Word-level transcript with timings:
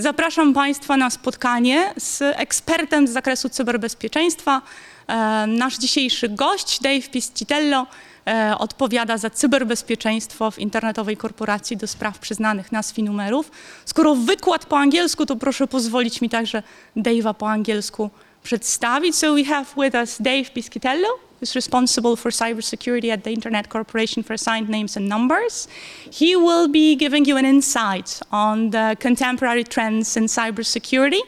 Zapraszam 0.00 0.54
Państwa 0.54 0.96
na 0.96 1.10
spotkanie 1.10 1.94
z 1.96 2.22
ekspertem 2.22 3.08
z 3.08 3.10
zakresu 3.10 3.48
cyberbezpieczeństwa. 3.48 4.62
E, 5.06 5.46
nasz 5.46 5.78
dzisiejszy 5.78 6.28
gość, 6.28 6.80
Dave 6.80 7.08
Piscitello, 7.08 7.86
e, 8.26 8.54
odpowiada 8.58 9.18
za 9.18 9.30
cyberbezpieczeństwo 9.30 10.50
w 10.50 10.58
internetowej 10.58 11.16
korporacji 11.16 11.76
do 11.76 11.86
spraw 11.86 12.18
przyznanych 12.18 12.72
nazw 12.72 12.98
i 12.98 13.02
numerów. 13.02 13.50
Skoro 13.84 14.14
wykład 14.14 14.66
po 14.66 14.78
angielsku, 14.78 15.26
to 15.26 15.36
proszę 15.36 15.66
pozwolić 15.66 16.20
mi 16.20 16.28
także 16.28 16.62
Dave'a 16.96 17.34
po 17.34 17.50
angielsku 17.50 18.10
przedstawić. 18.42 19.16
So 19.16 19.34
we 19.34 19.44
have 19.44 19.66
with 19.76 19.94
us 19.94 20.16
Dave 20.20 20.50
Piscitello. 20.54 21.29
Who's 21.40 21.56
responsible 21.56 22.16
for 22.16 22.30
cybersecurity 22.30 23.08
at 23.08 23.24
the 23.24 23.30
Internet 23.30 23.70
Corporation 23.70 24.22
for 24.22 24.34
Assigned 24.34 24.68
Names 24.68 24.94
and 24.94 25.08
Numbers. 25.08 25.68
He 26.10 26.36
will 26.36 26.68
be 26.68 26.94
giving 26.94 27.24
you 27.24 27.38
an 27.38 27.46
insight 27.46 28.20
on 28.30 28.70
the 28.70 28.94
contemporary 29.00 29.64
trends 29.64 30.18
in 30.18 30.24
cybersecurity. 30.24 31.22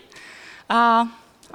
Uh, 0.69 1.07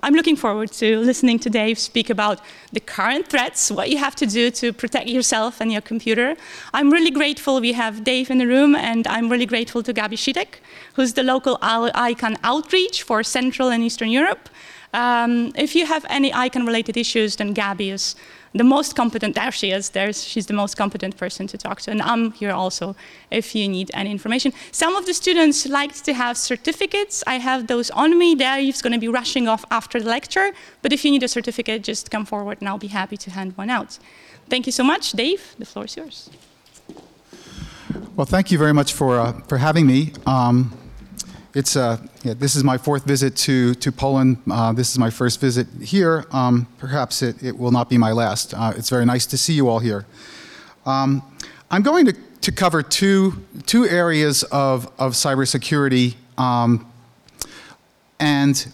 I'm 0.01 0.15
looking 0.15 0.35
forward 0.35 0.71
to 0.73 0.99
listening 1.01 1.37
to 1.39 1.51
Dave 1.51 1.77
speak 1.77 2.09
about 2.09 2.41
the 2.71 2.79
current 2.79 3.27
threats, 3.27 3.69
what 3.69 3.91
you 3.91 3.99
have 3.99 4.15
to 4.15 4.25
do 4.25 4.49
to 4.49 4.73
protect 4.73 5.07
yourself 5.07 5.61
and 5.61 5.71
your 5.71 5.81
computer. 5.81 6.35
I'm 6.73 6.89
really 6.89 7.11
grateful 7.11 7.61
we 7.61 7.73
have 7.73 8.03
Dave 8.03 8.31
in 8.31 8.39
the 8.39 8.47
room, 8.47 8.75
and 8.75 9.05
I'm 9.07 9.29
really 9.29 9.45
grateful 9.45 9.83
to 9.83 9.93
Gabi 9.93 10.17
Schittek, 10.17 10.61
who's 10.95 11.13
the 11.13 11.21
local 11.21 11.59
ICANN 11.61 12.37
outreach 12.43 13.03
for 13.03 13.21
Central 13.21 13.69
and 13.69 13.83
Eastern 13.83 14.09
Europe. 14.09 14.49
Um, 14.93 15.51
if 15.55 15.75
you 15.75 15.85
have 15.85 16.05
any 16.09 16.31
ICANN 16.31 16.65
related 16.65 16.97
issues, 16.97 17.35
then 17.35 17.53
Gabi 17.53 17.91
is 17.91 18.15
the 18.57 18.63
most 18.63 18.95
competent, 18.95 19.35
there 19.35 19.51
she 19.51 19.71
is, 19.71 19.89
there's, 19.89 20.23
she's 20.23 20.45
the 20.47 20.53
most 20.53 20.77
competent 20.77 21.17
person 21.17 21.47
to 21.47 21.57
talk 21.57 21.81
to. 21.81 21.91
And 21.91 22.01
I'm 22.01 22.31
here 22.31 22.51
also 22.51 22.95
if 23.31 23.55
you 23.55 23.67
need 23.67 23.91
any 23.93 24.11
information. 24.11 24.53
Some 24.71 24.95
of 24.95 25.05
the 25.05 25.13
students 25.13 25.67
liked 25.67 26.05
to 26.05 26.13
have 26.13 26.37
certificates. 26.37 27.23
I 27.27 27.35
have 27.39 27.67
those 27.67 27.89
on 27.91 28.17
me. 28.17 28.35
Dave's 28.35 28.81
going 28.81 28.93
to 28.93 28.99
be 28.99 29.07
rushing 29.07 29.47
off 29.47 29.63
after 29.71 29.99
the 29.99 30.09
lecture. 30.09 30.51
But 30.81 30.93
if 30.93 31.03
you 31.05 31.11
need 31.11 31.23
a 31.23 31.27
certificate, 31.27 31.83
just 31.83 32.11
come 32.11 32.25
forward 32.25 32.57
and 32.59 32.69
I'll 32.69 32.77
be 32.77 32.87
happy 32.87 33.17
to 33.17 33.31
hand 33.31 33.57
one 33.57 33.69
out. 33.69 33.99
Thank 34.49 34.65
you 34.65 34.71
so 34.71 34.83
much. 34.83 35.11
Dave, 35.11 35.55
the 35.59 35.65
floor 35.65 35.85
is 35.85 35.97
yours. 35.97 36.29
Well, 38.15 38.25
thank 38.25 38.51
you 38.51 38.57
very 38.57 38.73
much 38.73 38.93
for, 38.93 39.19
uh, 39.19 39.33
for 39.47 39.57
having 39.57 39.85
me. 39.85 40.13
Um, 40.25 40.71
it's 41.57 41.75
uh, 41.75 41.97
yeah, 42.21 42.35
this 42.35 42.55
is 42.55 42.63
my 42.63 42.77
fourth 42.77 43.03
visit 43.03 43.35
to 43.35 43.73
to 43.75 43.91
Poland. 43.91 44.37
Uh, 44.49 44.73
this 44.73 44.91
is 44.91 44.99
my 44.99 45.09
first 45.09 45.41
visit 45.41 45.65
here. 45.81 46.25
Um, 46.31 46.67
perhaps 46.77 47.23
it, 47.23 47.41
it 47.41 47.57
will 47.57 47.71
not 47.71 47.89
be 47.89 47.97
my 47.97 48.11
last. 48.11 48.53
Uh, 48.53 48.73
it's 48.77 48.91
very 48.91 49.05
nice 49.05 49.25
to 49.25 49.37
see 49.37 49.53
you 49.53 49.67
all 49.67 49.79
here. 49.79 50.05
Um, 50.85 51.23
I'm 51.71 51.81
going 51.81 52.05
to, 52.05 52.13
to 52.41 52.51
cover 52.51 52.83
two 52.83 53.43
two 53.65 53.87
areas 53.87 54.43
of 54.43 54.85
of 54.99 55.13
cybersecurity, 55.13 56.13
um, 56.37 56.85
and 58.19 58.71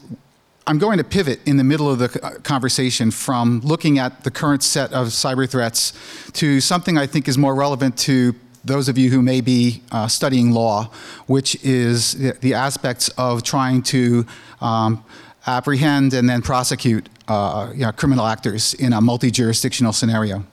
I'm 0.67 0.77
going 0.77 0.97
to 0.97 1.05
pivot 1.05 1.39
in 1.45 1.55
the 1.55 1.63
middle 1.63 1.89
of 1.89 1.99
the 1.99 2.09
conversation 2.43 3.11
from 3.11 3.61
looking 3.61 3.97
at 3.97 4.25
the 4.25 4.31
current 4.31 4.61
set 4.61 4.91
of 4.91 5.07
cyber 5.07 5.49
threats 5.49 5.93
to 6.33 6.59
something 6.59 6.97
I 6.97 7.07
think 7.07 7.29
is 7.29 7.37
more 7.37 7.55
relevant 7.55 7.97
to 7.99 8.35
those 8.63 8.87
of 8.87 8.97
you 8.97 9.09
who 9.09 9.21
may 9.21 9.41
be 9.41 9.81
uh, 9.91 10.07
studying 10.07 10.51
law, 10.51 10.89
which 11.27 11.55
is 11.63 12.13
the, 12.39 12.53
aspects 12.53 13.09
of 13.17 13.43
trying 13.43 13.81
to 13.81 14.25
um, 14.61 15.03
apprehend 15.47 16.13
and 16.13 16.29
then 16.29 16.41
prosecute 16.41 17.09
uh, 17.27 17.71
you 17.73 17.81
know, 17.81 17.91
criminal 17.91 18.25
actors 18.25 18.73
in 18.75 18.93
a 18.93 19.01
multi 19.01 19.31
jurisdictional 19.31 19.91
scenario. 19.91 20.43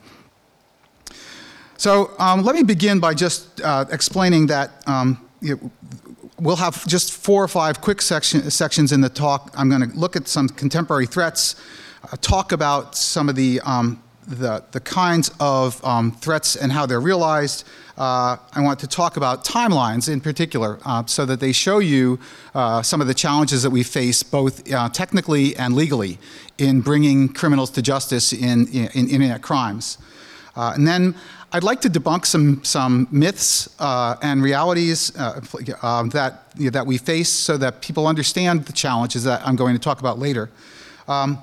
So 1.77 2.11
um, 2.19 2.43
let 2.43 2.55
me 2.55 2.63
begin 2.63 3.01
by 3.01 3.15
just 3.15 3.61
uh, 3.63 3.85
explaining 3.91 4.47
that 4.49 4.87
um, 4.87 5.27
you 5.41 5.57
know, 5.57 5.71
we'll 6.39 6.57
have 6.57 6.87
just 6.87 7.13
four 7.13 7.43
or 7.45 7.49
five 7.49 7.81
quick 7.81 8.03
section, 8.03 8.51
sections 8.51 8.93
in 8.93 9.01
the 9.01 9.09
talk. 9.09 9.53
I'm 9.57 9.69
going 9.69 9.89
to 9.89 9.97
look 9.97 10.17
at 10.17 10.27
some 10.27 10.49
contemporary 10.49 11.07
threats, 11.07 11.57
uh, 12.05 12.17
talk 12.21 12.53
about 12.53 12.97
some 12.97 13.29
of 13.29 13.37
the 13.37 13.61
um, 13.65 14.03
the, 14.31 14.65
the 14.71 14.81
kinds 14.81 15.31
of 15.41 15.85
um, 15.85 16.13
threats 16.13 16.57
and 16.57 16.73
how 16.73 16.87
they're 16.87 17.01
realized. 17.01 17.67
Uh, 17.99 18.37
I 18.55 18.63
want 18.63 18.79
to 18.81 18.87
talk 18.87 19.17
about 19.17 19.45
timelines 19.45 20.11
in 20.11 20.21
particular 20.21 20.79
uh, 20.87 21.05
so 21.05 21.27
that 21.27 21.41
they 21.41 21.53
show 21.53 21.81
you 21.81 22.19
uh, 22.55 22.81
some 22.83 23.01
of 23.01 23.07
the 23.07 23.15
challenges 23.15 23.63
that 23.63 23.71
we 23.71 23.83
face 23.83 24.23
both 24.23 24.73
uh, 24.73 24.89
technically 24.89 25.57
and 25.57 25.75
legally 25.75 26.19
in 26.57 26.81
bringing 26.81 27.29
criminals 27.29 27.71
to 27.71 27.83
justice 27.83 28.33
in, 28.33 28.69
in, 28.69 28.89
in 28.95 29.09
internet 29.09 29.43
crimes. 29.43 29.99
Uh, 30.57 30.73
and 30.75 30.87
then 30.87 31.15
I'd 31.53 31.65
like 31.65 31.81
to 31.83 31.91
debunk 31.91 32.27
some, 32.27 32.63
some 32.63 33.09
myths 33.11 33.69
uh, 33.81 34.15
and 34.23 34.43
realities 34.43 35.11
that, 35.11 36.43
you 36.57 36.65
know, 36.65 36.71
that 36.71 36.87
we 36.87 36.97
face 36.97 37.29
so 37.29 37.57
that 37.57 37.83
people 37.83 38.07
understand 38.07 38.67
the 38.67 38.73
challenges 38.73 39.25
that 39.25 39.45
I'm 39.45 39.57
going 39.57 39.75
to 39.75 39.81
talk 39.81 39.99
about 39.99 40.19
later. 40.19 40.49
Um, 41.09 41.43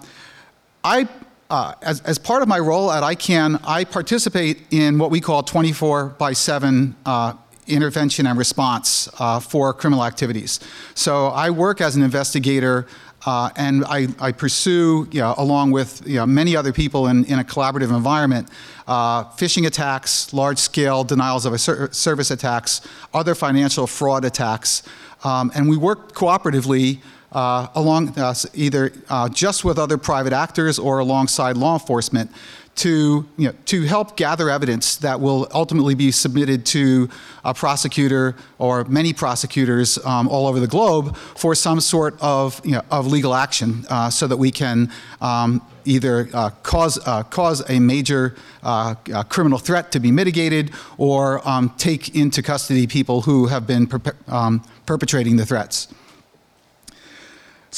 I 0.84 1.10
uh, 1.50 1.74
as, 1.82 2.02
as 2.02 2.18
part 2.18 2.42
of 2.42 2.48
my 2.48 2.60
role 2.60 2.92
at 2.92 3.04
ICANN, 3.04 3.62
I 3.66 3.86
participate 3.86 4.62
in 4.72 4.98
what 4.98 5.12
we 5.12 5.22
call 5.22 5.44
24 5.44 6.10
by 6.18 6.34
7 6.34 6.96
uh, 7.06 7.34
intervention 7.68 8.28
and 8.28 8.38
response 8.38 9.10
uh, 9.20 9.40
for 9.40 9.74
criminal 9.74 10.04
activities. 10.04 10.60
So 10.94 11.28
I 11.28 11.50
work 11.50 11.82
as 11.82 11.96
an 11.96 12.04
investigator 12.04 12.88
uh, 13.26 13.50
and 13.56 13.84
I, 13.86 14.08
I 14.20 14.32
pursue, 14.32 15.08
you 15.12 15.22
know, 15.22 15.36
along 15.38 15.72
with 15.72 16.08
you 16.08 16.16
know, 16.16 16.26
many 16.26 16.56
other 16.56 16.72
people 16.72 17.08
in, 17.08 17.26
in 17.26 17.40
a 17.40 17.44
collaborative 17.44 17.96
environment, 17.96 18.50
uh, 18.88 19.26
phishing 19.32 19.66
attacks, 19.66 20.34
large 20.34 20.60
scale 20.60 21.04
denials 21.04 21.46
of 21.46 21.60
ser- 21.60 21.92
service 21.92 22.32
attacks, 22.32 22.82
other 23.14 23.36
financial 23.36 23.88
fraud 23.88 24.24
attacks. 24.24 24.84
Um, 25.24 25.52
and 25.56 25.68
we 25.68 25.78
work 25.78 26.14
cooperatively 26.14 27.00
uh, 27.32 27.68
along 27.76 28.18
uh, 28.18 28.34
either 28.54 28.92
uh, 29.10 29.30
just 29.30 29.66
with 29.66 29.78
other 29.78 29.98
private 29.98 30.34
actors 30.34 30.80
or 30.80 31.00
alongside 31.00 31.58
law 31.58 31.74
enforcement 31.74 32.32
to, 32.78 33.28
you 33.38 33.48
know, 33.48 33.56
to 33.66 33.84
help 33.84 34.16
gather 34.16 34.50
evidence 34.50 34.98
that 34.98 35.20
will 35.20 35.48
ultimately 35.52 35.96
be 35.96 36.12
submitted 36.12 36.64
to 36.64 37.10
a 37.44 37.54
prosecutor 37.54 38.36
or 38.60 38.84
many 38.86 39.14
prosecutors 39.14 39.98
um, 40.06 40.28
all 40.28 40.46
over 40.46 40.60
the 40.60 40.68
globe 40.68 41.18
for 41.18 41.56
some 41.56 41.82
sort 41.82 42.16
of, 42.22 42.64
you 42.64 42.74
know, 42.74 42.82
of 42.92 43.08
legal 43.08 43.34
action 43.34 43.84
uh, 43.90 44.10
so 44.10 44.28
that 44.28 44.38
we 44.38 44.52
can 44.52 44.92
um, 45.22 45.62
either 45.86 46.30
uh, 46.34 46.52
cause, 46.62 47.00
uh, 47.08 47.24
cause 47.24 47.68
a 47.70 47.80
major 47.80 48.36
uh, 48.62 48.94
uh, 49.12 49.24
criminal 49.24 49.58
threat 49.58 49.92
to 49.92 50.00
be 50.00 50.12
mitigated 50.12 50.72
or 51.00 51.48
um, 51.50 51.74
take 51.78 52.16
into 52.16 52.44
custody 52.44 52.86
people 52.86 53.22
who 53.22 53.48
have 53.48 53.66
been 53.66 53.90
um, 54.28 54.64
perpetrating 54.86 55.36
the 55.36 55.46
threats. 55.46 55.88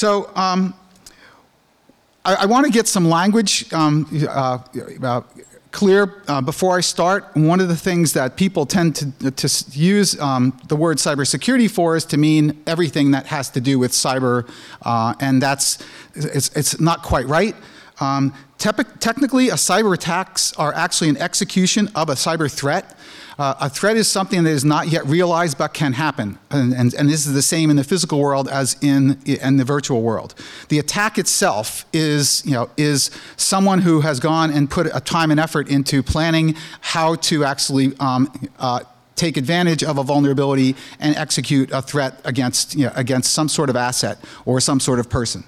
So 0.00 0.30
um, 0.34 0.72
I, 2.24 2.36
I 2.36 2.46
want 2.46 2.64
to 2.64 2.72
get 2.72 2.88
some 2.88 3.10
language 3.10 3.70
um, 3.70 4.08
uh, 4.26 4.58
uh, 5.02 5.20
clear 5.72 6.22
uh, 6.26 6.40
before 6.40 6.78
I 6.78 6.80
start. 6.80 7.26
One 7.36 7.60
of 7.60 7.68
the 7.68 7.76
things 7.76 8.14
that 8.14 8.34
people 8.34 8.64
tend 8.64 8.96
to, 8.96 9.30
to 9.30 9.64
use 9.78 10.18
um, 10.18 10.58
the 10.68 10.74
word 10.74 10.96
cybersecurity 10.96 11.70
for 11.70 11.96
is 11.96 12.06
to 12.06 12.16
mean 12.16 12.62
everything 12.66 13.10
that 13.10 13.26
has 13.26 13.50
to 13.50 13.60
do 13.60 13.78
with 13.78 13.92
cyber, 13.92 14.50
uh, 14.80 15.12
and 15.20 15.42
that's 15.42 15.84
it's, 16.14 16.48
it's 16.56 16.80
not 16.80 17.02
quite 17.02 17.26
right. 17.26 17.54
Um, 18.00 18.34
te- 18.58 18.70
technically, 18.98 19.50
a 19.50 19.54
cyber 19.54 19.94
attacks 19.94 20.52
are 20.54 20.74
actually 20.74 21.10
an 21.10 21.18
execution 21.18 21.88
of 21.94 22.08
a 22.08 22.14
cyber 22.14 22.50
threat. 22.50 22.96
Uh, 23.38 23.54
a 23.60 23.70
threat 23.70 23.96
is 23.96 24.06
something 24.06 24.44
that 24.44 24.50
is 24.50 24.66
not 24.66 24.88
yet 24.88 25.06
realized 25.06 25.56
but 25.56 25.72
can 25.72 25.94
happen. 25.94 26.38
And, 26.50 26.74
and, 26.74 26.92
and, 26.92 27.08
this 27.08 27.26
is 27.26 27.32
the 27.32 27.40
same 27.40 27.70
in 27.70 27.76
the 27.76 27.84
physical 27.84 28.20
world 28.20 28.48
as 28.48 28.76
in, 28.82 29.18
in 29.24 29.56
the 29.56 29.64
virtual 29.64 30.02
world. 30.02 30.34
The 30.68 30.78
attack 30.78 31.16
itself 31.16 31.86
is, 31.92 32.44
you 32.44 32.52
know, 32.52 32.68
is 32.76 33.10
someone 33.38 33.80
who 33.80 34.00
has 34.00 34.20
gone 34.20 34.50
and 34.50 34.70
put 34.70 34.88
a 34.92 35.00
time 35.00 35.30
and 35.30 35.40
effort 35.40 35.70
into 35.70 36.02
planning 36.02 36.54
how 36.82 37.14
to 37.14 37.44
actually 37.44 37.96
um, 37.98 38.30
uh, 38.58 38.80
take 39.16 39.38
advantage 39.38 39.82
of 39.82 39.96
a 39.96 40.02
vulnerability 40.02 40.76
and 40.98 41.16
execute 41.16 41.70
a 41.72 41.80
threat 41.80 42.20
against, 42.24 42.74
you 42.74 42.86
know, 42.86 42.92
against 42.94 43.32
some 43.32 43.48
sort 43.48 43.70
of 43.70 43.76
asset 43.76 44.18
or 44.44 44.60
some 44.60 44.80
sort 44.80 44.98
of 44.98 45.08
person. 45.08 45.44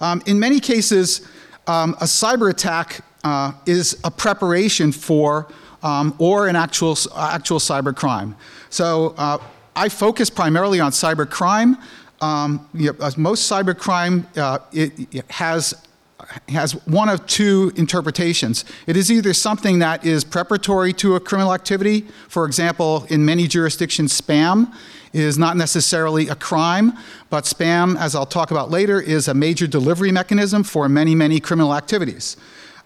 Um, 0.00 0.22
in 0.26 0.38
many 0.38 0.60
cases, 0.60 1.26
um, 1.66 1.94
a 2.00 2.04
cyber 2.04 2.50
attack 2.50 3.04
uh, 3.24 3.52
is 3.66 4.00
a 4.04 4.10
preparation 4.10 4.92
for 4.92 5.48
um, 5.82 6.14
or 6.18 6.48
an 6.48 6.56
actual, 6.56 6.96
actual 7.16 7.58
cyber 7.58 7.94
crime. 7.94 8.34
So 8.70 9.14
uh, 9.16 9.38
I 9.76 9.88
focus 9.88 10.30
primarily 10.30 10.80
on 10.80 10.92
cyber 10.92 11.28
crime. 11.28 11.76
Um, 12.20 12.68
you 12.74 12.92
know, 12.92 13.10
most 13.16 13.50
cyber 13.50 13.76
crime 13.76 14.26
uh, 14.36 14.58
it, 14.72 15.14
it 15.14 15.30
has 15.30 15.74
has 16.48 16.72
one 16.86 17.08
of 17.08 17.26
two 17.26 17.72
interpretations. 17.76 18.64
It 18.86 18.96
is 18.96 19.10
either 19.10 19.32
something 19.32 19.78
that 19.78 20.04
is 20.04 20.24
preparatory 20.24 20.92
to 20.94 21.14
a 21.14 21.20
criminal 21.20 21.54
activity, 21.54 22.02
for 22.28 22.44
example, 22.44 23.06
in 23.08 23.24
many 23.24 23.46
jurisdictions, 23.46 24.18
spam 24.18 24.72
is 25.12 25.38
not 25.38 25.56
necessarily 25.56 26.28
a 26.28 26.34
crime, 26.34 26.92
but 27.30 27.44
spam, 27.44 27.98
as 27.98 28.14
I'll 28.14 28.26
talk 28.26 28.50
about 28.50 28.70
later, 28.70 29.00
is 29.00 29.28
a 29.28 29.34
major 29.34 29.66
delivery 29.66 30.12
mechanism 30.12 30.62
for 30.62 30.88
many, 30.88 31.14
many 31.14 31.40
criminal 31.40 31.74
activities. 31.74 32.36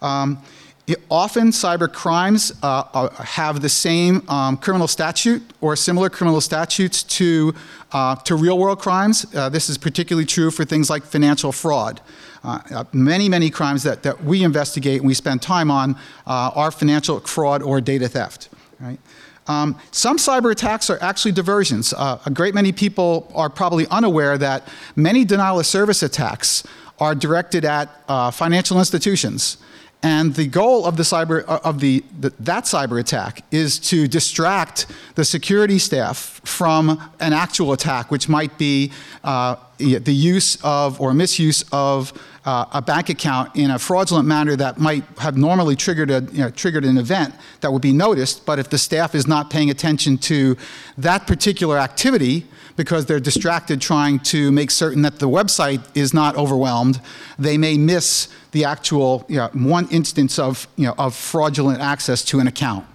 Um, 0.01 0.41
it, 0.85 1.01
often 1.09 1.49
cyber 1.49 1.91
crimes 1.91 2.51
uh, 2.61 2.83
uh, 2.93 3.09
have 3.23 3.61
the 3.61 3.69
same 3.69 4.27
um, 4.29 4.57
criminal 4.57 4.87
statute 4.87 5.41
or 5.61 5.75
similar 5.75 6.09
criminal 6.09 6.41
statutes 6.41 7.03
to, 7.03 7.53
uh, 7.93 8.15
to 8.17 8.35
real 8.35 8.57
world 8.57 8.79
crimes. 8.79 9.25
Uh, 9.33 9.47
this 9.47 9.69
is 9.69 9.77
particularly 9.77 10.25
true 10.25 10.51
for 10.51 10.65
things 10.65 10.89
like 10.89 11.03
financial 11.03 11.51
fraud. 11.51 12.01
Uh, 12.43 12.59
uh, 12.71 12.83
many, 12.91 13.29
many 13.29 13.49
crimes 13.49 13.83
that, 13.83 14.03
that 14.03 14.21
we 14.25 14.43
investigate 14.43 14.99
and 14.99 15.07
we 15.07 15.13
spend 15.13 15.41
time 15.41 15.71
on 15.71 15.95
are 16.25 16.71
financial 16.71 17.21
fraud 17.21 17.63
or 17.63 17.79
data 17.79 18.09
theft. 18.09 18.49
Right? 18.81 18.99
Um, 19.47 19.79
some 19.91 20.17
cyber 20.17 20.51
attacks 20.51 20.89
are 20.89 21.01
actually 21.01 21.31
diversions. 21.31 21.93
a 21.93 22.31
great 22.33 22.53
many 22.53 22.73
people 22.73 23.31
are 23.33 23.49
probably 23.49 23.87
unaware 23.87 24.37
that 24.37 24.67
many 24.97 25.23
denial 25.23 25.59
of 25.59 25.65
service 25.65 26.03
attacks 26.03 26.63
are 26.99 27.15
directed 27.15 27.63
at 27.63 27.87
financial 28.33 28.79
institutions. 28.79 29.57
And 30.03 30.35
the 30.35 30.47
goal 30.47 30.85
of 30.85 30.97
the 30.97 31.03
cyber 31.03 31.45
uh, 31.47 31.61
of 31.63 31.79
the, 31.79 32.03
the, 32.19 32.31
that 32.41 32.65
cyber 32.65 32.99
attack 32.99 33.45
is 33.51 33.79
to 33.79 34.05
distract 34.05 34.85
the 35.15 35.23
security 35.23 35.79
staff 35.79 36.41
from 36.43 37.09
an 37.21 37.31
actual 37.31 37.71
attack, 37.71 38.11
which 38.11 38.27
might 38.27 38.57
be 38.57 38.91
uh, 39.23 39.55
the 39.77 40.13
use 40.13 40.57
of 40.61 40.99
or 40.99 41.13
misuse 41.13 41.63
of 41.71 42.11
uh, 42.45 42.65
a 42.73 42.81
bank 42.81 43.09
account 43.09 43.55
in 43.55 43.71
a 43.71 43.79
fraudulent 43.79 44.27
manner 44.27 44.57
that 44.57 44.77
might 44.77 45.05
have 45.19 45.37
normally 45.37 45.75
triggered 45.75 46.11
a 46.11 46.27
you 46.33 46.39
know, 46.39 46.49
triggered 46.49 46.83
an 46.83 46.97
event 46.97 47.33
that 47.61 47.71
would 47.71 47.81
be 47.81 47.93
noticed. 47.93 48.45
But 48.45 48.59
if 48.59 48.69
the 48.69 48.77
staff 48.77 49.15
is 49.15 49.25
not 49.25 49.49
paying 49.49 49.69
attention 49.69 50.17
to 50.19 50.57
that 50.97 51.27
particular 51.27 51.77
activity, 51.77 52.45
because 52.75 53.05
they're 53.05 53.19
distracted 53.19 53.81
trying 53.81 54.19
to 54.19 54.51
make 54.51 54.71
certain 54.71 55.01
that 55.03 55.19
the 55.19 55.29
website 55.29 55.81
is 55.95 56.13
not 56.13 56.35
overwhelmed, 56.35 56.99
they 57.37 57.57
may 57.57 57.77
miss 57.77 58.27
the 58.51 58.65
actual 58.65 59.25
you 59.27 59.37
know, 59.37 59.49
one 59.53 59.87
instance 59.89 60.39
of, 60.39 60.67
you 60.75 60.85
know, 60.85 60.95
of 60.97 61.15
fraudulent 61.15 61.79
access 61.79 62.23
to 62.25 62.39
an 62.39 62.47
account. 62.47 62.85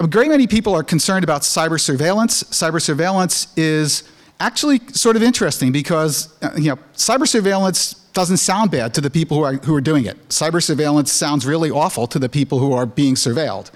A 0.00 0.06
great 0.06 0.28
many 0.28 0.46
people 0.46 0.74
are 0.74 0.82
concerned 0.82 1.24
about 1.24 1.42
cyber 1.42 1.80
surveillance. 1.80 2.42
Cyber 2.44 2.82
surveillance 2.82 3.48
is 3.56 4.02
actually 4.40 4.80
sort 4.92 5.16
of 5.16 5.22
interesting 5.22 5.72
because 5.72 6.34
uh, 6.42 6.50
you 6.56 6.68
know, 6.68 6.78
cyber 6.94 7.26
surveillance 7.26 7.94
doesn't 8.12 8.38
sound 8.38 8.70
bad 8.70 8.94
to 8.94 9.00
the 9.00 9.10
people 9.10 9.36
who 9.36 9.42
are, 9.42 9.54
who 9.54 9.74
are 9.74 9.80
doing 9.80 10.04
it. 10.04 10.28
Cyber 10.28 10.62
surveillance 10.62 11.12
sounds 11.12 11.46
really 11.46 11.70
awful 11.70 12.06
to 12.08 12.18
the 12.18 12.28
people 12.28 12.58
who 12.58 12.72
are 12.72 12.86
being 12.86 13.14
surveilled. 13.14 13.70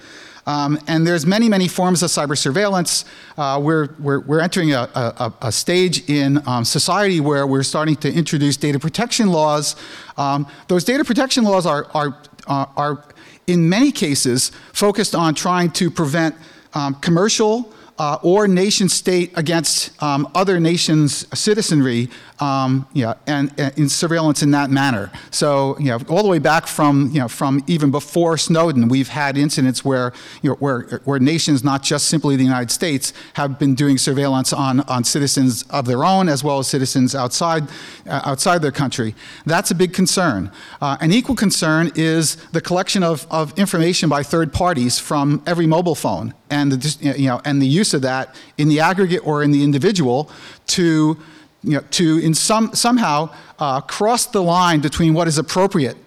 Um, 0.45 0.79
and 0.87 1.05
there's 1.05 1.25
many, 1.25 1.49
many 1.49 1.67
forms 1.67 2.01
of 2.03 2.09
cyber 2.09 2.37
surveillance. 2.37 3.05
Uh, 3.37 3.59
we're, 3.61 3.89
we're, 3.99 4.19
we're, 4.21 4.39
entering 4.39 4.73
a, 4.73 4.89
a, 4.95 5.33
a 5.43 5.51
stage 5.51 6.09
in 6.09 6.45
um, 6.47 6.65
society 6.65 7.19
where 7.19 7.45
we're 7.45 7.63
starting 7.63 7.95
to 7.97 8.11
introduce 8.11 8.57
data 8.57 8.79
protection 8.79 9.29
laws. 9.29 9.75
Um, 10.17 10.47
those 10.67 10.83
data 10.83 11.05
protection 11.05 11.43
laws 11.43 11.65
are, 11.65 11.87
are, 11.93 12.17
uh, 12.47 12.65
are, 12.75 13.03
in 13.45 13.69
many 13.69 13.91
cases, 13.91 14.51
focused 14.73 15.13
on 15.13 15.35
trying 15.35 15.71
to 15.71 15.91
prevent 15.91 16.35
um, 16.73 16.95
commercial 16.95 17.71
uh, 18.01 18.17
or 18.23 18.47
nation 18.47 18.89
state 18.89 19.31
against 19.35 19.91
um, 20.01 20.27
other 20.33 20.59
nations' 20.59 21.27
citizenry 21.39 22.09
um, 22.39 22.87
yeah, 22.93 23.13
and, 23.27 23.53
and, 23.59 23.77
in 23.77 23.87
surveillance 23.87 24.41
in 24.41 24.49
that 24.49 24.71
manner. 24.71 25.11
So, 25.29 25.77
you 25.77 25.85
know, 25.85 25.99
all 26.09 26.23
the 26.23 26.29
way 26.29 26.39
back 26.39 26.65
from, 26.65 27.11
you 27.13 27.19
know, 27.19 27.27
from 27.27 27.63
even 27.67 27.91
before 27.91 28.39
Snowden, 28.39 28.87
we've 28.87 29.09
had 29.09 29.37
incidents 29.37 29.85
where, 29.85 30.13
you 30.41 30.49
know, 30.49 30.55
where, 30.55 31.01
where 31.05 31.19
nations, 31.19 31.63
not 31.63 31.83
just 31.83 32.07
simply 32.07 32.35
the 32.35 32.43
United 32.43 32.71
States, 32.71 33.13
have 33.35 33.59
been 33.59 33.75
doing 33.75 33.99
surveillance 33.99 34.51
on, 34.51 34.79
on 34.79 35.03
citizens 35.03 35.61
of 35.69 35.85
their 35.85 36.03
own 36.03 36.27
as 36.27 36.43
well 36.43 36.57
as 36.57 36.67
citizens 36.67 37.13
outside, 37.13 37.69
uh, 38.07 38.21
outside 38.25 38.63
their 38.63 38.71
country. 38.71 39.13
That's 39.45 39.69
a 39.69 39.75
big 39.75 39.93
concern. 39.93 40.51
Uh, 40.81 40.97
an 41.01 41.11
equal 41.11 41.35
concern 41.35 41.91
is 41.93 42.37
the 42.47 42.61
collection 42.61 43.03
of, 43.03 43.27
of 43.29 43.55
information 43.59 44.09
by 44.09 44.23
third 44.23 44.51
parties 44.51 44.97
from 44.97 45.43
every 45.45 45.67
mobile 45.67 45.93
phone 45.93 46.33
and 46.51 46.71
the, 46.73 47.15
you 47.17 47.27
know, 47.27 47.41
and 47.45 47.61
the 47.61 47.67
use 47.67 47.93
of 47.93 48.01
that 48.03 48.35
in 48.57 48.67
the 48.67 48.79
aggregate 48.79 49.25
or 49.25 49.41
in 49.43 49.51
the 49.51 49.63
individual 49.63 50.29
to 50.67 51.17
you 51.63 51.73
know, 51.73 51.81
to 51.91 52.17
in 52.19 52.33
some, 52.33 52.73
somehow 52.73 53.29
uh, 53.59 53.81
cross 53.81 54.25
the 54.25 54.41
line 54.41 54.81
between 54.81 55.13
what 55.13 55.27
is 55.27 55.37
appropriate 55.37 55.97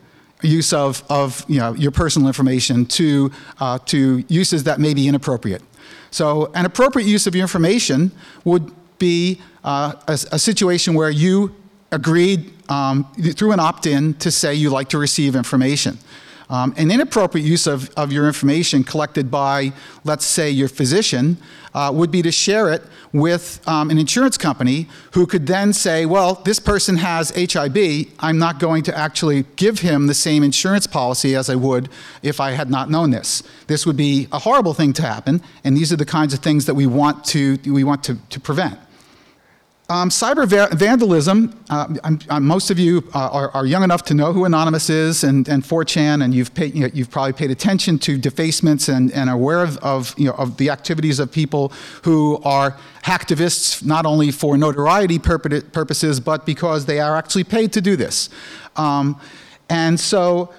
use 0.43 0.73
of, 0.73 1.02
of 1.08 1.44
you 1.49 1.58
know, 1.58 1.73
your 1.75 1.91
personal 1.91 2.29
information 2.29 2.85
to, 2.85 3.31
uh, 3.61 3.79
to 3.87 4.25
uses 4.29 4.64
that 4.64 4.79
may 4.79 4.93
be 4.94 5.08
inappropriate. 5.08 5.62
So 6.11 6.50
an 6.55 6.67
appropriate 6.67 7.06
use 7.06 7.26
of 7.26 7.35
your 7.35 7.43
information 7.43 8.12
would 8.44 8.73
be 8.99 9.40
uh, 9.64 9.94
a, 10.06 10.12
a, 10.12 10.38
situation 10.38 10.94
where 10.94 11.11
you 11.11 11.55
agreed 11.90 12.52
um, 12.70 13.11
through 13.35 13.52
an 13.52 13.61
opt-in 13.61 14.14
to 14.14 14.31
say 14.31 14.55
you 14.55 14.70
like 14.70 14.88
to 14.90 14.99
receive 14.99 15.35
information. 15.35 15.99
Um, 16.50 16.75
an 16.76 16.91
inappropriate 16.91 17.46
use 17.46 17.67
of, 17.67 17.91
of 17.96 18.12
your 18.12 18.26
information 18.26 18.85
collected 18.85 19.31
by, 19.31 19.73
let's 20.05 20.26
say, 20.26 20.50
your 20.50 20.69
physician 20.69 21.38
uh, 21.75 21.91
would 21.94 22.11
be 22.11 22.23
to 22.23 22.31
share 22.31 22.70
it 22.70 22.82
with 23.12 23.67
um, 23.67 23.91
an 23.91 23.99
insurance 23.99 24.37
company 24.37 24.88
who 25.12 25.26
could 25.26 25.46
then 25.46 25.73
say, 25.73 26.05
well, 26.05 26.35
this 26.44 26.61
person 26.61 26.96
has 26.96 27.31
HIV. 27.31 28.06
I'm 28.19 28.38
not 28.38 28.58
going 28.58 28.82
to 28.85 28.96
actually 28.96 29.44
give 29.56 29.81
him 29.81 30.06
the 30.06 30.14
same 30.14 30.43
insurance 30.43 30.87
policy 30.87 31.35
as 31.35 31.49
I 31.49 31.55
would 31.55 31.88
if 32.23 32.41
I 32.41 32.52
had 32.52 32.70
not 32.70 32.90
known 32.90 33.11
this. 33.11 33.43
This 33.67 33.87
would 33.87 33.97
be 33.97 34.29
a 34.32 34.40
horrible 34.40 34.75
thing 34.75 34.93
to 34.94 35.02
happen, 35.02 35.43
and 35.64 35.76
these 35.76 35.93
are 35.93 35.97
the 35.97 36.05
kinds 36.05 36.35
of 36.35 36.40
things 36.40 36.67
that 36.67 36.75
we 36.75 36.87
want 36.87 37.25
to, 37.26 37.58
we 37.64 37.85
want 37.85 38.05
to, 38.05 38.17
to 38.31 38.40
prevent. 38.40 38.79
Um, 39.91 40.09
cyber 40.09 40.47
va 40.49 40.75
vandalism, 40.75 41.55
uh, 41.69 41.87
I'm, 42.03 42.19
I'm, 42.31 42.47
most 42.47 42.71
of 42.71 42.79
you 42.79 43.07
uh, 43.15 43.29
are, 43.31 43.51
are, 43.51 43.67
young 43.67 43.83
enough 43.83 44.03
to 44.05 44.15
know 44.15 44.33
who 44.33 44.47
Anonymous 44.47 44.89
is 44.89 45.25
and, 45.25 45.47
and 45.47 45.63
4chan, 45.63 46.25
and 46.25 46.33
you've, 46.33 46.55
paid, 46.55 46.75
you 46.75 46.85
have 46.85 47.11
probably 47.11 47.35
paid 47.35 47.51
attention 47.51 47.99
to 47.99 48.17
defacements 48.17 48.89
and, 48.89 49.13
and 49.13 49.29
aware 49.29 49.63
of, 49.63 49.77
of, 49.79 50.15
you 50.19 50.25
know, 50.25 50.33
of 50.33 50.57
the 50.57 50.71
activities 50.71 51.19
of 51.19 51.31
people 51.31 51.71
who 52.03 52.41
are 52.47 52.79
hacktivists, 53.03 53.85
not 53.85 54.07
only 54.07 54.31
for 54.31 54.57
notoriety 54.57 55.19
purposes, 55.19 56.19
but 56.19 56.47
because 56.47 56.87
they 56.87 56.99
are 56.99 57.15
actually 57.15 57.45
paid 57.45 57.71
to 57.75 57.83
do 57.83 57.95
this. 57.95 58.31
Um, 58.77 59.21
and 59.69 60.01
so 60.01 60.55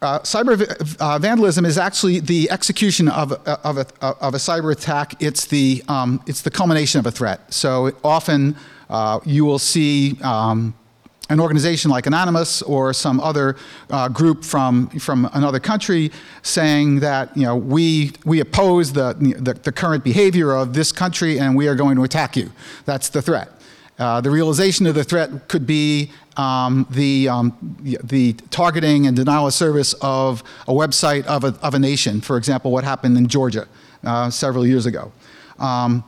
uh, 0.00 0.20
cyber 0.20 0.96
uh, 1.00 1.18
vandalism 1.18 1.64
is 1.64 1.76
actually 1.76 2.20
the 2.20 2.50
execution 2.50 3.08
of, 3.08 3.32
of, 3.32 3.78
a, 3.78 3.86
of 4.00 4.34
a 4.34 4.38
cyber 4.38 4.72
attack. 4.72 5.20
It's 5.20 5.46
the, 5.46 5.82
um, 5.88 6.22
it's 6.26 6.42
the 6.42 6.50
culmination 6.50 7.00
of 7.00 7.06
a 7.06 7.10
threat. 7.10 7.52
So 7.52 7.92
often 8.04 8.56
uh, 8.88 9.18
you 9.24 9.44
will 9.44 9.58
see 9.58 10.16
um, 10.22 10.74
an 11.30 11.40
organization 11.40 11.90
like 11.90 12.06
Anonymous 12.06 12.62
or 12.62 12.92
some 12.92 13.20
other 13.20 13.56
uh, 13.90 14.08
group 14.08 14.44
from, 14.44 14.88
from 15.00 15.28
another 15.32 15.60
country 15.60 16.12
saying 16.42 17.00
that 17.00 17.36
you 17.36 17.42
know, 17.42 17.56
we, 17.56 18.12
we 18.24 18.40
oppose 18.40 18.92
the, 18.92 19.14
the, 19.18 19.54
the 19.54 19.72
current 19.72 20.04
behavior 20.04 20.54
of 20.54 20.74
this 20.74 20.92
country 20.92 21.38
and 21.40 21.56
we 21.56 21.66
are 21.66 21.74
going 21.74 21.96
to 21.96 22.04
attack 22.04 22.36
you. 22.36 22.50
That's 22.84 23.08
the 23.08 23.20
threat. 23.20 23.50
Uh, 23.98 24.20
the 24.20 24.30
realization 24.30 24.86
of 24.86 24.94
the 24.94 25.02
threat 25.02 25.48
could 25.48 25.66
be 25.66 26.12
um, 26.38 26.86
the, 26.90 27.28
um, 27.28 27.76
the 27.82 28.32
targeting 28.50 29.06
and 29.06 29.16
denial 29.16 29.48
of 29.48 29.54
service 29.54 29.92
of 30.00 30.42
a 30.68 30.72
website 30.72 31.24
of 31.26 31.44
a, 31.44 31.48
of 31.62 31.74
a 31.74 31.78
nation, 31.78 32.20
for 32.20 32.36
example, 32.36 32.70
what 32.70 32.84
happened 32.84 33.18
in 33.18 33.26
Georgia 33.26 33.66
uh, 34.04 34.30
several 34.30 34.66
years 34.66 34.86
ago. 34.86 35.12
Um, 35.58 36.04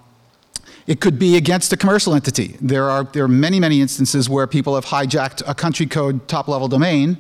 it 0.87 1.01
could 1.01 1.19
be 1.19 1.37
against 1.37 1.73
a 1.73 1.77
commercial 1.77 2.15
entity. 2.15 2.57
There 2.61 2.89
are, 2.89 3.05
there 3.05 3.25
are 3.25 3.29
many, 3.29 3.61
many 3.61 3.81
instances 3.81 4.29
where 4.29 4.47
people 4.47 4.77
have 4.77 4.87
hijacked 4.87 5.43
a 5.47 5.55
country 5.55 5.87
code 5.87 6.27
top 6.27 6.49
level 6.49 6.69
domain 6.69 7.19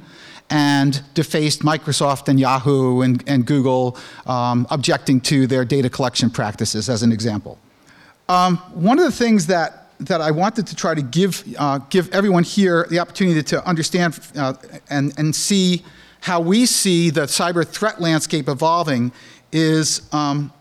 and 0.48 1.02
defaced 1.14 1.62
Microsoft 1.62 2.28
and 2.28 2.40
Yahoo 2.40 3.02
and, 3.02 3.22
and 3.28 3.46
Google, 3.46 3.96
um, 4.26 4.66
objecting 4.70 5.20
to 5.22 5.46
their 5.46 5.64
data 5.64 5.88
collection 5.88 6.30
practices, 6.30 6.88
as 6.88 7.02
an 7.02 7.12
example. 7.12 7.58
Um, 8.28 8.56
one 8.74 8.98
of 8.98 9.04
the 9.04 9.12
things 9.12 9.46
that 9.46 9.89
that 10.00 10.20
I 10.20 10.30
wanted 10.30 10.66
to 10.68 10.76
try 10.76 10.94
to 10.94 11.02
give, 11.02 11.44
uh, 11.58 11.78
give 11.90 12.12
everyone 12.12 12.42
here 12.42 12.86
the 12.88 12.98
opportunity 12.98 13.42
to 13.42 13.66
understand 13.66 14.18
uh, 14.36 14.54
and, 14.88 15.12
and 15.18 15.34
see 15.34 15.84
how 16.20 16.40
we 16.40 16.66
see 16.66 17.10
the 17.10 17.22
cyber 17.22 17.66
threat 17.66 18.00
landscape 18.00 18.48
evolving 18.48 19.12
is, 19.52 20.02
um, 20.12 20.52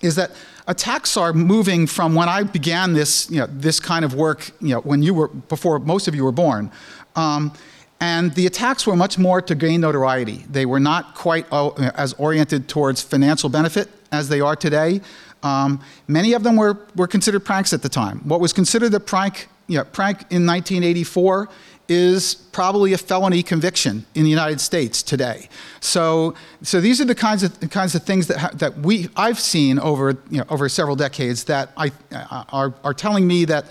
is 0.00 0.16
that 0.16 0.32
attacks 0.66 1.16
are 1.16 1.32
moving 1.32 1.86
from 1.86 2.14
when 2.14 2.28
I 2.28 2.42
began 2.42 2.92
this, 2.92 3.30
you 3.30 3.38
know, 3.38 3.46
this 3.46 3.78
kind 3.80 4.04
of 4.04 4.14
work, 4.14 4.50
you 4.60 4.74
know, 4.74 4.80
when 4.80 5.02
you 5.02 5.14
were, 5.14 5.28
before 5.28 5.78
most 5.78 6.08
of 6.08 6.14
you 6.14 6.24
were 6.24 6.32
born. 6.32 6.70
Um, 7.14 7.52
and 8.00 8.34
the 8.34 8.46
attacks 8.46 8.86
were 8.86 8.96
much 8.96 9.16
more 9.16 9.40
to 9.40 9.54
gain 9.54 9.80
notoriety. 9.80 10.44
They 10.50 10.66
were 10.66 10.80
not 10.80 11.14
quite 11.14 11.46
uh, 11.50 11.70
as 11.94 12.12
oriented 12.14 12.68
towards 12.68 13.00
financial 13.00 13.48
benefit 13.48 13.88
as 14.12 14.28
they 14.28 14.40
are 14.40 14.54
today. 14.54 15.00
Um, 15.42 15.80
many 16.08 16.32
of 16.32 16.42
them 16.42 16.56
were, 16.56 16.78
were 16.96 17.06
considered 17.06 17.44
pranks 17.44 17.72
at 17.72 17.82
the 17.82 17.88
time. 17.88 18.20
What 18.20 18.40
was 18.40 18.52
considered 18.52 18.92
a 18.94 19.00
prank, 19.00 19.48
you 19.66 19.78
know, 19.78 19.84
prank 19.84 20.20
in 20.30 20.46
1984 20.46 21.48
is 21.88 22.34
probably 22.34 22.92
a 22.92 22.98
felony 22.98 23.42
conviction 23.42 24.04
in 24.14 24.24
the 24.24 24.30
United 24.30 24.60
States 24.60 25.02
today. 25.02 25.48
So, 25.80 26.34
so 26.62 26.80
these 26.80 27.00
are 27.00 27.04
the 27.04 27.14
kinds 27.14 27.42
of 27.42 27.58
the 27.60 27.68
kinds 27.68 27.94
of 27.94 28.02
things 28.02 28.26
that 28.26 28.58
that 28.58 28.78
we 28.78 29.08
I've 29.16 29.38
seen 29.38 29.78
over 29.78 30.16
you 30.30 30.38
know, 30.38 30.44
over 30.48 30.68
several 30.68 30.96
decades 30.96 31.44
that 31.44 31.70
I 31.76 31.92
uh, 32.12 32.44
are 32.48 32.74
are 32.82 32.94
telling 32.94 33.26
me 33.26 33.44
that 33.44 33.66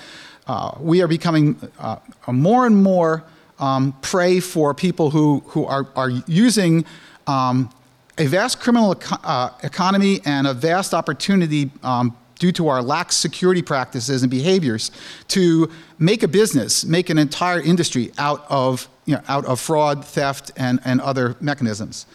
uh, 0.48 0.78
we 0.80 1.02
are 1.02 1.08
becoming 1.08 1.58
uh, 1.80 1.98
more 2.28 2.66
and 2.66 2.82
more 2.82 3.24
um, 3.60 3.94
prey 4.02 4.40
for 4.40 4.74
people 4.74 5.10
who 5.10 5.44
who 5.48 5.66
are 5.66 5.88
are 5.96 6.10
using 6.28 6.86
um, 7.28 7.70
a 8.18 8.26
vast 8.28 8.60
criminal 8.60 8.94
eco- 8.94 9.18
uh, 9.24 9.50
economy 9.64 10.22
and 10.26 10.48
a 10.48 10.54
vast 10.54 10.94
opportunity 10.94 11.72
um, 11.84 12.16
due 12.40 12.52
to 12.52 12.68
our 12.68 12.82
lax 12.82 13.16
security 13.16 13.62
practices 13.62 14.24
and 14.24 14.30
behaviors 14.30 14.92
to 15.28 15.70
make 16.00 16.24
a 16.24 16.28
business, 16.28 16.86
make 16.86 17.10
an 17.10 17.18
entire 17.18 17.62
industry 17.62 18.12
out 18.18 18.46
of, 18.50 18.88
you 19.06 19.16
know, 19.16 19.22
out 19.28 19.46
of 19.46 19.60
fraud, 19.60 20.04
theft, 20.04 20.52
and, 20.58 20.80
and 20.86 21.02
other 21.02 21.36
mechanisms. 21.40 22.06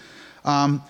Um, 0.44 0.82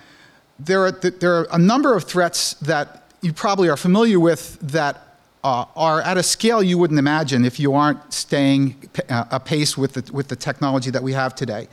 there, 0.58 0.84
are, 0.84 0.92
there 0.92 1.34
are 1.36 1.48
a 1.52 1.58
number 1.58 1.94
of 1.94 2.04
threats 2.04 2.54
that 2.54 3.04
you 3.20 3.32
probably 3.32 3.68
are 3.68 3.76
familiar 3.76 4.18
with 4.18 4.58
that 4.60 5.16
uh, 5.42 5.64
are 5.74 6.02
at 6.02 6.18
a 6.18 6.22
scale 6.22 6.62
you 6.62 6.76
wouldn't 6.76 6.98
imagine 6.98 7.44
if 7.44 7.58
you 7.58 7.74
aren't 7.74 8.12
staying 8.12 8.90
uh, 9.08 9.24
apace 9.30 9.76
with 9.76 9.94
the, 9.94 10.12
with 10.12 10.28
the 10.28 10.36
technology 10.36 10.90
that 10.90 11.02
we 11.02 11.12
have 11.12 11.34
today. 11.34 11.66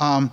Um, 0.00 0.32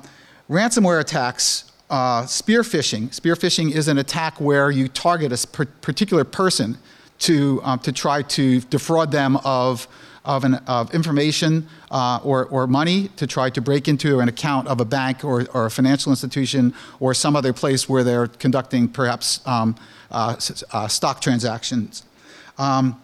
ransomware 0.49 0.99
attacks 0.99 1.70
uh, 1.91 2.25
spear 2.25 2.61
phishing. 2.61 3.13
Spear 3.13 3.35
phishing 3.35 3.71
is 3.71 3.87
an 3.89 3.97
attack 3.97 4.39
where 4.39 4.71
you 4.71 4.87
target 4.87 5.31
a 5.33 5.47
particular 5.81 6.23
person 6.23 6.77
to, 7.19 7.61
um, 7.63 7.79
to 7.79 7.91
try 7.91 8.21
to 8.21 8.61
defraud 8.61 9.11
them 9.11 9.35
of, 9.43 9.87
of, 10.23 10.45
an, 10.45 10.55
of 10.67 10.93
information 10.95 11.67
uh, 11.91 12.19
or, 12.23 12.45
or 12.45 12.65
money 12.65 13.09
to 13.17 13.27
try 13.27 13.49
to 13.49 13.61
break 13.61 13.89
into 13.89 14.21
an 14.21 14.29
account 14.29 14.69
of 14.69 14.79
a 14.79 14.85
bank 14.85 15.25
or, 15.25 15.45
or 15.53 15.65
a 15.65 15.71
financial 15.71 16.11
institution 16.11 16.73
or 17.01 17.13
some 17.13 17.35
other 17.35 17.51
place 17.51 17.89
where 17.89 18.05
they're 18.05 18.27
conducting 18.27 18.87
perhaps 18.87 19.45
um, 19.45 19.75
uh, 20.09 20.35
uh 20.71 20.87
stock 20.87 21.19
transactions. 21.21 22.03
Um, 22.57 23.01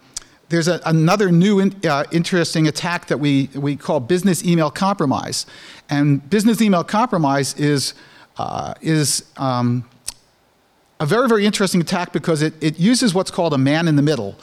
there's 0.49 0.69
a, 0.69 0.79
another 0.85 1.29
new 1.29 1.59
in, 1.59 1.75
uh, 1.85 2.05
interesting 2.11 2.67
attack 2.67 3.07
that 3.07 3.19
we, 3.19 3.49
we 3.53 3.75
call 3.75 3.99
business 3.99 4.45
email 4.45 4.71
compromise. 4.71 5.45
And 5.89 6.27
business 6.29 6.61
email 6.61 6.85
compromise 6.85 7.53
is 7.55 7.93
uh, 8.37 8.73
is 8.81 9.25
um, 9.37 9.87
a 10.99 11.05
very, 11.05 11.27
very 11.27 11.45
interesting 11.45 11.81
attack 11.81 12.11
because 12.11 12.41
it, 12.41 12.53
it 12.61 12.79
uses 12.79 13.13
what's 13.13 13.31
called 13.31 13.53
a 13.53 13.57
man 13.57 13.87
in 13.87 13.95
the 13.95 14.01
middle. 14.01 14.35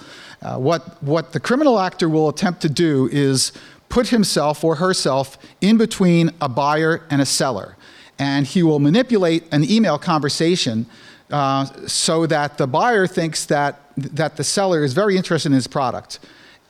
Uh, 0.43 0.59
what, 0.59 1.03
what 1.03 1.33
the 1.33 1.41
criminal 1.41 1.79
actor 1.79 2.09
will 2.09 2.29
attempt 2.29 2.61
to 2.63 2.69
do 2.69 3.09
is 3.11 3.53
put 3.89 4.09
himself 4.09 4.65
or 4.65 4.77
herself 4.77 5.39
in 5.61 5.77
between 5.77 6.31
a 6.41 6.49
buyer 6.49 7.03
and 7.11 7.23
a 7.23 7.27
seller. 7.27 7.77
And 8.19 8.47
he 8.47 8.63
will 8.63 8.79
manipulate 8.79 9.45
an 9.53 9.69
email 9.69 9.99
conversation 9.99 10.87
uh, 11.31 11.65
so 11.87 12.27
that 12.27 12.59
the 12.59 12.67
buyer 12.67 13.07
thinks 13.07 13.47
that, 13.47 13.81
that 13.97 14.37
the 14.37 14.45
seller 14.45 14.85
is 14.85 14.93
very 14.93 15.17
interested 15.17 15.49
in 15.49 15.55
his 15.55 15.67
product. 15.67 16.19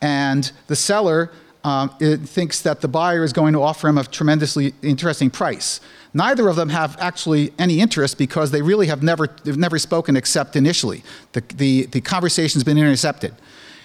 And 0.00 0.50
the 0.68 0.76
seller 0.76 1.30
um, 1.64 1.88
thinks 1.98 2.60
that 2.60 2.80
the 2.82 2.88
buyer 2.88 3.24
is 3.24 3.32
going 3.32 3.54
to 3.54 3.62
offer 3.62 3.88
him 3.88 3.98
a 3.98 4.04
tremendously 4.04 4.74
interesting 4.82 5.30
price. 5.30 5.80
Neither 6.12 6.48
of 6.48 6.56
them 6.56 6.68
have 6.68 6.96
actually 7.00 7.52
any 7.58 7.80
interest 7.80 8.18
because 8.18 8.50
they 8.50 8.62
really 8.62 8.86
have 8.86 9.02
never, 9.02 9.26
they've 9.42 9.56
never 9.56 9.78
spoken 9.78 10.16
except 10.16 10.54
initially. 10.54 11.02
The, 11.32 11.42
the, 11.56 11.86
the 11.86 12.00
conversation's 12.00 12.62
been 12.62 12.78
intercepted. 12.78 13.34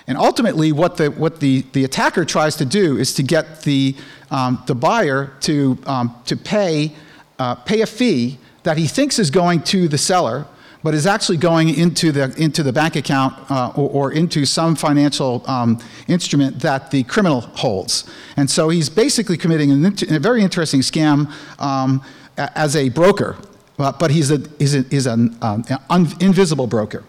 And 0.07 0.17
ultimately, 0.17 0.71
what 0.71 0.97
the, 0.97 1.09
what 1.11 1.39
the, 1.39 1.63
the 1.73 1.83
attacker 1.85 2.25
tries 2.25 2.55
to 2.57 2.65
do 2.65 2.97
is 2.97 3.13
to 3.15 3.23
get 3.23 3.61
the, 3.61 3.95
um, 4.29 4.61
the 4.67 4.75
buyer 4.75 5.31
to, 5.41 5.77
um, 5.85 6.15
to 6.25 6.35
pay, 6.35 6.93
uh, 7.37 7.55
pay 7.55 7.81
a 7.81 7.85
fee 7.85 8.39
that 8.63 8.77
he 8.77 8.87
thinks 8.87 9.19
is 9.19 9.31
going 9.31 9.61
to 9.63 9.87
the 9.87 9.97
seller, 9.97 10.45
but 10.83 10.93
is 10.93 11.05
actually 11.05 11.37
going 11.37 11.69
into 11.69 12.11
the, 12.11 12.33
into 12.37 12.63
the 12.63 12.71
bank 12.71 12.95
account 12.95 13.33
uh, 13.51 13.71
or, 13.75 13.89
or, 13.89 14.11
into 14.11 14.45
some 14.45 14.75
financial 14.75 15.43
um, 15.47 15.77
instrument 16.07 16.59
that 16.59 16.89
the 16.91 17.03
criminal 17.03 17.41
holds. 17.41 18.09
And 18.37 18.49
so 18.49 18.69
he's 18.69 18.89
basically 18.89 19.37
committing 19.37 19.71
an, 19.71 19.85
a 19.85 20.19
very 20.19 20.41
interesting 20.41 20.81
scam 20.81 21.31
um, 21.59 22.01
as 22.37 22.75
a 22.75 22.89
broker, 22.89 23.35
but 23.77 24.11
he's, 24.11 24.31
a, 24.31 24.41
he's, 24.57 24.75
a, 24.75 24.81
he's 24.83 25.05
an, 25.05 25.37
um, 25.41 25.65
an 25.89 26.07
invisible 26.21 26.67
broker. 26.67 27.03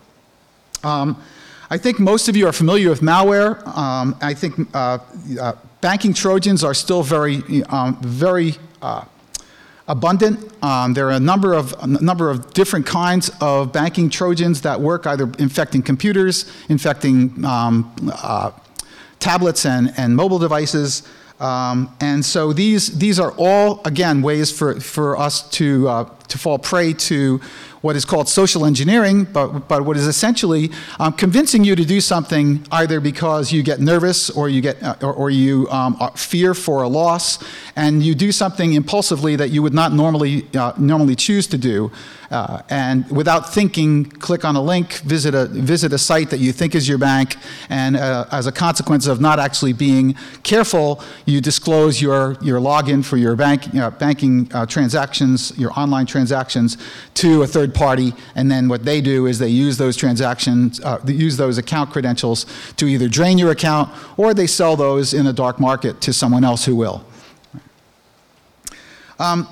Um, 0.83 1.23
I 1.71 1.79
think 1.79 2.00
most 2.00 2.29
of 2.29 2.37
you 2.37 2.49
are 2.49 2.53
familiar 2.53 2.91
with 2.91 3.00
malware. 3.00 3.65
Um, 3.77 4.17
I 4.21 4.35
think 4.35 4.69
uh, 4.75 4.99
uh, 5.41 5.53
banking 5.81 6.12
trojans 6.12 6.65
are 6.65 6.75
still 6.75 7.05
very, 7.05 7.62
um, 7.65 7.97
very 8.03 8.57
uh, 8.83 9.05
abundant. 9.89 10.53
Um, 10.63 10.95
there 10.95 11.09
are 11.09 11.13
a 11.13 11.21
number 11.21 11.55
of 11.55 11.75
a 11.83 11.87
number 11.87 12.31
of 12.31 12.53
different 12.53 12.87
kinds 12.87 13.31
of 13.41 13.73
banking 13.73 14.11
trojans 14.11 14.61
that 14.63 14.81
work 14.81 15.07
either 15.07 15.31
infecting 15.39 15.83
computers, 15.83 16.51
infecting 16.69 17.45
um, 17.45 17.95
uh, 18.13 18.53
tablets 19.21 19.67
and, 19.67 19.93
and 19.97 20.17
mobile 20.17 20.39
devices. 20.39 21.03
Um, 21.39 21.95
and 22.01 22.25
so 22.25 22.53
these, 22.53 22.99
these 22.99 23.19
are 23.19 23.33
all, 23.39 23.81
again, 23.85 24.21
ways 24.21 24.57
for, 24.57 24.79
for 24.81 25.17
us 25.17 25.49
to, 25.51 25.89
uh, 25.89 26.11
to 26.31 26.39
fall 26.39 26.59
prey 26.59 26.93
to 26.93 27.41
what 27.81 27.97
is 27.97 28.05
called 28.05 28.29
social 28.29 28.67
engineering, 28.67 29.25
but, 29.25 29.69
but 29.69 29.85
what 29.85 29.97
is 29.97 30.07
essentially 30.07 30.71
um, 30.99 31.13
convincing 31.15 31.65
you 31.65 31.75
to 31.75 31.85
do 31.85 32.01
something 32.01 32.65
either 32.73 33.01
because 33.01 33.53
you 33.53 33.63
get 33.63 33.81
nervous 33.81 34.29
or 34.29 34.49
you, 34.49 34.61
get, 34.61 34.83
uh, 34.83 34.97
or, 35.03 35.13
or, 35.15 35.31
you 35.31 35.67
um, 35.71 35.97
fear 36.15 36.53
for 36.53 36.83
a 36.83 36.89
loss, 36.89 37.43
and 37.77 38.03
you 38.03 38.15
do 38.15 38.33
something 38.33 38.75
impulsively 38.75 39.37
that 39.37 39.49
you 39.49 39.63
would 39.63 39.73
not 39.73 39.93
normally, 39.93 40.47
uh, 40.55 40.73
normally 40.77 41.17
choose 41.17 41.47
to 41.47 41.57
do. 41.57 41.91
Uh, 42.31 42.63
and 42.71 43.11
without 43.11 43.53
thinking, 43.53 44.05
click 44.05 44.45
on 44.45 44.55
a 44.55 44.63
link, 44.63 44.99
visit 44.99 45.35
a, 45.35 45.47
visit 45.47 45.93
a 45.93 45.99
site 45.99 46.31
that 46.31 46.39
you 46.39 46.53
think 46.53 46.77
is 46.77 46.89
your 46.89 46.99
bank, 46.99 47.37
and 47.69 47.97
uh, 47.97 48.25
as 48.31 48.47
a 48.47 48.53
consequence 48.53 49.09
of 49.09 49.21
not 49.21 49.41
actually 49.41 49.73
being 49.73 50.15
careful, 50.45 51.03
you 51.27 51.41
disclose 51.41 52.01
your, 52.01 52.37
your 52.41 52.61
login 52.61 53.05
for 53.05 53.17
your 53.17 53.35
bank, 53.35 53.73
know, 53.75 53.91
banking 53.91 54.49
uh, 54.53 54.65
transactions, 54.65 55.53
your 55.59 55.73
online 55.77 56.07
transactions, 56.07 56.20
to 57.15 57.43
a 57.43 57.47
third 57.47 57.75
party, 57.75 58.12
and 58.35 58.50
then 58.50 58.69
what 58.69 58.85
they 58.85 59.00
do 59.00 59.27
is 59.27 59.39
they 59.39 59.49
use 59.49 59.79
those 59.79 59.97
transactions, 59.97 60.81
uh, 60.81 60.99
use 61.07 61.37
those 61.37 61.59
account 61.59 61.91
credentials 61.91 62.47
to 62.77 62.87
either 62.87 63.09
drain 63.09 63.39
your 63.39 63.50
account 63.50 63.91
or 64.17 64.35
they 64.35 64.47
sell 64.47 64.77
those 64.77 65.15
in 65.15 65.27
a 65.27 65.33
dark 65.33 65.59
market 65.59 66.00
to 66.00 66.12
someone 66.12 66.45
else 66.45 66.65
who 66.65 66.77
will. 66.77 67.05
Um, 69.19 69.47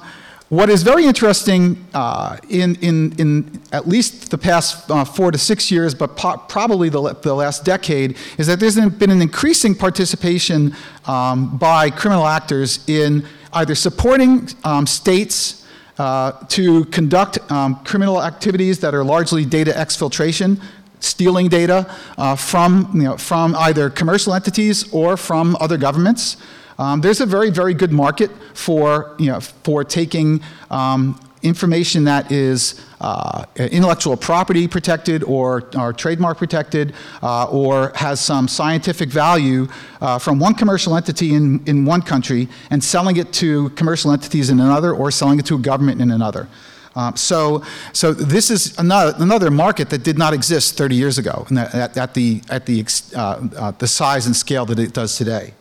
what 0.49 0.71
is 0.71 0.83
very 0.83 1.05
interesting 1.05 1.87
uh, 1.93 2.39
in, 2.49 2.77
in, 2.77 3.13
in 3.19 3.61
at 3.71 3.87
least 3.87 4.31
the 4.31 4.39
past 4.39 4.91
uh, 4.91 5.05
four 5.05 5.31
to 5.31 5.37
six 5.37 5.71
years, 5.71 5.95
but 5.95 6.17
po- 6.17 6.39
probably 6.49 6.89
the, 6.89 7.13
the 7.21 7.35
last 7.35 7.67
decade, 7.67 8.17
is 8.39 8.47
that 8.47 8.59
there's 8.59 8.77
been 8.77 9.11
an 9.11 9.21
increasing 9.21 9.75
participation 9.75 10.75
um, 11.05 11.59
by 11.59 11.91
criminal 11.91 12.27
actors 12.27 12.83
in 12.89 13.27
either 13.53 13.75
supporting 13.75 14.49
um, 14.65 14.87
states 14.87 15.58
uh, 15.99 16.33
to 16.49 16.85
conduct 16.87 17.38
um, 17.50 17.76
criminal 17.85 18.23
activities 18.23 18.78
that 18.81 18.95
are 18.95 19.05
largely 19.05 19.45
data 19.45 19.73
exfiltration, 19.73 20.61
stealing 21.00 21.49
data 21.49 21.93
uh, 22.17 22.37
from, 22.37 22.90
you 22.95 23.02
know, 23.02 23.17
from 23.17 23.55
either 23.57 23.90
commercial 23.90 24.35
entities 24.35 24.93
or 24.93 25.17
from 25.17 25.57
other 25.61 25.76
governments. 25.76 26.37
Um, 26.78 27.00
there's 27.00 27.21
a 27.21 27.26
very, 27.26 27.50
very 27.50 27.75
good 27.75 27.93
market 27.93 28.31
for, 28.55 29.17
you 29.19 29.26
know, 29.26 29.40
for 29.40 29.83
taking 29.83 30.40
um, 30.71 31.21
information 31.43 32.05
that 32.05 32.31
is 32.31 32.81
uh, 33.00 33.45
intellectual 33.57 34.17
property 34.17 34.67
protected 34.67 35.23
or, 35.25 35.69
or 35.78 35.93
trademark 35.93 36.38
protected 36.38 36.95
uh, 37.23 37.45
or 37.45 37.93
has 37.95 38.21
some 38.21 38.49
scientific 38.49 39.09
value 39.09 39.69
uh, 40.00 40.19
from 40.19 40.38
one 40.38 40.55
commercial 40.55 40.97
entity 40.97 41.35
in, 41.35 41.62
in 41.67 41.85
one 41.85 42.02
country 42.02 42.49
and 42.71 42.83
selling 42.83 43.17
it 43.17 43.33
to 43.33 43.71
commercial 43.71 44.11
entities 44.11 44.50
in 44.50 44.61
another 44.61 44.93
or 44.93 45.11
selling 45.11 45.38
it 45.38 45.47
to 45.47 45.55
a 45.55 45.59
government 45.59 46.00
in 46.00 46.11
another. 46.11 46.49
Um, 46.97 47.14
so, 47.14 47.62
so 47.93 48.12
this 48.12 48.50
is 48.50 48.76
another, 48.78 49.14
another 49.23 49.50
market 49.50 49.88
that 49.90 50.02
did 50.02 50.19
not 50.19 50.33
exist 50.33 50.76
30 50.76 50.97
years 50.97 51.19
ago 51.19 51.47
at, 51.57 51.97
at 51.97 52.14
the, 52.14 52.43
at 52.50 52.67
the, 52.67 52.85
uh, 53.14 53.47
uh, 53.57 53.71
the 53.73 53.87
size 53.87 54.26
and 54.26 54.35
scale 54.35 54.67
that 54.67 54.81
it 54.81 54.93
does 54.93 55.17
today. 55.17 55.55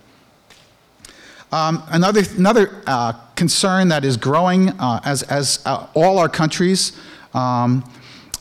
Um, 1.52 1.82
another 1.90 2.24
another 2.38 2.82
uh, 2.88 3.14
concern 3.36 3.88
that 3.88 4.04
is 4.04 4.18
growing 4.18 4.70
uh, 4.82 5.00
as, 5.06 5.24
as 5.24 5.62
uh, 5.66 5.88
all 5.94 6.20
our 6.20 6.28
countries, 6.28 6.92
um, 7.34 7.84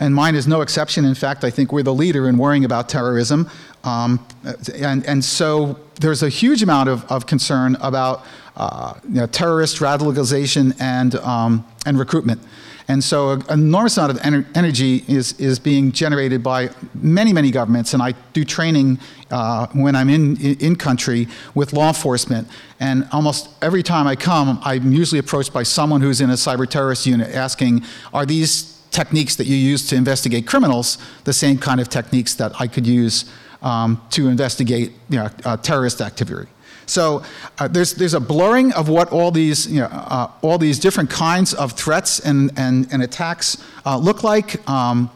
and 0.01 0.15
mine 0.15 0.35
is 0.35 0.47
no 0.47 0.61
exception. 0.61 1.05
In 1.05 1.15
fact, 1.15 1.45
I 1.45 1.51
think 1.51 1.73
we're 1.73 1.83
the 1.83 1.95
leader 1.95 2.29
in 2.29 2.37
worrying 2.37 2.65
about 2.65 2.89
terrorism. 2.89 3.49
Um, 3.85 4.27
and, 4.75 5.07
and 5.07 5.25
so 5.25 5.79
there's 6.01 6.23
a 6.23 6.29
huge 6.29 6.63
amount 6.63 6.89
of, 6.89 7.05
of 7.11 7.27
concern 7.27 7.77
about 7.81 8.25
uh, 8.57 8.95
you 9.09 9.15
know, 9.15 9.27
terrorist 9.27 9.79
radicalization 9.79 10.75
and, 10.81 11.15
um, 11.17 11.67
and 11.87 11.99
recruitment. 11.99 12.41
And 12.89 13.03
so 13.03 13.31
an 13.31 13.43
enormous 13.51 13.97
amount 13.97 14.13
of 14.13 14.19
ener- 14.19 14.47
energy 14.57 15.05
is, 15.09 15.33
is 15.41 15.59
being 15.59 15.91
generated 15.93 16.43
by 16.43 16.71
many, 16.95 17.33
many 17.33 17.51
governments. 17.51 17.95
And 17.95 18.03
I 18.03 18.13
do 18.33 18.45
training 18.45 18.99
uh, 19.31 19.67
when 19.73 19.97
I'm 19.97 20.09
in, 20.09 20.37
in 20.37 20.77
country 20.77 21.27
with 21.55 21.73
law 21.73 21.89
enforcement. 21.89 22.49
And 22.79 23.09
almost 23.13 23.49
every 23.63 23.83
time 23.83 24.07
I 24.07 24.15
come, 24.15 24.61
I'm 24.63 24.93
usually 24.93 25.19
approached 25.19 25.53
by 25.53 25.65
someone 25.65 26.01
who's 26.01 26.21
in 26.21 26.31
a 26.31 26.35
cyber 26.35 26.69
terrorist 26.69 27.07
unit 27.07 27.35
asking, 27.35 27.83
are 28.13 28.25
these 28.25 28.76
techniques 28.97 29.37
that 29.37 29.47
you 29.47 29.57
use 29.73 29.87
to 29.91 29.95
investigate 29.95 30.47
criminals 30.47 30.99
the 31.25 31.33
same 31.33 31.59
kind 31.59 31.81
of 31.81 31.89
techniques 31.89 32.35
that 32.35 32.53
I 32.59 32.67
could 32.67 32.87
use 32.87 33.25
um, 33.63 34.01
to 34.11 34.29
investigate 34.29 34.93
you 35.11 35.19
know, 35.19 35.29
uh, 35.45 35.57
terrorist 35.59 36.01
activity. 36.01 36.49
So 36.87 37.23
uh, 37.59 37.69
there's, 37.69 37.95
there's 37.95 38.15
a 38.15 38.21
blurring 38.21 38.73
of 38.73 38.89
what 38.89 39.13
all 39.13 39.31
these, 39.31 39.67
you 39.67 39.81
know, 39.81 39.91
uh, 40.17 40.31
all 40.41 40.57
these 40.57 40.79
different 40.79 41.11
kinds 41.11 41.53
of 41.53 41.73
threats 41.73 42.21
and, 42.21 42.51
and, 42.57 42.87
and 42.93 43.03
attacks 43.03 43.59
uh, 43.85 43.99
look 43.99 44.23
like. 44.23 44.67
Um, 44.69 45.11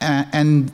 and, 0.00 0.26
and, 0.32 0.72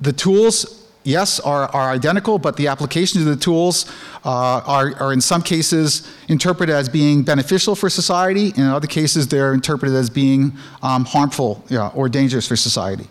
the 0.00 0.12
tools, 0.12 0.83
yes, 1.04 1.38
are, 1.40 1.66
are 1.74 1.90
identical, 1.90 2.38
but 2.38 2.56
the 2.56 2.66
applications 2.66 3.26
of 3.26 3.30
the 3.30 3.42
tools 3.42 3.86
uh, 4.24 4.62
are, 4.66 4.94
are 4.96 5.12
in 5.12 5.20
some 5.20 5.42
cases 5.42 6.10
interpreted 6.28 6.74
as 6.74 6.88
being 6.88 7.22
beneficial 7.22 7.76
for 7.76 7.88
society. 7.88 8.48
And 8.48 8.58
in 8.58 8.64
other 8.66 8.86
cases, 8.86 9.28
they're 9.28 9.54
interpreted 9.54 9.94
as 9.94 10.10
being 10.10 10.52
um, 10.82 11.04
harmful 11.04 11.64
you 11.68 11.76
know, 11.76 11.92
or 11.94 12.08
dangerous 12.08 12.48
for 12.48 12.56
society. 12.56 13.06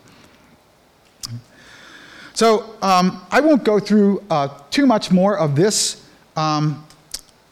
So 2.33 2.75
um, 2.81 3.25
I 3.31 3.39
won't 3.39 3.63
go 3.63 3.79
through 3.79 4.23
uh, 4.29 4.50
too 4.71 4.88
much 4.88 5.12
more 5.12 5.38
of 5.38 5.55
this 5.55 6.03
um, 6.35 6.83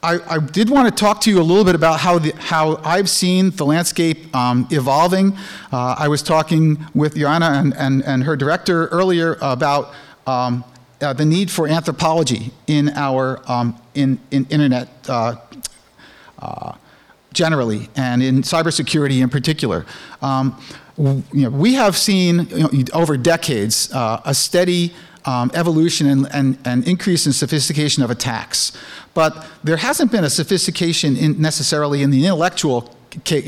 I, 0.03 0.19
I, 0.27 0.39
did 0.39 0.67
want 0.67 0.87
to 0.87 0.99
talk 0.99 1.21
to 1.21 1.29
you 1.29 1.39
a 1.39 1.43
little 1.43 1.63
bit 1.63 1.75
about 1.75 1.99
how, 1.99 2.17
the, 2.17 2.31
how 2.31 2.77
I've 2.77 3.07
seen 3.07 3.51
the 3.51 3.65
landscape 3.65 4.35
um, 4.35 4.67
evolving. 4.71 5.37
Uh, 5.71 5.93
I 5.95 6.07
was 6.07 6.23
talking 6.23 6.83
with 6.95 7.15
Joanna 7.15 7.51
and, 7.53 7.75
and, 7.75 8.03
and 8.03 8.23
her 8.23 8.35
director 8.35 8.87
earlier 8.87 9.37
about 9.41 9.93
um, 10.31 10.63
uh, 11.01 11.13
the 11.13 11.25
need 11.25 11.49
for 11.51 11.67
anthropology 11.67 12.51
in 12.67 12.89
our 12.89 13.41
um, 13.51 13.79
in, 13.95 14.19
in 14.31 14.45
internet 14.49 14.87
uh, 15.09 15.35
uh 16.39 16.73
generally 17.33 17.89
and 17.95 18.21
in 18.21 18.41
cybersecurity 18.41 19.21
in 19.23 19.29
particular. 19.29 19.85
Um, 20.21 20.61
you 20.97 21.23
know, 21.33 21.49
we 21.49 21.75
have 21.75 21.95
seen 21.95 22.45
you 22.49 22.63
know, 22.63 22.69
over 22.93 23.15
decades 23.15 23.91
uh, 23.93 24.21
a 24.25 24.33
steady 24.33 24.93
um, 25.23 25.49
evolution 25.53 26.07
and, 26.07 26.27
and, 26.33 26.57
and, 26.65 26.87
increase 26.87 27.25
in 27.27 27.31
sophistication 27.31 28.03
of 28.03 28.09
attacks. 28.11 28.75
But 29.13 29.47
there 29.63 29.77
hasn't 29.77 30.11
been 30.11 30.23
a 30.23 30.29
sophistication 30.29 31.15
in 31.15 31.39
necessarily 31.39 32.01
in 32.01 32.09
the 32.09 32.25
intellectual 32.25 32.93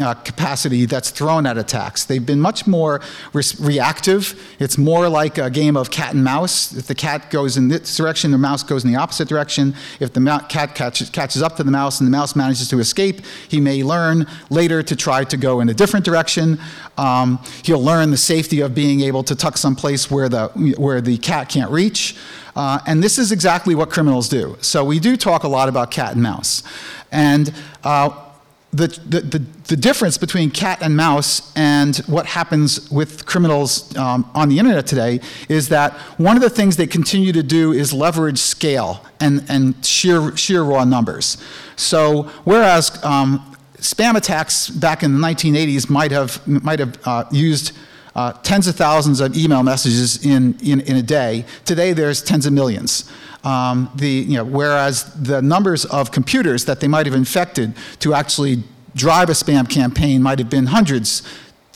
uh, 0.01 0.13
capacity 0.15 0.85
that's 0.85 1.09
thrown 1.09 1.45
at 1.45 1.57
attacks. 1.57 2.03
They've 2.05 2.25
been 2.25 2.41
much 2.41 2.67
more 2.67 3.01
re 3.31 3.43
reactive. 3.59 4.39
It's 4.59 4.77
more 4.77 5.07
like 5.09 5.37
a 5.37 5.49
game 5.49 5.77
of 5.77 5.89
cat 5.89 6.13
and 6.13 6.23
mouse. 6.23 6.73
If 6.73 6.87
the 6.87 6.95
cat 6.95 7.31
goes 7.31 7.57
in 7.57 7.69
this 7.69 7.95
direction, 7.95 8.31
the 8.31 8.37
mouse 8.37 8.63
goes 8.63 8.83
in 8.83 8.91
the 8.91 8.99
opposite 8.99 9.27
direction. 9.27 9.75
If 9.99 10.13
the 10.13 10.45
cat 10.49 10.75
catches, 10.75 11.09
catches 11.09 11.41
up 11.41 11.55
to 11.57 11.63
the 11.63 11.71
mouse 11.71 11.99
and 11.99 12.07
the 12.07 12.11
mouse 12.11 12.35
manages 12.35 12.67
to 12.69 12.79
escape, 12.79 13.21
he 13.47 13.59
may 13.59 13.83
learn 13.83 14.27
later 14.49 14.83
to 14.83 14.95
try 14.95 15.23
to 15.23 15.37
go 15.37 15.61
in 15.61 15.69
a 15.69 15.73
different 15.73 16.05
direction. 16.05 16.59
Um, 16.97 17.39
he'll 17.63 17.83
learn 17.83 18.11
the 18.11 18.17
safety 18.17 18.61
of 18.61 18.75
being 18.75 19.01
able 19.01 19.23
to 19.23 19.35
tuck 19.35 19.57
someplace 19.57 20.11
where 20.11 20.29
the, 20.29 20.47
where 20.77 21.01
the 21.01 21.17
cat 21.17 21.49
can't 21.49 21.71
reach. 21.71 22.15
Uh, 22.55 22.79
and 22.85 23.01
this 23.01 23.17
is 23.17 23.31
exactly 23.31 23.73
what 23.73 23.89
criminals 23.89 24.29
do. 24.29 24.57
So 24.61 24.85
we 24.85 24.99
do 24.99 25.17
talk 25.17 25.43
a 25.43 25.47
lot 25.47 25.69
about 25.69 25.89
cat 25.89 26.13
and 26.13 26.21
mouse. 26.21 26.63
And 27.11 27.53
uh, 27.83 28.09
the, 28.73 28.87
the, 29.07 29.45
the, 29.67 29.77
difference 29.77 30.17
between 30.17 30.49
cat 30.49 30.79
and 30.81 30.97
mouse 30.97 31.53
and 31.55 31.97
what 32.07 32.25
happens 32.25 32.89
with 32.89 33.25
criminals 33.27 33.95
um, 33.95 34.29
on 34.33 34.49
the 34.49 34.57
internet 34.57 34.87
today 34.87 35.19
is 35.47 35.69
that 35.69 35.93
one 36.17 36.35
of 36.35 36.41
the 36.41 36.49
things 36.49 36.75
they 36.75 36.87
continue 36.87 37.31
to 37.31 37.43
do 37.43 37.71
is 37.71 37.93
leverage 37.93 38.39
scale 38.39 39.05
and, 39.19 39.45
and 39.47 39.85
sheer, 39.85 40.35
sheer 40.35 40.63
raw 40.63 40.83
numbers. 40.83 41.37
So 41.75 42.23
whereas 42.45 43.03
um, 43.03 43.55
spam 43.77 44.15
attacks 44.15 44.69
back 44.69 45.03
in 45.03 45.13
the 45.13 45.27
1980s 45.27 45.87
might 45.87 46.11
have, 46.11 46.45
might 46.47 46.79
have 46.79 46.97
uh, 47.05 47.25
used 47.31 47.73
uh, 48.15 48.31
tens 48.43 48.67
of 48.67 48.75
thousands 48.75 49.19
of 49.19 49.35
email 49.37 49.61
messages 49.63 50.25
in, 50.25 50.57
in, 50.63 50.81
in 50.81 50.95
a 50.97 51.01
day, 51.01 51.45
today 51.65 51.93
there's 51.93 52.21
tens 52.21 52.45
of 52.45 52.53
millions. 52.53 53.11
Um, 53.43 53.91
the, 53.95 54.07
you 54.07 54.37
know, 54.37 54.45
whereas 54.45 55.03
the 55.21 55.41
numbers 55.41 55.83
of 55.85 56.11
computers 56.11 56.63
that 56.65 56.79
they 56.79 56.87
might 56.87 57.05
have 57.05 57.15
infected 57.15 57.73
to 57.99 58.13
actually 58.13 58.63
drive 58.95 59.29
a 59.29 59.33
spam 59.33 59.69
campaign 59.69 60.21
might 60.21 60.39
have 60.39 60.49
been 60.49 60.67
hundreds, 60.67 61.23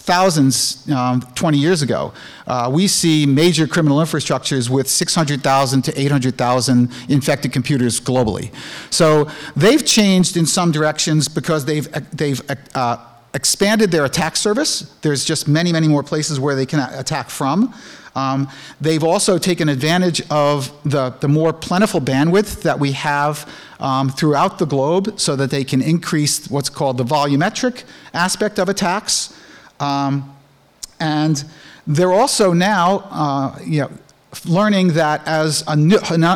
thousands 0.08 0.90
um, 0.90 1.22
20 1.36 1.58
years 1.58 1.82
ago. 1.82 2.14
Uh, 2.48 2.72
we 2.74 2.88
see 2.88 3.26
major 3.26 3.68
criminal 3.68 3.98
infrastructures 3.98 4.70
with 4.70 4.88
600,000 4.88 5.82
to 5.82 6.00
800,000 6.00 6.92
infected 7.10 7.52
computers 7.52 8.00
globally. 8.00 8.54
So 8.90 9.30
they've 9.58 9.86
changed 9.86 10.38
in 10.38 10.46
some 10.46 10.72
directions 10.72 11.28
because 11.28 11.66
they've, 11.66 11.92
they've 12.16 12.42
uh, 12.74 13.06
expanded 13.34 13.92
their 13.92 14.06
attack 14.06 14.38
surface. 14.38 14.96
There's 15.02 15.26
just 15.26 15.48
many, 15.48 15.74
many 15.74 15.90
more 15.90 16.04
places 16.04 16.40
where 16.40 16.56
they 16.56 16.66
can 16.66 16.80
attack 16.94 17.30
from. 17.30 17.74
Um, 18.18 18.50
they've 18.82 19.04
also 19.04 19.38
taken 19.38 19.70
advantage 19.70 20.22
of 20.32 20.72
the, 20.84 21.12
the 21.20 21.28
more 21.28 21.54
plentiful 21.54 22.02
bandwidth 22.02 22.64
that 22.64 22.80
we 22.80 22.94
have 22.94 23.48
um, 23.80 24.10
throughout 24.10 24.58
the 24.58 24.66
globe 24.66 25.20
so 25.20 25.36
that 25.36 25.52
they 25.52 25.64
can 25.64 25.84
increase 25.84 26.50
what's 26.50 26.70
called 26.70 26.98
the 26.98 27.04
volumetric 27.04 27.84
aspect 28.16 28.58
of 28.58 28.70
attacks. 28.70 29.40
Um, 29.80 30.36
and 31.00 31.44
they're 31.86 32.12
also 32.12 32.54
now 32.54 33.08
uh, 33.12 33.60
you 33.64 33.82
know, 33.82 33.92
learning 34.46 34.94
that 34.94 35.26
as 35.28 35.64
an 35.68 35.94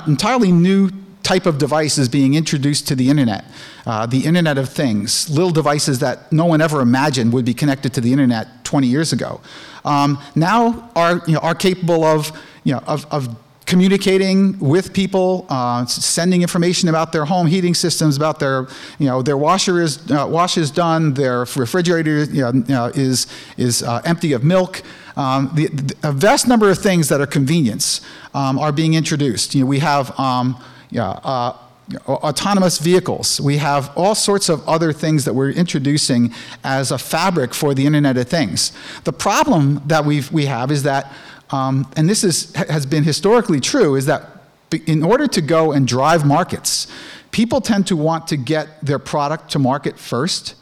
entirely 0.08 0.52
new 0.52 0.90
type 1.24 1.46
of 1.46 1.58
device 1.58 1.98
is 1.98 2.10
being 2.10 2.34
introduced 2.34 2.88
to 2.88 2.96
the 2.96 3.10
internet. 3.10 3.46
Uh, 3.86 4.06
the 4.06 4.26
Internet 4.26 4.58
of 4.58 4.70
Things, 4.70 5.30
little 5.30 5.52
devices 5.52 6.00
that 6.00 6.32
no 6.32 6.46
one 6.46 6.62
ever 6.62 6.82
imagined 6.82 7.34
would 7.34 7.46
be 7.46 7.54
connected 7.54 7.94
to 7.94 8.02
the 8.02 8.12
internet 8.12 8.64
20 8.64 8.88
years 8.88 9.14
ago, 9.14 9.42
um, 9.86 10.22
now 10.36 10.90
are, 10.96 11.22
you 11.28 11.34
know, 11.34 11.40
are 11.40 11.56
capable 11.56 12.04
of, 12.04 12.32
you 12.64 12.74
know, 12.74 12.80
of, 12.88 13.06
of 13.12 13.36
communicating 13.66 14.60
with 14.60 14.92
people, 14.92 15.46
uh, 15.50 15.86
sending 15.86 16.42
information 16.42 16.90
about 16.90 17.12
their 17.12 17.24
home 17.26 17.48
heating 17.48 17.74
systems, 17.74 18.18
about 18.18 18.38
their, 18.38 18.68
you 19.00 19.08
know, 19.08 19.22
their 19.22 19.38
washer 19.38 19.82
is, 19.82 20.12
uh, 20.12 20.28
wash 20.30 20.58
is 20.58 20.70
done, 20.70 21.14
their 21.14 21.40
refrigerator 21.56 22.26
you 22.26 22.52
know, 22.68 22.92
is, 22.94 23.28
is 23.58 23.82
uh, 23.84 24.02
empty 24.04 24.34
of 24.34 24.44
milk. 24.44 24.82
Um, 25.16 25.52
the, 25.54 25.68
the, 25.68 25.96
a 26.04 26.12
vast 26.12 26.48
number 26.48 26.70
of 26.70 26.80
things 26.80 27.08
that 27.10 27.22
are 27.22 27.26
convenience 27.28 28.02
um, 28.34 28.60
are 28.60 28.72
being 28.72 28.94
introduced. 28.94 29.56
You 29.56 29.62
know, 29.62 29.68
we 29.68 29.80
have 29.80 30.20
um, 30.20 30.62
yeah, 30.92 31.10
uh, 31.24 31.58
autonomous 32.08 32.78
vehicles. 32.78 33.42
We 33.42 33.58
have 33.58 33.92
all 33.98 34.16
sorts 34.16 34.50
of 34.50 34.68
other 34.68 34.94
things 34.94 35.26
that 35.26 35.34
we're 35.34 35.52
introducing 35.52 36.34
as 36.64 36.92
a 36.92 36.98
fabric 36.98 37.54
for 37.54 37.74
the 37.74 37.86
Internet 37.86 38.18
of 38.18 38.28
Things. 38.28 38.72
The 39.04 39.14
problem 39.14 39.82
that 39.88 40.06
we 40.06 40.24
we 40.32 40.46
have 40.46 40.72
is 40.72 40.84
that, 40.84 41.12
um, 41.50 41.90
and 41.96 42.10
this 42.10 42.24
is, 42.24 42.54
has 42.56 42.86
been 42.86 43.04
historically 43.04 43.60
true, 43.60 43.96
is 43.96 44.06
that 44.06 44.24
in 44.86 45.04
order 45.04 45.28
to 45.28 45.42
go 45.42 45.72
and 45.72 45.88
drive 45.88 46.26
markets, 46.26 46.88
people 47.32 47.62
tend 47.62 47.88
to 47.88 47.96
want 47.96 48.28
to 48.28 48.38
get 48.38 48.68
their 48.86 49.00
product 49.00 49.52
to 49.52 49.60
market 49.60 49.98
first. 49.98 50.56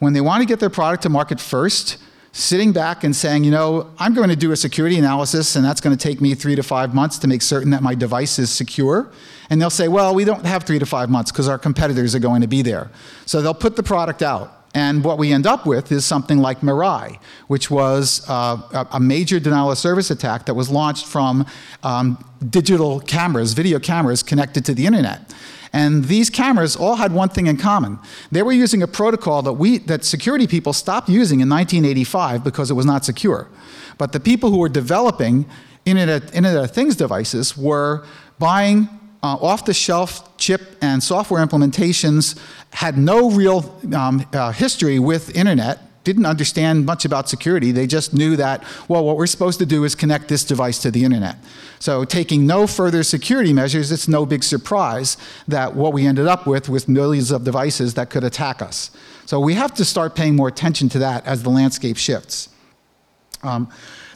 When 0.00 0.12
they 0.12 0.20
want 0.20 0.42
to 0.42 0.46
get 0.46 0.60
their 0.60 0.70
product 0.70 1.02
to 1.04 1.08
market 1.08 1.40
first, 1.40 1.98
sitting 2.34 2.72
back 2.72 3.04
and 3.04 3.14
saying, 3.14 3.44
you 3.44 3.50
know, 3.52 3.88
I'm 3.96 4.12
going 4.12 4.28
to 4.28 4.36
do 4.36 4.50
a 4.50 4.56
security 4.56 4.98
analysis 4.98 5.54
and 5.54 5.64
that's 5.64 5.80
going 5.80 5.96
to 5.96 6.02
take 6.02 6.20
me 6.20 6.34
three 6.34 6.56
to 6.56 6.64
five 6.64 6.92
months 6.92 7.16
to 7.20 7.28
make 7.28 7.42
certain 7.42 7.70
that 7.70 7.80
my 7.80 7.94
device 7.94 8.40
is 8.40 8.50
secure. 8.50 9.08
And 9.50 9.62
they'll 9.62 9.70
say, 9.70 9.86
well, 9.86 10.12
we 10.12 10.24
don't 10.24 10.44
have 10.44 10.64
three 10.64 10.80
to 10.80 10.86
five 10.86 11.08
months 11.08 11.30
because 11.30 11.46
our 11.46 11.58
competitors 11.58 12.12
are 12.12 12.18
going 12.18 12.40
to 12.40 12.48
be 12.48 12.60
there. 12.60 12.90
So 13.24 13.40
they'll 13.40 13.54
put 13.54 13.76
the 13.76 13.84
product 13.84 14.20
out. 14.20 14.64
And 14.74 15.04
what 15.04 15.16
we 15.16 15.32
end 15.32 15.46
up 15.46 15.64
with 15.64 15.92
is 15.92 16.04
something 16.04 16.38
like 16.38 16.60
Mirai, 16.60 17.20
which 17.46 17.70
was 17.70 18.26
uh, 18.28 18.86
a 18.90 18.98
major 18.98 19.38
denial 19.38 19.70
of 19.70 19.78
service 19.78 20.10
attack 20.10 20.46
that 20.46 20.54
was 20.54 20.68
launched 20.68 21.06
from 21.06 21.46
um, 21.84 22.18
digital 22.50 22.98
cameras, 22.98 23.52
video 23.52 23.78
cameras 23.78 24.24
connected 24.24 24.64
to 24.64 24.74
the 24.74 24.86
internet. 24.86 25.32
And 25.74 26.04
these 26.04 26.30
cameras 26.30 26.76
all 26.76 26.94
had 26.94 27.12
one 27.12 27.30
thing 27.30 27.48
in 27.48 27.56
common. 27.56 27.98
They 28.30 28.42
were 28.42 28.52
using 28.52 28.80
a 28.84 28.86
protocol 28.86 29.42
that, 29.42 29.54
we, 29.54 29.78
that 29.78 30.04
security 30.04 30.46
people 30.46 30.72
stopped 30.72 31.08
using 31.08 31.40
in 31.40 31.48
1985 31.48 32.44
because 32.44 32.70
it 32.70 32.74
was 32.74 32.86
not 32.86 33.04
secure. 33.04 33.48
But 33.98 34.12
the 34.12 34.20
people 34.20 34.50
who 34.50 34.58
were 34.58 34.68
developing 34.68 35.46
Internet, 35.84 36.32
Internet 36.32 36.64
of 36.64 36.70
Things 36.70 36.94
devices 36.94 37.56
were 37.56 38.06
buying 38.38 38.88
uh, 39.24 39.34
off-the-shelf 39.40 40.36
chip 40.36 40.76
and 40.80 41.02
software 41.02 41.44
implementations, 41.44 42.38
had 42.70 42.96
no 42.96 43.30
real 43.30 43.76
um, 43.96 44.24
uh, 44.32 44.52
history 44.52 45.00
with 45.00 45.34
internet, 45.34 45.80
didn't 46.04 46.26
understand 46.26 46.86
much 46.86 47.04
about 47.04 47.28
security. 47.28 47.72
They 47.72 47.86
just 47.86 48.12
knew 48.12 48.36
that, 48.36 48.62
well, 48.88 49.04
what 49.04 49.16
we're 49.16 49.26
supposed 49.26 49.58
to 49.58 49.66
do 49.66 49.84
is 49.84 49.94
connect 49.94 50.28
this 50.28 50.44
device 50.44 50.78
to 50.80 50.90
the 50.90 51.04
internet. 51.04 51.36
So 51.78 52.04
taking 52.04 52.46
no 52.46 52.66
further 52.66 53.02
security 53.02 53.52
measures, 53.52 53.90
it's 53.90 54.06
no 54.06 54.24
big 54.26 54.44
surprise 54.44 55.16
that 55.48 55.74
what 55.74 55.92
we 55.92 56.06
ended 56.06 56.26
up 56.26 56.46
with 56.46 56.68
was 56.68 56.86
millions 56.86 57.30
of 57.30 57.44
devices 57.44 57.94
that 57.94 58.10
could 58.10 58.24
attack 58.24 58.62
us. 58.62 58.90
So 59.26 59.40
we 59.40 59.54
have 59.54 59.74
to 59.74 59.84
start 59.84 60.14
paying 60.14 60.36
more 60.36 60.48
attention 60.48 60.88
to 60.90 60.98
that 61.00 61.26
as 61.26 61.42
the 61.42 61.50
landscape 61.50 61.96
shifts. 61.96 62.50
Um, 63.42 63.68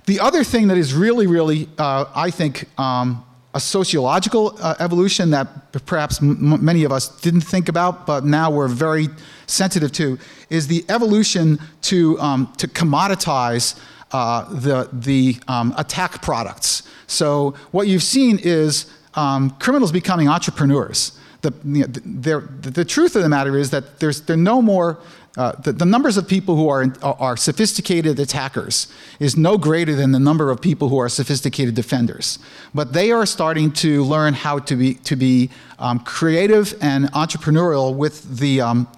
the 0.06 0.20
other 0.20 0.44
thing 0.44 0.68
that 0.68 0.78
is 0.78 0.94
really, 0.94 1.26
really, 1.26 1.68
uh, 1.78 2.06
I 2.14 2.30
think, 2.30 2.66
um, 2.78 3.24
a 3.54 3.60
sociological 3.60 4.56
uh, 4.60 4.74
evolution 4.78 5.30
that 5.30 5.72
perhaps 5.86 6.20
many 6.20 6.84
of 6.84 6.92
us 6.92 7.08
didn't 7.20 7.40
think 7.40 7.68
about, 7.68 8.06
but 8.06 8.24
now 8.24 8.50
we're 8.50 8.68
very 8.68 9.08
sensitive 9.48 9.92
to, 9.92 10.18
is 10.50 10.66
the 10.66 10.84
evolution 10.88 11.58
to, 11.82 12.18
um, 12.20 12.52
to 12.58 12.68
commoditize 12.68 13.78
uh, 14.12 14.44
the, 14.52 14.88
the 14.92 15.36
um, 15.48 15.74
attack 15.76 16.22
products. 16.22 16.82
So 17.06 17.54
what 17.70 17.88
you've 17.88 18.02
seen 18.02 18.38
is 18.42 18.92
um, 19.14 19.50
criminals 19.58 19.92
becoming 19.92 20.28
entrepreneurs. 20.28 21.18
The, 21.40 21.52
you 21.64 21.80
know, 21.80 21.86
the, 21.86 22.70
the, 22.70 22.84
truth 22.84 23.14
of 23.16 23.22
the 23.22 23.28
matter 23.28 23.56
is 23.56 23.70
that 23.70 24.00
there's 24.00 24.22
there 24.22 24.36
no 24.36 24.60
more 24.60 24.98
uh, 25.36 25.52
the, 25.60 25.72
the, 25.72 25.84
numbers 25.84 26.16
of 26.16 26.26
people 26.26 26.56
who 26.56 26.68
are, 26.68 26.92
are 27.02 27.36
sophisticated 27.36 28.18
attackers 28.18 28.92
is 29.20 29.36
no 29.36 29.56
greater 29.56 29.94
than 29.94 30.10
the 30.10 30.18
number 30.18 30.50
of 30.50 30.60
people 30.60 30.88
who 30.88 30.98
are 30.98 31.08
sophisticated 31.08 31.76
defenders. 31.76 32.40
But 32.74 32.92
they 32.92 33.12
are 33.12 33.24
starting 33.24 33.70
to 33.74 34.02
learn 34.02 34.34
how 34.34 34.58
to 34.58 34.74
be, 34.74 34.94
to 34.94 35.14
be 35.14 35.50
um, 35.78 36.00
creative 36.00 36.74
and 36.80 37.04
entrepreneurial 37.12 37.94
with, 37.94 38.38
the, 38.38 38.62
um, 38.62 38.88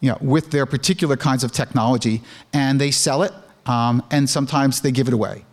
you 0.00 0.10
know, 0.10 0.18
with 0.20 0.50
their 0.50 0.66
particular 0.66 1.16
kinds 1.16 1.44
of 1.44 1.52
technology, 1.52 2.22
and 2.52 2.80
they 2.80 2.90
sell 2.90 3.22
it, 3.22 3.32
um, 3.66 4.02
and 4.10 4.28
sometimes 4.28 4.80
they 4.80 4.92
give 4.92 5.08
it 5.08 5.14
away. 5.14 5.44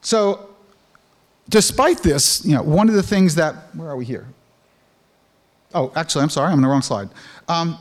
So, 0.00 0.50
despite 1.48 2.02
this, 2.02 2.44
you 2.44 2.54
know, 2.54 2.62
one 2.62 2.88
of 2.88 2.94
the 2.94 3.02
things 3.02 3.34
that, 3.34 3.74
where 3.74 3.88
are 3.88 3.96
we 3.96 4.04
here? 4.04 4.26
Oh, 5.74 5.92
actually, 5.96 6.22
I'm 6.22 6.30
sorry, 6.30 6.48
I'm 6.48 6.54
on 6.54 6.62
the 6.62 6.68
wrong 6.68 6.82
slide. 6.82 7.08
Um, 7.48 7.76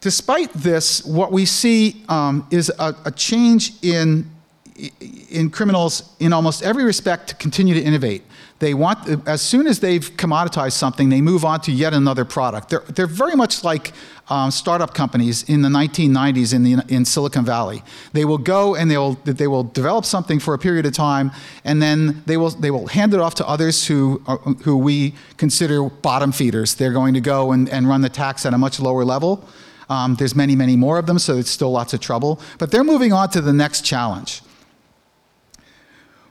despite 0.00 0.52
this, 0.52 1.04
what 1.04 1.32
we 1.32 1.44
see 1.44 2.04
um, 2.08 2.46
is 2.50 2.70
a, 2.78 2.94
a, 3.04 3.10
change 3.10 3.72
in, 3.82 4.30
in 5.28 5.50
criminals 5.50 6.14
in 6.20 6.32
almost 6.32 6.62
every 6.62 6.84
respect 6.84 7.28
to 7.30 7.34
continue 7.34 7.74
to 7.74 7.82
innovate. 7.82 8.22
They 8.60 8.74
want, 8.74 9.28
as 9.28 9.40
soon 9.40 9.68
as 9.68 9.78
they've 9.78 10.10
commoditized 10.16 10.72
something, 10.72 11.10
they 11.10 11.20
move 11.20 11.44
on 11.44 11.60
to 11.60 11.72
yet 11.72 11.94
another 11.94 12.24
product. 12.24 12.70
They're, 12.70 12.82
they're 12.88 13.06
very 13.06 13.36
much 13.36 13.62
like 13.62 13.92
um, 14.28 14.50
startup 14.50 14.94
companies 14.94 15.44
in 15.44 15.62
the 15.62 15.68
1990s 15.68 16.52
in, 16.52 16.64
the, 16.64 16.84
in 16.88 17.04
Silicon 17.04 17.44
Valley. 17.44 17.84
They 18.12 18.24
will 18.24 18.38
go 18.38 18.74
and 18.74 18.90
they 18.90 18.98
will, 18.98 19.14
they 19.24 19.46
will 19.46 19.62
develop 19.62 20.04
something 20.04 20.40
for 20.40 20.54
a 20.54 20.58
period 20.58 20.86
of 20.86 20.92
time, 20.92 21.30
and 21.64 21.80
then 21.80 22.24
they 22.26 22.36
will, 22.36 22.50
they 22.50 22.72
will 22.72 22.88
hand 22.88 23.14
it 23.14 23.20
off 23.20 23.36
to 23.36 23.48
others 23.48 23.86
who, 23.86 24.22
are, 24.26 24.38
who 24.38 24.76
we 24.76 25.14
consider 25.36 25.84
bottom 25.88 26.32
feeders. 26.32 26.74
They're 26.74 26.92
going 26.92 27.14
to 27.14 27.20
go 27.20 27.52
and, 27.52 27.68
and 27.68 27.88
run 27.88 28.00
the 28.00 28.08
tax 28.08 28.44
at 28.44 28.54
a 28.54 28.58
much 28.58 28.80
lower 28.80 29.04
level. 29.04 29.48
Um, 29.88 30.16
there's 30.16 30.34
many, 30.34 30.56
many 30.56 30.76
more 30.76 30.98
of 30.98 31.06
them, 31.06 31.18
so 31.18 31.38
it's 31.38 31.48
still 31.48 31.70
lots 31.70 31.94
of 31.94 32.00
trouble. 32.00 32.40
But 32.58 32.72
they're 32.72 32.84
moving 32.84 33.12
on 33.12 33.30
to 33.30 33.40
the 33.40 33.52
next 33.52 33.84
challenge. 33.84 34.42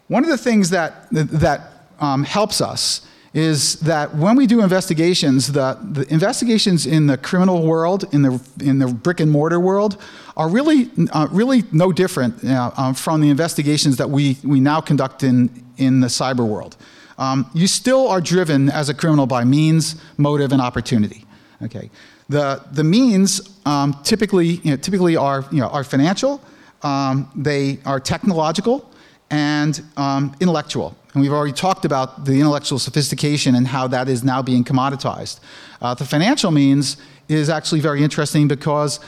One 0.07 0.23
of 0.23 0.29
the 0.29 0.37
things 0.37 0.69
that, 0.69 1.07
that 1.11 1.76
um, 1.99 2.23
helps 2.23 2.62
us 2.62 3.07
is 3.33 3.79
that 3.81 4.15
when 4.15 4.36
we 4.36 4.47
do 4.47 4.62
investigations, 4.62 5.51
the, 5.51 5.77
the, 5.91 6.12
investigations 6.12 6.88
in 6.88 7.05
the 7.05 7.17
criminal 7.17 7.65
world, 7.67 8.05
in 8.12 8.23
the, 8.23 8.41
in 8.62 8.79
the 8.79 8.88
brick 8.88 9.19
and 9.19 9.29
mortar 9.29 9.60
world, 9.60 10.01
are 10.36 10.49
really, 10.49 10.89
uh, 11.12 11.27
really 11.31 11.63
no 11.71 11.91
different 11.91 12.43
uh, 12.43 12.71
um, 12.77 12.93
from 12.95 13.21
the 13.21 13.29
investigations 13.29 13.97
that 13.97 14.10
we, 14.10 14.38
we 14.43 14.60
now 14.60 14.81
conduct 14.81 15.21
in, 15.21 15.51
in 15.77 15.99
the 15.99 16.07
cyber 16.07 16.47
world. 16.47 16.77
Um, 17.19 17.49
you 17.53 17.67
still 17.67 18.07
are 18.07 18.21
driven 18.21 18.69
as 18.69 18.89
a 18.89 18.93
criminal 18.93 19.27
by 19.27 19.43
means, 19.43 20.01
motive, 20.17 20.51
and 20.51 20.62
opportunity. 20.62 21.25
Okay. 21.62 21.89
The, 22.29 22.63
the 22.71 22.83
means 22.83 23.60
um, 23.65 23.99
typically, 24.03 24.47
you 24.47 24.71
know, 24.71 24.77
typically 24.77 25.15
are, 25.15 25.45
you 25.51 25.60
know, 25.60 25.67
are 25.67 25.83
financial, 25.83 26.41
um, 26.83 27.31
they 27.36 27.79
are 27.86 27.99
technological, 27.99 28.91
and 29.29 29.81
um, 29.97 30.35
intellectual. 30.39 30.95
And 31.13 31.21
we've 31.21 31.33
already 31.33 31.53
talked 31.53 31.85
about 31.85 32.25
the 32.25 32.33
intellectual 32.33 32.79
sophistication 32.79 33.55
and 33.55 33.67
how 33.67 33.87
that 33.87 34.07
is 34.07 34.23
now 34.23 34.41
being 34.41 34.63
commoditized. 34.63 35.39
Uh, 35.81 35.93
the 35.93 36.05
financial 36.05 36.51
means 36.51 36.97
is 37.27 37.49
actually 37.49 37.81
very 37.81 38.03
interesting 38.03 38.47
because 38.47 38.99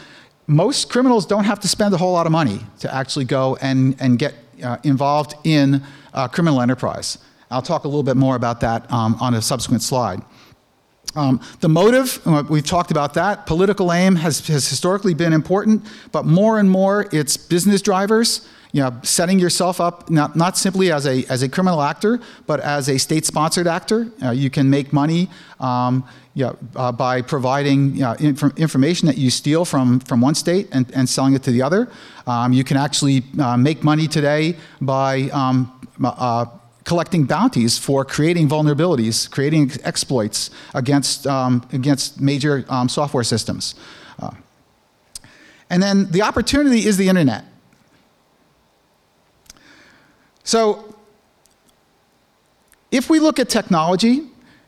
most 0.48 0.90
criminals 0.90 1.26
don't 1.26 1.44
have 1.44 1.60
to 1.60 1.68
spend 1.68 1.94
a 1.94 1.98
whole 1.98 2.14
lot 2.14 2.26
of 2.26 2.32
money 2.32 2.60
to 2.80 2.94
actually 2.94 3.26
go 3.26 3.58
and, 3.62 3.96
and 4.00 4.18
get 4.18 4.34
uh, 4.64 4.78
involved 4.84 5.36
in 5.44 5.84
uh, 6.14 6.28
criminal 6.28 6.62
enterprise. 6.62 7.20
I'll 7.52 7.62
talk 7.62 7.84
a 7.84 7.88
little 7.88 8.04
bit 8.04 8.18
more 8.18 8.36
about 8.36 8.60
that 8.62 8.92
um, 8.92 9.16
on 9.20 9.34
a 9.34 9.42
subsequent 9.42 9.84
slide. 9.84 10.22
Um, 11.16 11.42
the 11.60 11.70
motive, 11.70 12.22
uh, 12.26 12.44
we've 12.50 12.66
talked 12.66 12.92
about 12.92 13.16
that. 13.16 13.46
Political 13.46 13.92
aim 13.94 14.16
has, 14.18 14.46
has 14.48 14.68
historically 14.68 15.14
been 15.14 15.34
important, 15.34 15.86
but 16.12 16.26
more 16.26 16.60
and 16.60 16.70
more 16.70 17.08
it's 17.12 17.38
business 17.38 17.82
drivers 17.82 18.48
you 18.72 18.82
know, 18.82 18.94
setting 19.02 19.40
yourself 19.40 19.82
up 19.82 20.10
not, 20.10 20.36
not 20.36 20.58
simply 20.58 20.92
as 20.92 21.08
a, 21.08 21.26
as 21.26 21.42
a 21.42 21.50
criminal 21.50 21.82
actor, 21.82 22.20
but 22.46 22.60
as 22.60 22.88
a 22.88 23.00
state-sponsored 23.00 23.66
actor. 23.68 24.12
Uh, 24.24 24.30
you 24.30 24.50
can 24.50 24.70
make 24.70 24.94
money 24.94 25.28
um, 25.60 26.08
you 26.36 26.46
know, 26.46 26.58
uh, 26.76 26.92
by 26.92 27.22
providing 27.22 27.96
you 27.96 28.02
know, 28.02 28.16
inf 28.20 28.44
information 28.58 29.08
that 29.08 29.18
you 29.18 29.32
steal 29.32 29.66
from, 29.66 30.00
from 30.02 30.22
one 30.22 30.36
state 30.36 30.68
and, 30.72 30.92
and 30.94 31.10
selling 31.10 31.34
it 31.34 31.42
to 31.44 31.52
the 31.52 31.62
other. 31.62 31.90
Um, 32.28 32.54
you 32.54 32.64
can 32.64 32.78
actually 32.78 33.24
uh, 33.40 33.58
make 33.58 33.84
money 33.84 34.08
today 34.08 34.56
by 34.80 35.30
um, 35.34 35.72
uh, 36.04 36.46
collecting 36.84 37.26
bounties 37.26 37.78
for 37.78 38.06
creating 38.06 38.48
vulnerabilities, 38.48 39.30
creating 39.30 39.72
exploits 39.84 40.52
against, 40.76 41.26
um, 41.26 41.68
against 41.74 42.22
major 42.22 42.66
um, 42.70 42.88
software 42.88 43.24
systems. 43.24 43.76
Uh, 44.20 44.32
and 45.72 45.82
then 45.82 46.10
the 46.12 46.22
opportunity 46.22 46.86
is 46.86 46.98
the 46.98 47.10
internet. 47.10 47.46
So, 50.50 50.96
if 52.90 53.08
we 53.08 53.20
look 53.20 53.38
at 53.38 53.50
technology, 53.50 54.24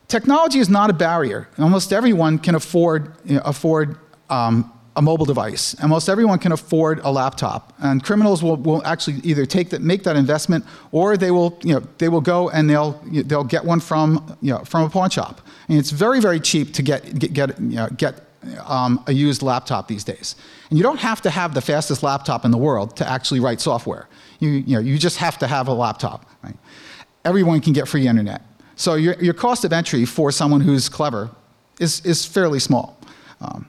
technology 0.06 0.60
is 0.60 0.68
not 0.68 0.90
a 0.90 0.92
barrier. 0.92 1.48
Almost 1.58 1.92
everyone 1.92 2.38
can 2.38 2.54
afford, 2.54 3.16
you 3.24 3.34
know, 3.34 3.42
afford 3.44 3.96
um, 4.30 4.72
a 4.94 5.02
mobile 5.02 5.26
device. 5.26 5.74
Almost 5.82 6.08
everyone 6.08 6.38
can 6.38 6.52
afford 6.52 7.00
a 7.00 7.10
laptop. 7.10 7.72
And 7.80 8.00
criminals 8.00 8.44
will, 8.44 8.58
will 8.58 8.86
actually 8.86 9.16
either 9.24 9.44
take 9.44 9.70
that, 9.70 9.82
make 9.82 10.04
that 10.04 10.14
investment 10.14 10.64
or 10.92 11.16
they 11.16 11.32
will, 11.32 11.58
you 11.64 11.74
know, 11.74 11.80
they 11.98 12.08
will 12.08 12.20
go 12.20 12.48
and 12.50 12.70
they'll, 12.70 12.92
they'll 13.10 13.42
get 13.42 13.64
one 13.64 13.80
from, 13.80 14.38
you 14.40 14.52
know, 14.52 14.60
from 14.60 14.84
a 14.84 14.88
pawn 14.88 15.10
shop. 15.10 15.40
And 15.68 15.78
it's 15.80 15.90
very, 15.90 16.20
very 16.20 16.38
cheap 16.38 16.74
to 16.74 16.82
get, 16.82 17.18
get, 17.18 17.32
get, 17.32 17.60
you 17.60 17.74
know, 17.74 17.88
get 17.88 18.24
um, 18.66 19.02
a 19.08 19.12
used 19.12 19.42
laptop 19.42 19.88
these 19.88 20.04
days. 20.04 20.36
And 20.70 20.78
you 20.78 20.84
don't 20.84 21.00
have 21.00 21.20
to 21.22 21.30
have 21.30 21.54
the 21.54 21.60
fastest 21.60 22.04
laptop 22.04 22.44
in 22.44 22.52
the 22.52 22.58
world 22.58 22.96
to 22.98 23.08
actually 23.08 23.40
write 23.40 23.60
software. 23.60 24.06
You, 24.42 24.50
you, 24.50 24.74
know, 24.74 24.80
you 24.80 24.98
just 24.98 25.18
have 25.18 25.38
to 25.38 25.46
have 25.46 25.68
a 25.68 25.72
laptop. 25.72 26.28
Right? 26.42 26.56
Everyone 27.24 27.60
can 27.60 27.72
get 27.72 27.86
free 27.86 28.08
internet. 28.08 28.42
So 28.74 28.96
your, 28.96 29.14
your 29.22 29.34
cost 29.34 29.64
of 29.64 29.72
entry 29.72 30.04
for 30.04 30.32
someone 30.32 30.60
who's 30.60 30.88
clever 30.88 31.30
is, 31.78 32.04
is 32.04 32.26
fairly 32.26 32.58
small. 32.58 32.98
Um, 33.40 33.68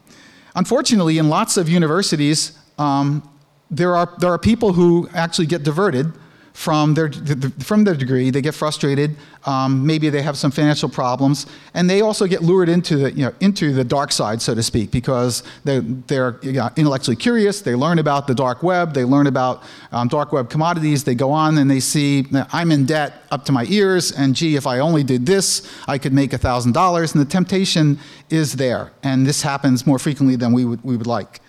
unfortunately, 0.56 1.20
in 1.20 1.30
lots 1.30 1.58
of 1.58 1.70
universities, 1.70 2.58
um, 2.80 3.22
there, 3.70 3.96
are, 3.96 4.16
there 4.18 4.32
are 4.32 4.40
people 4.40 4.74
who 4.74 5.08
actually 5.14 5.46
get 5.46 5.62
diverted 5.62 6.12
from 6.54 6.94
their, 6.94 7.12
from 7.60 7.84
their 7.84 7.96
degree. 7.96 8.30
They 8.30 8.42
get 8.42 8.54
frustrated. 8.54 9.16
Um, 9.46 9.86
maybe 9.86 10.10
they 10.10 10.22
have 10.22 10.38
some 10.38 10.52
financial 10.52 10.88
problems. 10.88 11.48
And 11.74 11.90
they 11.90 12.02
also 12.02 12.28
get 12.28 12.44
lured 12.44 12.70
into 12.70 12.96
the, 12.96 13.12
you 13.12 13.26
know, 13.26 13.34
into 13.40 13.74
the 13.74 13.84
dark 13.84 14.12
side, 14.12 14.42
so 14.42 14.54
to 14.54 14.62
speak, 14.62 14.92
because 14.92 15.44
they're, 15.64 15.82
they're 15.82 16.40
you 16.44 16.54
know, 16.54 16.70
intellectually 16.76 17.18
curious. 17.18 17.62
They 17.62 17.74
learn 17.74 17.98
about 17.98 18.28
the 18.28 18.36
dark 18.36 18.62
web. 18.62 18.94
They 18.94 19.04
learn 19.04 19.26
about 19.26 19.64
um, 19.92 20.08
dark 20.08 20.32
web 20.32 20.50
commodities. 20.50 21.04
They 21.04 21.16
go 21.16 21.32
on 21.32 21.58
and 21.58 21.70
they 21.70 21.80
see, 21.80 22.26
I'm 22.52 22.72
in 22.72 22.86
debt 22.86 23.14
up 23.32 23.46
to 23.46 23.52
my 23.52 23.66
ears. 23.66 24.12
And 24.12 24.36
gee, 24.36 24.56
if 24.56 24.68
I 24.68 24.80
only 24.80 25.04
did 25.04 25.26
this, 25.26 25.68
I 25.88 25.98
could 25.98 26.14
make 26.14 26.32
$1,000. 26.32 27.14
And 27.14 27.22
the 27.22 27.30
temptation 27.30 28.00
is 28.30 28.54
there. 28.54 28.92
And 29.02 29.26
this 29.26 29.42
happens 29.42 29.88
more 29.88 29.98
frequently 29.98 30.36
than 30.36 30.54
we 30.54 30.66
would, 30.66 30.84
we 30.84 30.96
would 30.98 31.08
like. 31.08 31.42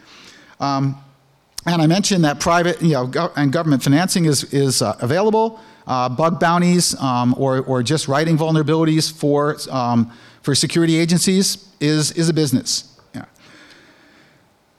Um, 0.60 1.03
and 1.66 1.80
I 1.80 1.86
mentioned 1.86 2.24
that 2.24 2.40
private 2.40 2.80
you 2.82 2.92
know, 2.92 3.32
and 3.36 3.52
government 3.52 3.82
financing 3.82 4.26
is, 4.26 4.44
is 4.52 4.82
uh, 4.82 4.96
available. 5.00 5.60
Uh, 5.86 6.08
bug 6.08 6.40
bounties 6.40 6.94
um, 7.00 7.34
or, 7.36 7.60
or 7.60 7.82
just 7.82 8.08
writing 8.08 8.38
vulnerabilities 8.38 9.12
for, 9.12 9.56
um, 9.70 10.10
for 10.42 10.54
security 10.54 10.96
agencies 10.96 11.68
is, 11.80 12.12
is 12.12 12.28
a 12.28 12.32
business. 12.32 12.98
Yeah. 13.14 13.26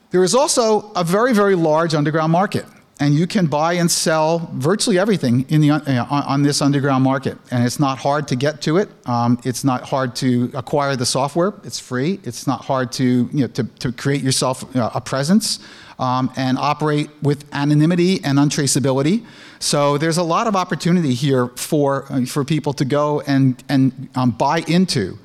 There 0.10 0.24
is 0.24 0.34
also 0.34 0.92
a 0.94 1.04
very, 1.04 1.34
very 1.34 1.56
large 1.56 1.94
underground 1.94 2.32
market. 2.32 2.66
And 3.00 3.14
you 3.14 3.28
can 3.28 3.48
buy 3.48 3.74
and 3.74 3.92
sell 3.92 4.50
virtually 4.54 4.98
everything 4.98 5.46
in 5.50 5.60
the, 5.60 5.72
uh, 5.72 6.06
on 6.10 6.44
this 6.44 6.62
underground 6.62 7.04
market. 7.04 7.38
And 7.52 7.66
it's 7.66 7.78
not 7.78 7.98
hard 7.98 8.26
to 8.30 8.38
get 8.38 8.62
to 8.62 8.78
it. 8.78 8.90
Um, 9.06 9.38
it's 9.44 9.66
not 9.66 9.84
hard 9.84 10.16
to 10.18 10.50
acquire 10.54 10.96
the 10.96 11.06
software. 11.06 11.54
It's 11.66 11.78
free. 11.78 12.22
It's 12.24 12.48
not 12.48 12.64
hard 12.64 12.94
to, 12.94 13.04
you 13.04 13.42
know, 13.42 13.48
to, 13.48 13.64
to 13.64 13.92
create 13.92 14.22
yourself 14.22 14.64
a 14.76 15.02
presence 15.02 15.60
um, 16.00 16.32
and 16.38 16.58
operate 16.58 17.10
with 17.22 17.44
anonymity 17.54 18.24
and 18.24 18.38
untraceability. 18.38 19.26
So 19.60 19.98
there's 19.98 20.18
a 20.18 20.24
lot 20.24 20.48
of 20.48 20.56
opportunity 20.56 21.14
here 21.14 21.48
for, 21.48 22.06
uh, 22.10 22.26
for 22.26 22.46
people 22.46 22.74
to 22.74 22.86
go 22.86 23.22
and, 23.22 23.62
and 23.68 24.10
um, 24.16 24.32
buy 24.32 24.60
into 24.68 25.18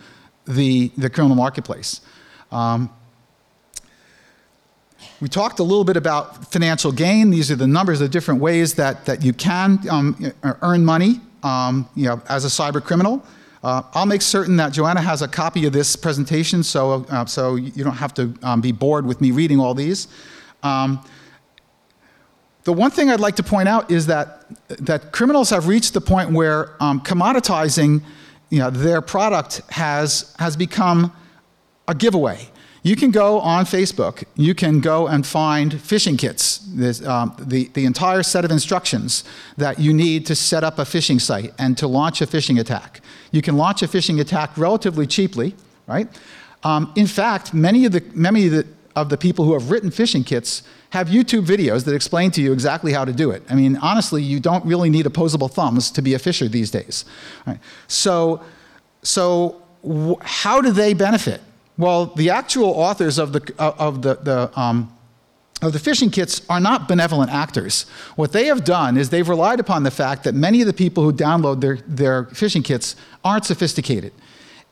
the, 0.46 0.90
the 0.96 1.08
criminal 1.08 1.36
marketplace. 1.36 2.00
Um, 2.50 2.90
we 5.20 5.28
talked 5.28 5.58
a 5.58 5.62
little 5.62 5.84
bit 5.84 5.96
about 5.96 6.50
financial 6.50 6.92
gain. 6.92 7.30
These 7.30 7.50
are 7.50 7.56
the 7.56 7.66
numbers 7.66 8.00
of 8.00 8.10
different 8.10 8.40
ways 8.40 8.74
that, 8.74 9.04
that 9.04 9.22
you 9.22 9.32
can 9.34 9.78
um, 9.90 10.32
earn 10.42 10.84
money 10.84 11.20
um, 11.42 11.88
you 11.94 12.06
know, 12.06 12.22
as 12.28 12.44
a 12.44 12.48
cyber 12.48 12.82
criminal. 12.82 13.22
Uh, 13.62 13.82
I'll 13.92 14.06
make 14.06 14.22
certain 14.22 14.56
that 14.56 14.72
Joanna 14.72 15.02
has 15.02 15.20
a 15.20 15.28
copy 15.28 15.66
of 15.66 15.74
this 15.74 15.94
presentation 15.94 16.62
so, 16.62 17.04
uh, 17.10 17.26
so 17.26 17.56
you 17.56 17.84
don't 17.84 17.96
have 17.96 18.14
to 18.14 18.34
um, 18.42 18.62
be 18.62 18.72
bored 18.72 19.04
with 19.04 19.20
me 19.20 19.30
reading 19.30 19.60
all 19.60 19.74
these. 19.74 20.08
Um, 20.62 21.04
the 22.64 22.72
one 22.72 22.90
thing 22.90 23.10
I'd 23.10 23.20
like 23.20 23.36
to 23.36 23.42
point 23.42 23.68
out 23.68 23.90
is 23.90 24.06
that 24.06 24.46
that 24.68 25.12
criminals 25.12 25.50
have 25.50 25.68
reached 25.68 25.92
the 25.92 26.00
point 26.00 26.30
where 26.30 26.76
um, 26.82 27.00
commoditizing 27.00 28.02
you 28.48 28.58
know, 28.58 28.70
their 28.70 29.00
product 29.00 29.60
has, 29.70 30.34
has 30.38 30.56
become 30.56 31.12
a 31.86 31.94
giveaway. 31.94 32.48
You 32.82 32.96
can 32.96 33.10
go 33.10 33.40
on 33.40 33.66
Facebook, 33.66 34.24
you 34.36 34.54
can 34.54 34.80
go 34.80 35.06
and 35.06 35.26
find 35.26 35.72
phishing 35.72 36.18
kits, 36.18 36.60
um, 37.06 37.36
the, 37.38 37.68
the 37.74 37.84
entire 37.84 38.22
set 38.22 38.44
of 38.44 38.50
instructions 38.50 39.22
that 39.58 39.78
you 39.78 39.92
need 39.92 40.24
to 40.26 40.34
set 40.34 40.64
up 40.64 40.78
a 40.78 40.82
phishing 40.82 41.20
site 41.20 41.52
and 41.58 41.76
to 41.76 41.86
launch 41.86 42.22
a 42.22 42.26
phishing 42.26 42.58
attack. 42.58 43.02
You 43.32 43.42
can 43.42 43.58
launch 43.58 43.82
a 43.82 43.86
phishing 43.86 44.18
attack 44.18 44.56
relatively 44.56 45.06
cheaply, 45.06 45.54
right? 45.86 46.08
Um, 46.62 46.92
in 46.96 47.06
fact, 47.06 47.52
many 47.52 47.84
of, 47.84 47.92
the, 47.92 48.02
many 48.14 48.46
of 48.46 48.52
the, 48.52 48.66
of 48.96 49.10
the 49.10 49.18
people 49.18 49.44
who 49.44 49.52
have 49.52 49.70
written 49.70 49.90
phishing 49.90 50.24
kits 50.24 50.62
have 50.90 51.08
YouTube 51.08 51.44
videos 51.44 51.84
that 51.84 51.94
explain 51.94 52.30
to 52.32 52.42
you 52.42 52.52
exactly 52.52 52.92
how 52.92 53.04
to 53.04 53.12
do 53.12 53.30
it. 53.30 53.42
I 53.48 53.54
mean, 53.54 53.76
honestly, 53.76 54.22
you 54.22 54.40
don't 54.40 54.64
really 54.64 54.90
need 54.90 55.06
opposable 55.06 55.48
thumbs 55.48 55.90
to 55.92 56.02
be 56.02 56.14
a 56.14 56.18
phisher 56.18 56.50
these 56.50 56.70
days. 56.70 57.04
Right? 57.46 57.60
So, 57.88 58.42
so 59.02 59.62
how 60.22 60.60
do 60.60 60.72
they 60.72 60.94
benefit? 60.94 61.40
Well, 61.80 62.06
the 62.14 62.28
actual 62.28 62.68
authors 62.68 63.18
of 63.18 63.32
the, 63.32 63.54
uh, 63.58 63.72
of 63.78 64.02
the, 64.02 64.16
the 64.16 64.60
um, 64.60 64.94
of 65.62 65.72
the 65.72 65.78
phishing 65.78 66.12
kits 66.12 66.42
are 66.50 66.60
not 66.60 66.88
benevolent 66.88 67.30
actors. 67.30 67.86
What 68.16 68.32
they 68.32 68.46
have 68.46 68.64
done 68.64 68.98
is 68.98 69.08
they've 69.08 69.26
relied 69.26 69.60
upon 69.60 69.82
the 69.82 69.90
fact 69.90 70.24
that 70.24 70.34
many 70.34 70.60
of 70.60 70.66
the 70.66 70.74
people 70.74 71.02
who 71.02 71.12
download 71.12 71.62
their, 71.62 71.76
their 71.86 72.24
phishing 72.24 72.62
kits 72.62 72.96
aren't 73.24 73.46
sophisticated. 73.46 74.12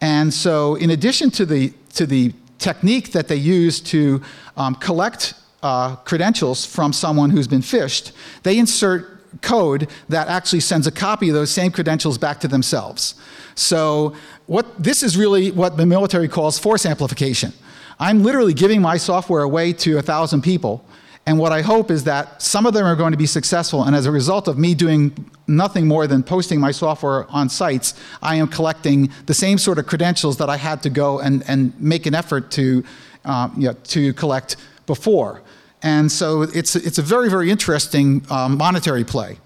And 0.03 0.33
so, 0.33 0.75
in 0.75 0.90
addition 0.90 1.31
to 1.33 1.47
the, 1.47 1.73
to 1.94 2.05
the 2.05 2.35
technique 2.59 3.12
that 3.12 3.29
they 3.29 3.37
use 3.37 3.81
to 3.81 4.21
um, 4.59 4.75
collect 4.75 5.33
uh, 5.62 5.97
credentials 5.97 6.66
from 6.66 6.92
someone 6.92 7.31
who's 7.31 7.49
been 7.49 7.62
phished, 7.62 8.12
they 8.42 8.59
insert 8.59 9.40
code 9.40 9.88
that 10.11 10.29
actually 10.29 10.61
sends 10.61 10.87
a 10.87 10.92
copy 10.92 11.29
of 11.29 11.35
those 11.35 11.51
same 11.51 11.73
credentials 11.73 12.18
back 12.18 12.40
to 12.40 12.49
themselves. 12.49 13.14
So 13.55 14.14
what, 14.49 14.83
this 14.83 15.03
is 15.03 15.17
really 15.17 15.51
what 15.51 15.77
the 15.77 15.85
military 15.85 16.27
calls 16.27 16.59
force 16.59 16.87
amplification. 16.87 17.53
I'm 18.01 18.23
literally 18.23 18.55
giving 18.55 18.81
my 18.81 18.97
software 18.97 19.43
away 19.43 19.75
to 19.75 19.99
a 19.99 20.03
thousand 20.03 20.43
people, 20.43 20.85
and 21.27 21.39
what 21.39 21.53
I 21.53 21.61
hope 21.61 21.91
is 21.91 22.05
that 22.05 22.41
some 22.41 22.65
of 22.65 22.73
them 22.73 22.87
are 22.87 22.97
going 22.97 23.13
to 23.13 23.19
be 23.19 23.27
successful, 23.27 23.85
and 23.85 23.95
as 23.95 24.07
a 24.07 24.11
result 24.11 24.49
of 24.49 24.57
me 24.57 24.75
doing 24.75 25.31
nothing 25.47 25.87
more 25.87 26.07
than 26.07 26.23
posting 26.23 26.59
my 26.59 26.71
software 26.71 27.31
on 27.31 27.51
sites, 27.51 27.93
I 28.23 28.37
am 28.37 28.49
collecting 28.49 29.11
the 29.27 29.35
same 29.35 29.59
sort 29.59 29.79
of 29.79 29.87
credentials 29.87 30.39
that 30.39 30.49
I 30.49 30.57
had 30.57 30.83
to 30.85 30.91
go 30.91 31.21
and, 31.21 31.45
and 31.47 31.79
make 31.79 32.07
an 32.07 32.15
effort 32.15 32.51
to, 32.53 32.83
um, 33.27 33.53
you 33.59 33.69
know, 33.69 33.75
to 33.89 34.15
collect 34.15 34.57
before. 34.87 35.43
And 35.83 36.11
so 36.11 36.43
it's, 36.43 36.75
it's 36.75 36.97
a 36.97 37.03
very, 37.03 37.29
very 37.29 37.51
interesting 37.51 38.25
um, 38.31 38.57
monetary 38.57 39.05
play. 39.05 39.39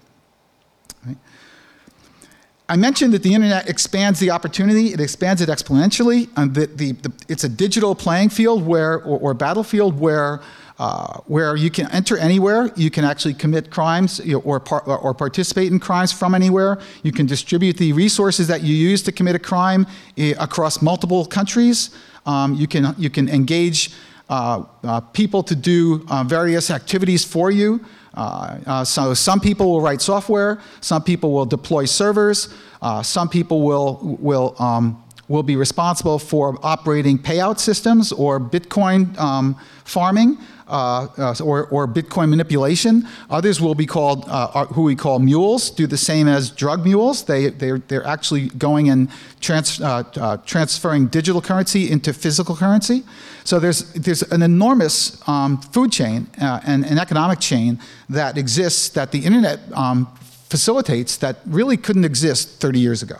I 2.69 2.77
mentioned 2.77 3.13
that 3.13 3.23
the 3.23 3.33
internet 3.33 3.69
expands 3.69 4.19
the 4.19 4.31
opportunity, 4.31 4.93
it 4.93 4.99
expands 5.01 5.41
it 5.41 5.49
exponentially. 5.49 6.29
And 6.37 6.53
the, 6.53 6.67
the, 6.67 6.93
the 6.93 7.11
it's 7.27 7.43
a 7.43 7.49
digital 7.49 7.93
playing 7.93 8.29
field 8.29 8.65
where, 8.65 8.95
or, 9.03 9.19
or 9.19 9.33
battlefield 9.33 9.99
where, 9.99 10.41
uh, 10.79 11.19
where 11.25 11.55
you 11.55 11.69
can 11.69 11.91
enter 11.91 12.17
anywhere. 12.17 12.71
You 12.75 12.89
can 12.89 13.03
actually 13.03 13.33
commit 13.33 13.69
crimes 13.69 14.21
you 14.23 14.33
know, 14.33 14.39
or, 14.39 14.59
par 14.59 14.81
or 14.83 15.13
participate 15.13 15.71
in 15.71 15.79
crimes 15.79 16.13
from 16.13 16.33
anywhere. 16.33 16.79
You 17.03 17.11
can 17.11 17.25
distribute 17.25 17.77
the 17.77 17.91
resources 17.93 18.47
that 18.47 18.63
you 18.63 18.75
use 18.75 19.03
to 19.03 19.11
commit 19.11 19.35
a 19.35 19.39
crime 19.39 19.85
eh, 20.17 20.33
across 20.39 20.81
multiple 20.81 21.25
countries. 21.25 21.89
Um, 22.25 22.53
you, 22.55 22.67
can, 22.67 22.95
you 22.97 23.09
can 23.09 23.27
engage 23.27 23.91
uh, 24.29 24.63
uh, 24.83 25.01
people 25.01 25.43
to 25.43 25.55
do 25.55 26.05
uh, 26.09 26.23
various 26.23 26.71
activities 26.71 27.25
for 27.25 27.51
you. 27.51 27.83
Uh, 28.13 28.59
uh, 28.65 28.83
so 28.83 29.13
some 29.13 29.39
people 29.39 29.69
will 29.71 29.81
write 29.81 30.01
software, 30.01 30.61
some 30.81 31.03
people 31.03 31.31
will 31.31 31.45
deploy 31.45 31.85
servers, 31.85 32.53
uh, 32.81 33.01
some 33.01 33.27
people 33.27 33.61
will, 33.61 34.17
will, 34.19 34.55
um, 34.59 35.03
will 35.27 35.43
be 35.43 35.55
responsible 35.55 36.19
for 36.19 36.57
operating 36.63 37.17
payout 37.17 37.59
systems 37.59 38.11
or 38.11 38.39
Bitcoin 38.39 39.17
um, 39.17 39.57
farming 39.83 40.37
uh, 40.73 41.07
uh, 41.19 41.35
or, 41.43 41.67
or, 41.67 41.87
Bitcoin 41.87 42.29
manipulation. 42.29 43.07
Others 43.29 43.61
will 43.61 43.75
be 43.75 43.85
called, 43.85 44.25
uh, 44.27 44.65
who 44.65 44.81
we 44.81 44.95
call 44.95 45.19
mules, 45.19 45.69
do 45.69 45.85
the 45.85 45.97
same 45.97 46.27
as 46.27 46.49
drug 46.49 46.83
mules. 46.83 47.25
They, 47.25 47.49
they're, 47.49 47.77
they're 47.77 48.05
actually 48.07 48.47
going 48.49 48.89
and 48.89 49.09
trans, 49.39 49.79
uh, 49.79 50.03
uh, 50.15 50.37
transferring 50.37 51.07
digital 51.07 51.41
currency 51.41 51.91
into 51.91 52.11
physical 52.11 52.55
currency. 52.55 53.03
So 53.43 53.59
there's, 53.59 53.93
there's 53.93 54.23
an 54.23 54.41
enormous 54.41 55.21
um, 55.27 55.61
food 55.61 55.91
chain 55.91 56.27
uh, 56.41 56.61
and 56.65 56.83
an 56.85 56.97
economic 56.97 57.39
chain 57.39 57.79
that 58.09 58.35
exists 58.39 58.89
that 58.89 59.11
the 59.11 59.19
internet 59.19 59.59
um, 59.73 60.07
facilitates 60.49 61.17
that 61.17 61.37
really 61.45 61.77
couldn't 61.77 62.05
exist 62.05 62.59
30 62.59 62.79
years 62.79 63.03
ago. 63.03 63.17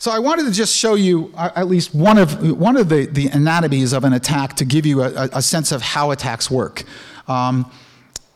So 0.00 0.12
I 0.12 0.20
wanted 0.20 0.46
to 0.46 0.52
just 0.52 0.76
show 0.76 0.94
you 0.94 1.32
uh, 1.36 1.50
at 1.56 1.66
least 1.66 1.92
one 1.92 2.18
of, 2.18 2.56
one 2.56 2.76
of 2.76 2.88
the, 2.88 3.06
the 3.06 3.26
anatomies 3.26 3.92
of 3.92 4.04
an 4.04 4.12
attack 4.12 4.54
to 4.56 4.64
give 4.64 4.86
you 4.86 5.02
a, 5.02 5.28
a 5.32 5.42
sense 5.42 5.72
of 5.72 5.82
how 5.82 6.12
attacks 6.12 6.48
work. 6.48 6.84
Um, 7.26 7.68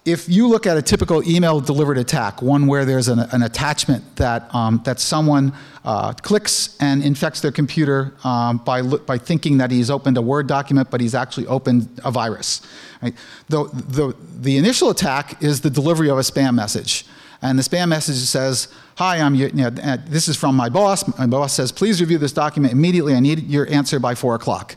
if 0.05 0.29
you 0.29 0.49
look 0.49 0.67
at 0.67 0.77
a 0.77 0.83
typical 0.83 1.23
email 1.23 1.61
delivered 1.61 1.99
attack, 1.99 2.43
one 2.43 2.67
where 2.67 2.85
there's 2.85 3.07
an, 3.07 3.21
an 3.31 3.45
attachment 3.45 4.17
that, 4.17 4.53
um, 4.53 4.83
that 4.85 4.99
someone 4.99 5.53
uh, 5.85 6.13
clicks 6.15 6.77
and 6.81 7.05
infects 7.05 7.41
their 7.41 7.53
computer 7.53 8.13
um, 8.25 8.59
by, 8.59 8.83
by 8.83 9.17
thinking 9.17 9.59
that 9.59 9.71
he's 9.71 9.89
opened 9.89 10.17
a 10.17 10.23
Word 10.23 10.49
document, 10.49 10.91
but 10.91 11.01
he's 11.01 11.15
actually 11.15 11.47
opened 11.47 12.01
a 12.05 12.11
virus. 12.11 12.63
Right? 13.01 13.15
The, 13.49 13.69
the, 13.73 14.17
the 14.41 14.57
initial 14.57 14.91
attack 14.91 15.41
is 15.41 15.61
the 15.61 15.71
delivery 15.71 16.11
of 16.11 16.19
a 16.19 16.23
spam 16.23 16.57
message. 16.57 17.05
And 17.41 17.57
the 17.57 17.63
spam 17.63 17.89
message 17.89 18.17
says, 18.17 18.67
Hi, 18.97 19.21
I'm 19.21 19.35
you 19.35 19.51
know, 19.53 19.69
uh, 19.69 19.97
this 20.07 20.29
is 20.29 20.37
from 20.37 20.55
my 20.55 20.69
boss. 20.69 21.19
My 21.19 21.27
boss 21.27 21.55
says, 21.55 21.73
Please 21.73 22.01
review 22.01 22.19
this 22.19 22.33
document 22.33 22.73
immediately. 22.73 23.15
I 23.15 23.21
need 23.21 23.49
your 23.49 23.69
answer 23.71 23.99
by 23.99 24.15
4 24.15 24.35
o'clock. 24.35 24.77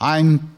I'm 0.00 0.54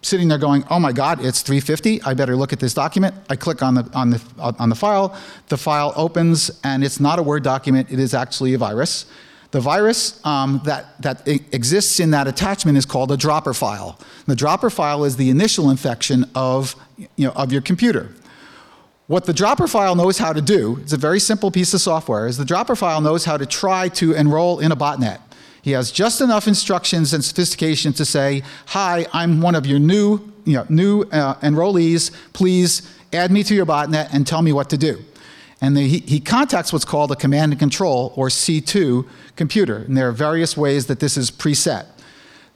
sitting 0.00 0.28
there 0.28 0.38
going, 0.38 0.64
Oh 0.70 0.78
my 0.78 0.92
God, 0.92 1.22
it's 1.22 1.42
350. 1.42 2.00
I 2.02 2.14
better 2.14 2.36
look 2.36 2.54
at 2.54 2.58
this 2.58 2.72
document. 2.72 3.14
I 3.28 3.36
click 3.36 3.62
on 3.62 3.74
the, 3.74 3.90
on 3.92 4.10
the, 4.10 4.22
on 4.38 4.70
the 4.70 4.74
file. 4.74 5.14
The 5.48 5.58
file 5.58 5.92
opens, 5.96 6.50
and 6.64 6.82
it's 6.82 6.98
not 6.98 7.18
a 7.18 7.22
Word 7.22 7.42
document, 7.42 7.92
it 7.92 7.98
is 7.98 8.14
actually 8.14 8.54
a 8.54 8.58
virus. 8.58 9.04
The 9.50 9.60
virus 9.60 10.24
um, 10.24 10.62
that, 10.64 11.02
that 11.02 11.26
exists 11.26 12.00
in 12.00 12.12
that 12.12 12.26
attachment 12.26 12.78
is 12.78 12.86
called 12.86 13.12
a 13.12 13.16
dropper 13.16 13.52
file. 13.52 13.98
The 14.26 14.36
dropper 14.36 14.70
file 14.70 15.04
is 15.04 15.16
the 15.16 15.28
initial 15.28 15.70
infection 15.70 16.24
of, 16.34 16.74
you 16.96 17.26
know, 17.26 17.32
of 17.32 17.52
your 17.52 17.60
computer. 17.60 18.14
What 19.10 19.24
the 19.24 19.32
dropper 19.32 19.66
file 19.66 19.96
knows 19.96 20.18
how 20.18 20.32
to 20.32 20.40
do, 20.40 20.78
it's 20.82 20.92
a 20.92 20.96
very 20.96 21.18
simple 21.18 21.50
piece 21.50 21.74
of 21.74 21.80
software, 21.80 22.28
is 22.28 22.36
the 22.36 22.44
dropper 22.44 22.76
file 22.76 23.00
knows 23.00 23.24
how 23.24 23.36
to 23.36 23.44
try 23.44 23.88
to 23.88 24.12
enroll 24.12 24.60
in 24.60 24.70
a 24.70 24.76
botnet. 24.76 25.18
He 25.62 25.72
has 25.72 25.90
just 25.90 26.20
enough 26.20 26.46
instructions 26.46 27.12
and 27.12 27.24
sophistication 27.24 27.92
to 27.94 28.04
say, 28.04 28.44
hi, 28.66 29.06
I'm 29.12 29.40
one 29.40 29.56
of 29.56 29.66
your 29.66 29.80
new, 29.80 30.20
you 30.44 30.52
know, 30.52 30.66
new 30.68 31.02
uh, 31.10 31.34
enrollees. 31.40 32.12
Please 32.34 32.88
add 33.12 33.32
me 33.32 33.42
to 33.42 33.52
your 33.52 33.66
botnet 33.66 34.14
and 34.14 34.28
tell 34.28 34.42
me 34.42 34.52
what 34.52 34.70
to 34.70 34.78
do. 34.78 35.00
And 35.60 35.76
the, 35.76 35.88
he, 35.88 35.98
he 35.98 36.20
contacts 36.20 36.72
what's 36.72 36.84
called 36.84 37.10
a 37.10 37.16
command 37.16 37.50
and 37.50 37.58
control, 37.58 38.12
or 38.14 38.28
C2, 38.28 39.08
computer. 39.34 39.78
And 39.78 39.96
there 39.96 40.08
are 40.08 40.12
various 40.12 40.56
ways 40.56 40.86
that 40.86 41.00
this 41.00 41.16
is 41.16 41.32
preset. 41.32 41.86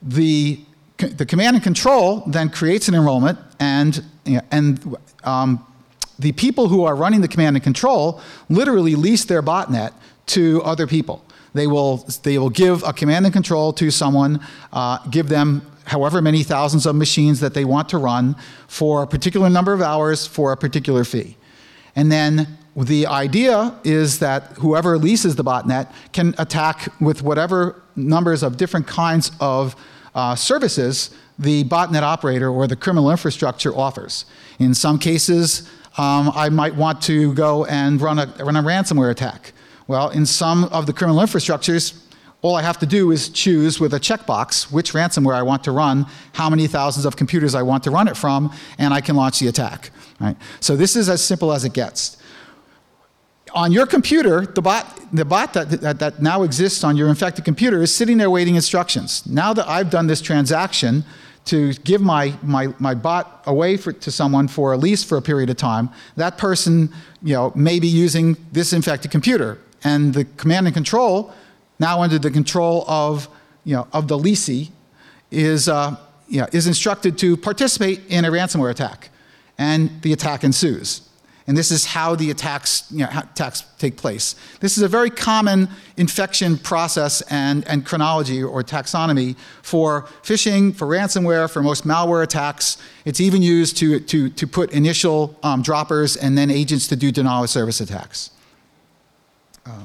The, 0.01 0.61
the 0.99 1.27
command 1.27 1.57
and 1.57 1.65
control 1.65 2.23
then 2.29 2.49
creates 2.49 2.87
an 2.87 2.95
enrollment 2.95 3.41
and, 3.59 4.05
you 4.25 4.37
know, 4.37 4.43
and 4.53 4.97
um, 5.25 5.67
the 6.19 6.33
people 6.33 6.69
who 6.69 6.85
are 6.85 6.95
running 6.95 7.21
the 7.21 7.29
command 7.29 7.57
and 7.57 7.63
control 7.63 8.21
literally 8.49 8.95
lease 8.95 9.25
their 9.25 9.43
botnet 9.43 9.93
to 10.27 10.63
other 10.63 10.87
people. 10.87 11.25
They 11.55 11.67
will, 11.67 11.99
they 12.23 12.39
will 12.39 12.51
give 12.51 12.83
a 12.83 12.93
command 12.93 13.27
and 13.27 13.33
control 13.33 13.73
to 13.75 13.91
someone, 13.91 14.41
uh, 14.73 14.99
give 15.11 15.29
them 15.29 15.63
however 15.87 16.21
many 16.23 16.43
thousands 16.43 16.87
of 16.87 16.97
machines 16.97 17.41
that 17.41 17.55
they 17.55 17.65
want 17.65 17.89
to 17.91 17.99
run 17.99 18.37
for 18.67 19.03
a 19.03 19.07
particular 19.07 19.51
number 19.51 19.73
of 19.73 19.83
hours 19.83 20.27
for 20.27 20.53
a 20.53 20.57
particular 20.57 21.05
fee. 21.05 21.37
And 21.95 22.11
then 22.11 22.59
the 22.77 23.07
idea 23.07 23.79
is 23.85 24.19
that 24.19 24.45
whoever 24.59 24.99
leases 24.99 25.37
the 25.37 25.45
botnet 25.45 25.93
can 26.13 26.35
attack 26.39 26.89
with 27.01 27.23
whatever 27.23 27.83
numbers 27.95 28.43
of 28.43 28.57
different 28.57 28.87
kinds 28.87 29.31
of 29.41 29.77
uh, 30.15 30.35
services 30.35 31.15
the 31.39 31.65
botnet 31.65 32.03
operator 32.03 32.49
or 32.49 32.67
the 32.67 32.77
criminal 32.77 33.11
infrastructure 33.11 33.75
offers. 33.77 34.25
In 34.59 34.75
some 34.75 34.99
cases, 34.99 35.69
um, 35.97 36.33
I 36.35 36.49
might 36.49 36.75
want 36.75 37.03
to 37.03 37.33
go 37.35 37.65
and 37.67 38.01
run 38.01 38.19
a, 38.19 38.27
run 38.45 38.57
a 38.57 38.63
ransomware 38.63 39.11
attack. 39.11 39.53
Well, 39.87 40.11
in 40.11 40.27
some 40.27 40.65
of 40.65 40.87
the 40.87 40.93
criminal 40.93 41.23
infrastructures, 41.23 42.01
all 42.43 42.57
I 42.57 42.63
have 42.63 42.79
to 42.81 42.87
do 42.87 43.11
is 43.11 43.29
choose 43.31 43.81
with 43.81 43.95
a 43.95 44.01
checkbox 44.01 44.71
which 44.71 44.93
ransomware 44.93 45.35
I 45.35 45.43
want 45.43 45.65
to 45.65 45.73
run, 45.73 46.07
how 46.35 46.51
many 46.51 46.67
thousands 46.67 47.07
of 47.07 47.17
computers 47.17 47.55
I 47.55 47.63
want 47.63 47.85
to 47.85 47.91
run 47.91 48.09
it 48.09 48.17
from, 48.17 48.53
and 48.77 48.93
I 48.93 49.01
can 49.01 49.17
launch 49.17 49.39
the 49.39 49.49
attack. 49.49 49.91
Right? 50.21 50.37
So 50.61 50.77
this 50.77 50.95
is 50.97 51.09
as 51.09 51.25
simple 51.25 51.53
as 51.53 51.65
it 51.65 51.73
gets. 51.73 52.19
On 53.55 53.71
your 53.71 53.87
computer, 53.87 54.45
the 54.45 54.61
bot, 54.61 55.01
the 55.13 55.25
bot 55.25 55.55
that, 55.55 55.71
that, 55.81 55.99
that 56.01 56.21
now 56.21 56.43
exists 56.43 56.83
on 56.83 56.97
your 56.97 57.09
infected 57.09 57.45
computer 57.45 57.83
is 57.83 57.95
sitting 57.95 58.19
there 58.19 58.29
waiting 58.29 58.57
instructions. 58.57 59.25
Now 59.27 59.55
that 59.55 59.69
I've 59.69 59.91
done 59.91 60.09
this 60.09 60.21
transaction 60.21 61.05
to 61.47 61.75
give 61.75 62.01
my, 62.01 62.35
my, 62.43 62.69
my 62.79 62.95
bot 62.95 63.43
away 63.47 63.77
for, 63.77 63.93
to 63.93 64.11
someone 64.11 64.49
for 64.49 64.73
a 64.73 64.77
lease 64.77 65.05
for 65.05 65.19
a 65.19 65.23
period 65.23 65.51
of 65.51 65.57
time, 65.57 65.91
that 66.17 66.39
person 66.39 66.93
you 67.23 67.35
know, 67.35 67.53
may 67.55 67.79
be 67.79 67.89
using 67.89 68.37
this 68.53 68.73
infected 68.73 69.11
computer. 69.11 69.59
And 69.83 70.15
the 70.15 70.25
command 70.25 70.67
and 70.67 70.75
control, 70.75 71.35
now 71.79 72.01
under 72.01 72.19
the 72.19 72.31
control 72.31 72.85
of, 72.89 73.29
you 73.65 73.77
know, 73.77 73.87
of 73.93 74.09
the 74.09 74.17
leasee, 74.17 74.71
is, 75.31 75.69
uh, 75.69 75.97
you 76.29 76.41
know, 76.41 76.47
is 76.53 76.67
instructed 76.67 77.19
to 77.19 77.37
participate 77.37 78.01
in 78.09 78.25
a 78.25 78.31
ransomware 78.31 78.71
attack. 78.71 79.11
And 79.59 80.03
the 80.03 80.13
attack 80.13 80.45
ensues. 80.45 81.09
And 81.47 81.57
this 81.57 81.71
is 81.71 81.85
how 81.85 82.15
the 82.15 82.31
attacks, 82.31 82.85
you 82.91 83.01
know, 83.01 83.11
attacks 83.13 83.65
take 83.79 83.99
place. 83.99 84.35
This 84.61 84.79
is 84.79 84.83
a 84.83 84.89
very 84.89 85.11
common 85.11 85.69
infection 85.99 86.57
process 86.57 87.21
and, 87.31 87.67
and 87.69 87.85
chronology 87.85 88.43
or 88.43 88.63
taxonomy 88.63 89.37
for 89.61 90.05
phishing, 90.23 90.75
for 90.75 90.87
ransomware, 90.87 91.51
for 91.51 91.63
most 91.63 91.87
malware 91.87 92.23
attacks. 92.23 92.79
It's 93.05 93.21
even 93.21 93.43
used 93.43 93.77
to, 93.79 94.01
to, 94.01 94.31
to 94.31 94.47
put 94.47 94.73
initial 94.73 95.39
um, 95.43 95.61
droppers 95.61 96.17
and 96.17 96.37
then 96.39 96.51
agents 96.51 96.89
to 96.89 96.97
do 96.97 97.13
denial 97.13 97.45
of 97.45 97.51
service 97.51 97.81
attacks. 97.81 98.31
Uh, 99.67 99.85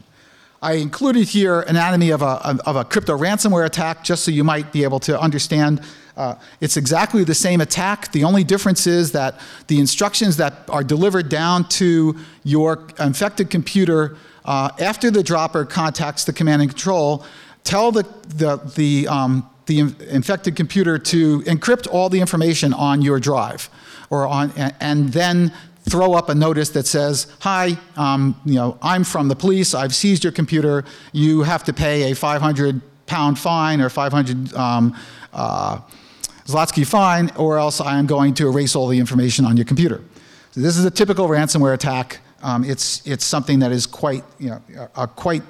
I 0.61 0.73
included 0.73 1.29
here 1.29 1.61
anatomy 1.61 2.09
of 2.09 2.21
a, 2.21 2.59
of 2.65 2.75
a 2.75 2.83
crypto 2.83 3.17
ransomware 3.17 3.65
attack 3.65 4.03
just 4.03 4.25
so 4.25 4.31
you 4.31 4.43
might 4.43 4.73
be 4.73 4.83
able 4.83 4.99
to 5.01 5.19
understand 5.19 5.81
uh, 6.17 6.35
it's 6.59 6.75
exactly 6.75 7.23
the 7.23 7.33
same 7.33 7.61
attack. 7.61 8.11
The 8.11 8.25
only 8.25 8.43
difference 8.43 8.85
is 8.85 9.13
that 9.13 9.39
the 9.67 9.79
instructions 9.79 10.35
that 10.35 10.65
are 10.67 10.83
delivered 10.83 11.29
down 11.29 11.69
to 11.69 12.17
your 12.43 12.89
infected 12.99 13.49
computer 13.49 14.17
uh, 14.43 14.69
after 14.79 15.09
the 15.09 15.23
dropper 15.23 15.63
contacts 15.63 16.25
the 16.25 16.33
command 16.33 16.61
and 16.61 16.69
control 16.69 17.23
tell 17.63 17.93
the, 17.93 18.03
the, 18.27 18.57
the, 18.75 19.07
um, 19.07 19.49
the 19.67 19.79
infected 19.79 20.57
computer 20.57 20.97
to 20.97 21.39
encrypt 21.43 21.87
all 21.89 22.09
the 22.09 22.19
information 22.19 22.73
on 22.73 23.01
your 23.01 23.17
drive 23.17 23.69
or 24.09 24.27
on, 24.27 24.51
and 24.81 25.13
then 25.13 25.53
throw 25.89 26.13
up 26.13 26.29
a 26.29 26.35
notice 26.35 26.69
that 26.69 26.87
says, 26.87 27.27
"Hi, 27.39 27.77
um, 27.97 28.39
you 28.45 28.55
know, 28.55 28.77
I'm 28.81 29.03
from 29.03 29.27
the 29.27 29.35
police. 29.35 29.73
I've 29.73 29.95
seized 29.95 30.23
your 30.23 30.33
computer. 30.33 30.85
You 31.11 31.43
have 31.43 31.63
to 31.65 31.73
pay 31.73 32.11
a 32.11 32.15
500 32.15 32.81
pound 33.05 33.39
fine 33.39 33.81
or 33.81 33.89
500 33.89 34.53
um, 34.53 34.95
uh, 35.33 35.79
Zlotsky 36.45 36.85
fine, 36.85 37.31
or 37.35 37.59
else 37.59 37.81
I 37.81 37.99
am 37.99 38.07
going 38.07 38.33
to 38.35 38.47
erase 38.47 38.75
all 38.75 38.87
the 38.87 38.97
information 38.97 39.45
on 39.45 39.57
your 39.57 39.65
computer. 39.65 40.01
So 40.51 40.61
this 40.61 40.77
is 40.77 40.85
a 40.85 40.91
typical 40.91 41.27
ransomware 41.27 41.73
attack. 41.73 42.19
Um, 42.41 42.63
it's, 42.63 43.05
it's 43.05 43.25
something 43.25 43.59
that 43.59 43.71
is 43.71 43.85
quite, 43.85 44.23
you 44.39 44.49
know, 44.49 44.89
uh, 44.95 45.05
quite 45.05 45.43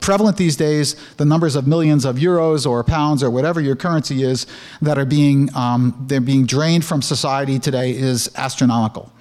prevalent 0.00 0.36
these 0.36 0.56
days. 0.56 0.96
The 1.16 1.24
numbers 1.24 1.56
of 1.56 1.66
millions 1.66 2.04
of 2.04 2.16
euros 2.16 2.66
or 2.66 2.82
pounds 2.84 3.22
or 3.22 3.30
whatever 3.30 3.60
your 3.60 3.76
currency 3.76 4.22
is 4.22 4.46
that 4.82 4.98
are 4.98 5.04
being, 5.06 5.54
um, 5.54 6.04
they're 6.08 6.20
being 6.20 6.44
drained 6.44 6.84
from 6.84 7.00
society 7.00 7.58
today 7.58 7.92
is 7.92 8.30
astronomical. 8.36 9.12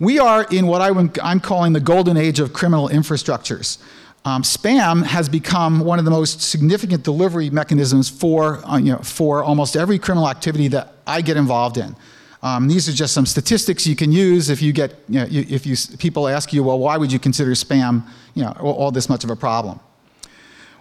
We 0.00 0.18
are 0.18 0.44
in 0.44 0.66
what 0.66 0.80
I, 0.80 0.90
I'm 1.22 1.40
calling 1.40 1.72
the 1.72 1.80
golden 1.80 2.16
age 2.16 2.38
of 2.38 2.52
criminal 2.52 2.88
infrastructures. 2.88 3.78
Um, 4.24 4.42
spam 4.42 5.04
has 5.04 5.28
become 5.28 5.80
one 5.80 5.98
of 5.98 6.04
the 6.04 6.10
most 6.10 6.40
significant 6.42 7.02
delivery 7.02 7.50
mechanisms 7.50 8.08
for, 8.08 8.64
uh, 8.66 8.76
you 8.76 8.92
know, 8.92 8.98
for 8.98 9.42
almost 9.42 9.76
every 9.76 9.98
criminal 9.98 10.28
activity 10.28 10.68
that 10.68 10.94
I 11.06 11.20
get 11.20 11.36
involved 11.36 11.78
in. 11.78 11.96
Um, 12.42 12.68
these 12.68 12.88
are 12.88 12.92
just 12.92 13.14
some 13.14 13.26
statistics 13.26 13.86
you 13.86 13.96
can 13.96 14.12
use 14.12 14.48
if 14.48 14.62
you 14.62 14.72
get, 14.72 14.94
you 15.08 15.20
know, 15.20 15.26
if 15.28 15.66
you, 15.66 15.76
people 15.98 16.28
ask 16.28 16.52
you, 16.52 16.62
well, 16.62 16.78
why 16.78 16.96
would 16.96 17.10
you 17.10 17.18
consider 17.18 17.50
spam, 17.52 18.06
you 18.34 18.44
know, 18.44 18.52
all 18.60 18.92
this 18.92 19.08
much 19.08 19.24
of 19.24 19.30
a 19.30 19.36
problem? 19.36 19.80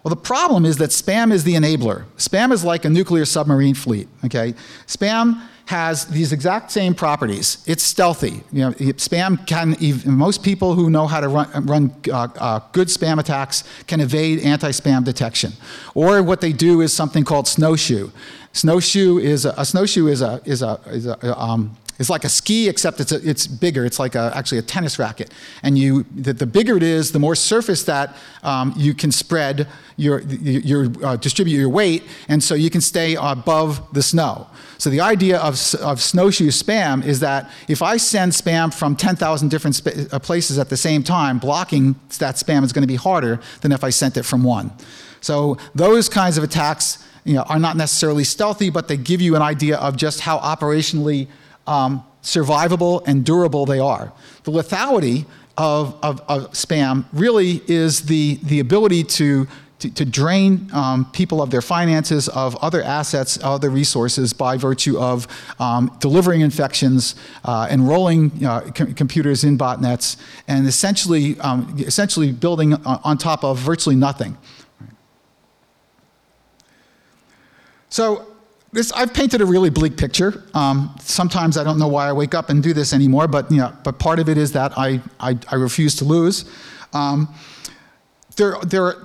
Well, 0.04 0.14
the 0.14 0.22
problem 0.22 0.66
is 0.66 0.78
that 0.78 0.92
spam 0.92 1.32
is 1.32 1.44
the 1.44 1.56
enabler. 1.56 2.06
Spam 2.18 2.52
is 2.52 2.64
like 2.64 2.86
a 2.86 2.90
nuclear 2.90 3.26
submarine 3.26 3.74
fleet, 3.74 4.08
okay? 4.26 4.54
Spam 4.86 5.42
has 5.68 6.06
these 6.06 6.32
exact 6.32 6.72
same 6.72 6.96
properties. 6.96 7.58
It's 7.66 7.84
stealthy. 7.84 8.42
You 8.54 8.62
know, 8.62 8.72
spam 8.72 9.46
can, 9.46 9.76
most 10.06 10.42
people 10.42 10.76
who 10.76 10.90
know 10.90 11.08
how 11.08 11.20
to 11.20 11.28
run, 11.28 11.66
run 11.66 11.94
uh, 12.10 12.30
uh, 12.40 12.60
good 12.72 12.88
spam 12.88 13.20
attacks 13.20 13.66
can 13.86 14.00
evade 14.00 14.40
anti-spam 14.40 15.04
detection. 15.04 15.52
Or 15.94 16.24
what 16.24 16.40
they 16.40 16.54
do 16.54 16.80
is 16.80 16.94
something 16.94 17.26
called 17.26 17.50
snowshoe. 17.50 18.12
Snowshoe 18.54 19.18
is 19.18 19.44
a, 19.46 19.54
a 19.58 19.66
snowshoe 19.66 20.08
is 20.08 20.22
a, 20.22 20.42
is 20.46 20.62
a, 20.62 20.80
is 20.88 21.06
a 21.06 21.38
um, 21.38 21.76
it's 22.00 22.10
like 22.10 22.24
a 22.24 22.30
ski, 22.30 22.70
except 22.70 23.00
it's, 23.00 23.12
a, 23.12 23.28
it's 23.28 23.48
bigger. 23.48 23.86
It's 23.86 24.00
like 24.00 24.16
a, 24.16 24.32
actually 24.36 24.60
a 24.60 24.62
tennis 24.62 25.00
racket. 25.00 25.34
And 25.64 25.78
you, 25.78 26.06
the, 26.16 26.34
the 26.34 26.46
bigger 26.46 26.78
it 26.78 26.84
is, 26.84 27.12
the 27.12 27.20
more 27.20 27.36
surface 27.36 27.84
that 27.84 28.16
um, 28.44 28.74
you 28.78 28.94
can 28.94 29.12
spread 29.12 29.68
your, 29.96 30.22
your 30.22 30.92
uh, 31.04 31.16
distribute 31.16 31.58
your 31.58 31.70
weight, 31.70 32.04
and 32.28 32.44
so 32.44 32.54
you 32.54 32.70
can 32.70 32.82
stay 32.82 33.16
above 33.16 33.82
the 33.94 34.04
snow. 34.04 34.48
So 34.78 34.92
the 34.92 35.02
idea 35.02 35.40
of, 35.40 35.54
of 35.76 36.02
snowshoe 36.02 36.50
spam 36.50 37.04
is 37.04 37.20
that 37.22 37.50
if 37.68 37.82
I 37.82 37.98
send 37.98 38.32
spam 38.32 38.72
from 38.72 38.96
10,000 38.96 39.50
different 39.50 39.82
uh, 40.14 40.20
places 40.20 40.60
at 40.60 40.70
the 40.70 40.78
same 40.78 41.02
time, 41.02 41.40
blocking 41.40 41.96
that 42.20 42.36
spam 42.36 42.64
is 42.64 42.72
going 42.72 42.84
to 42.84 42.88
be 42.88 42.96
harder 42.96 43.40
than 43.62 43.72
if 43.72 43.84
I 43.84 43.90
sent 43.90 44.18
it 44.18 44.24
from 44.24 44.44
one. 44.44 44.72
So 45.20 45.58
those 45.74 46.10
kinds 46.10 46.38
of 46.38 46.44
attacks 46.44 47.04
you 47.24 47.34
know, 47.34 47.42
are 47.44 47.60
not 47.60 47.76
necessarily 47.76 48.24
stealthy, 48.24 48.70
but 48.70 48.88
they 48.88 48.98
give 48.98 49.20
you 49.20 49.36
an 49.36 49.42
idea 49.42 49.78
of 49.78 49.98
just 49.98 50.22
how 50.22 50.38
operationally 50.40 51.28
um, 51.68 52.04
survivable 52.24 53.06
and 53.08 53.26
durable 53.26 53.66
they 53.66 53.80
are. 53.80 54.12
The 54.44 54.52
lethality 54.52 55.26
of, 55.58 55.98
of, 56.04 56.22
of, 56.28 56.52
spam 56.52 57.06
really 57.14 57.62
is 57.68 58.02
the, 58.02 58.40
the 58.44 58.60
ability 58.60 59.04
to, 59.04 59.48
to, 59.80 59.90
to 59.92 60.06
drain 60.06 60.70
um, 60.74 61.10
people 61.12 61.42
of 61.42 61.50
their 61.50 61.62
finances, 61.62 62.28
of 62.30 62.56
other 62.58 62.84
assets, 62.84 63.40
other 63.42 63.70
resources 63.70 64.34
by 64.34 64.58
virtue 64.58 65.00
of 65.00 65.28
um, 65.60 65.96
delivering 66.00 66.42
infections, 66.42 67.16
uh, 67.44 67.68
enrolling 67.72 68.46
uh, 68.46 68.70
com 68.76 68.94
computers 68.94 69.44
in 69.44 69.58
botnets, 69.58 70.18
and 70.48 70.68
essentially, 70.68 71.40
um, 71.40 71.76
essentially 71.80 72.32
building 72.32 72.74
on 72.86 73.18
top 73.18 73.44
of 73.44 73.58
virtually 73.58 73.96
nothing. 73.96 74.38
So 77.90 78.27
this, 78.72 78.92
I've 78.92 79.14
painted 79.14 79.42
a 79.42 79.46
really 79.46 79.70
bleak 79.70 79.98
picture. 79.98 80.44
Um, 80.54 80.94
sometimes 81.02 81.58
I 81.58 81.64
don't 81.64 81.80
know 81.80 81.88
why 81.88 82.10
I 82.10 82.14
wake 82.14 82.36
up 82.36 82.50
and 82.50 82.62
do 82.62 82.74
this 82.74 82.94
anymore, 82.94 83.28
but, 83.28 83.50
you 83.52 83.58
know, 83.58 83.74
but 83.84 83.98
part 83.98 84.20
of 84.20 84.30
it 84.30 84.38
is 84.38 84.52
that 84.54 84.78
I, 84.78 85.02
I, 85.20 85.38
I 85.50 85.56
refuse 85.56 85.96
to 85.96 86.06
lose. 86.06 86.46
Um, 86.94 87.34
there, 88.36 88.58
there, 88.64 88.96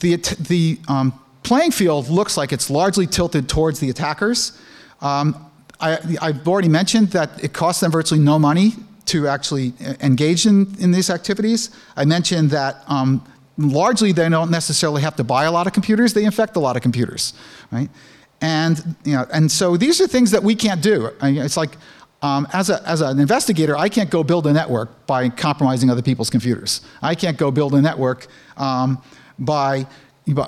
the, 0.00 0.16
the 0.48 0.78
um, 0.88 1.18
playing 1.42 1.70
field 1.70 2.08
looks 2.08 2.36
like 2.36 2.52
it's 2.52 2.70
largely 2.70 3.06
tilted 3.06 3.48
towards 3.48 3.78
the 3.80 3.90
attackers. 3.90 4.58
Um, 5.00 5.44
I, 5.80 5.98
have 6.20 6.48
already 6.48 6.68
mentioned 6.68 7.08
that 7.08 7.42
it 7.42 7.52
costs 7.52 7.80
them 7.80 7.92
virtually 7.92 8.20
no 8.20 8.38
money 8.38 8.72
to 9.06 9.28
actually 9.28 9.72
engage 10.00 10.44
in, 10.44 10.74
in 10.80 10.90
these 10.90 11.08
activities. 11.08 11.70
I 11.96 12.04
mentioned 12.04 12.50
that 12.50 12.82
um, 12.88 13.24
largely 13.56 14.12
they 14.12 14.28
don't 14.28 14.50
necessarily 14.50 15.02
have 15.02 15.16
to 15.16 15.24
buy 15.24 15.44
a 15.44 15.52
lot 15.52 15.66
of 15.66 15.72
computers, 15.72 16.14
they 16.14 16.24
infect 16.24 16.56
a 16.56 16.60
lot 16.60 16.76
of 16.76 16.82
computers, 16.82 17.32
right? 17.70 17.88
And, 18.40 18.96
you 19.04 19.12
know, 19.12 19.26
and 19.32 19.50
so 19.50 19.76
these 19.76 20.00
are 20.00 20.06
things 20.06 20.30
that 20.30 20.42
we 20.42 20.54
can't 20.54 20.80
do. 20.80 21.10
I 21.20 21.32
mean, 21.32 21.42
it's 21.42 21.56
like, 21.56 21.76
um, 22.22 22.46
as, 22.52 22.70
a, 22.70 22.82
as 22.88 23.00
an 23.00 23.18
investigator, 23.20 23.76
I 23.76 23.88
can't 23.88 24.10
go 24.10 24.24
build 24.24 24.46
a 24.46 24.52
network 24.52 25.06
by 25.06 25.28
compromising 25.28 25.90
other 25.90 26.02
people's 26.02 26.30
computers. 26.30 26.80
I 27.02 27.14
can't 27.14 27.36
go 27.36 27.50
build 27.50 27.74
a 27.74 27.80
network 27.80 28.26
um, 28.56 29.02
by, 29.38 29.86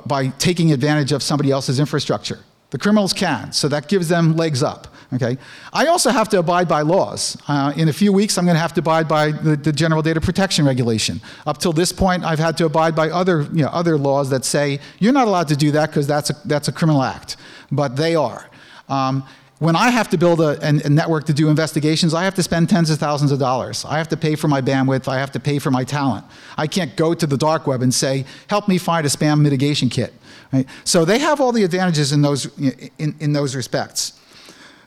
by 0.07 0.29
taking 0.39 0.73
advantage 0.73 1.13
of 1.13 1.23
somebody 1.23 1.51
else's 1.51 1.79
infrastructure. 1.79 2.41
The 2.71 2.79
criminals 2.79 3.13
can, 3.13 3.53
so 3.53 3.69
that 3.69 3.89
gives 3.89 4.09
them 4.09 4.37
legs 4.37 4.63
up. 4.63 4.87
Okay? 5.13 5.39
I 5.73 5.87
also 5.87 6.11
have 6.11 6.29
to 6.29 6.39
abide 6.39 6.69
by 6.69 6.83
laws. 6.83 7.37
Uh, 7.49 7.73
in 7.77 7.89
a 7.89 7.93
few 7.93 8.13
weeks, 8.13 8.39
I'm 8.39 8.45
going 8.45 8.55
to 8.55 8.61
have 8.61 8.75
to 8.75 8.81
abide 8.81 9.09
by 9.09 9.33
the, 9.33 9.57
the, 9.57 9.73
General 9.73 10.03
Data 10.03 10.21
Protection 10.21 10.65
Regulation. 10.65 11.21
Up 11.47 11.59
till 11.59 11.73
this 11.73 11.91
point, 11.91 12.25
I've 12.25 12.39
had 12.39 12.57
to 12.59 12.67
abide 12.67 12.95
by 12.95 13.11
other, 13.11 13.43
you 13.53 13.63
know, 13.63 13.71
other 13.71 13.99
laws 13.99 14.31
that 14.31 14.45
say 14.45 14.79
you're 15.01 15.13
not 15.13 15.27
allowed 15.27 15.49
to 15.49 15.57
do 15.57 15.73
that 15.73 15.91
because 15.91 16.07
that's 16.07 16.31
a, 16.31 16.35
that's 16.45 16.69
a 16.69 16.73
criminal 16.73 17.03
act, 17.03 17.37
but 17.73 17.97
they 17.97 18.15
are. 18.15 18.49
Um, 18.89 19.25
when 19.59 19.77
I 19.77 19.91
have 19.91 20.09
to 20.11 20.17
build 20.17 20.41
a, 20.41 20.59
a, 20.67 20.89
network 20.89 21.25
to 21.25 21.35
do 21.35 21.51
investigations, 21.51 22.15
I 22.15 22.25
have 22.25 22.35
to 22.37 22.43
spend 22.43 22.71
tens 22.71 22.89
of 22.89 22.99
thousands 22.99 23.31
of 23.31 23.39
dollars. 23.39 23.85
I 23.85 23.99
have 23.99 24.09
to 24.09 24.17
pay 24.17 24.35
for 24.35 24.49
my 24.49 24.63
bandwidth. 24.63 25.07
I 25.07 25.19
have 25.19 25.33
to 25.33 25.41
pay 25.41 25.59
for 25.59 25.71
my 25.71 25.85
talent. 25.85 26.25
I 26.57 26.67
can't 26.67 26.97
go 26.97 27.13
to 27.13 27.27
the 27.27 27.37
dark 27.37 27.67
web 27.67 27.83
and 27.83 27.93
say, 27.93 28.25
help 28.49 28.69
me 28.69 28.79
find 28.79 29.05
a 29.05 29.11
spam 29.11 29.43
mitigation 29.43 29.91
kit. 29.91 30.15
Right? 30.53 30.67
So 30.85 31.05
they 31.05 31.19
have 31.19 31.41
all 31.41 31.53
the 31.53 31.65
advantages 31.65 32.13
in 32.13 32.23
those, 32.23 32.47
in, 32.59 33.15
in 33.21 33.33
those 33.33 33.55
respects. 33.55 34.19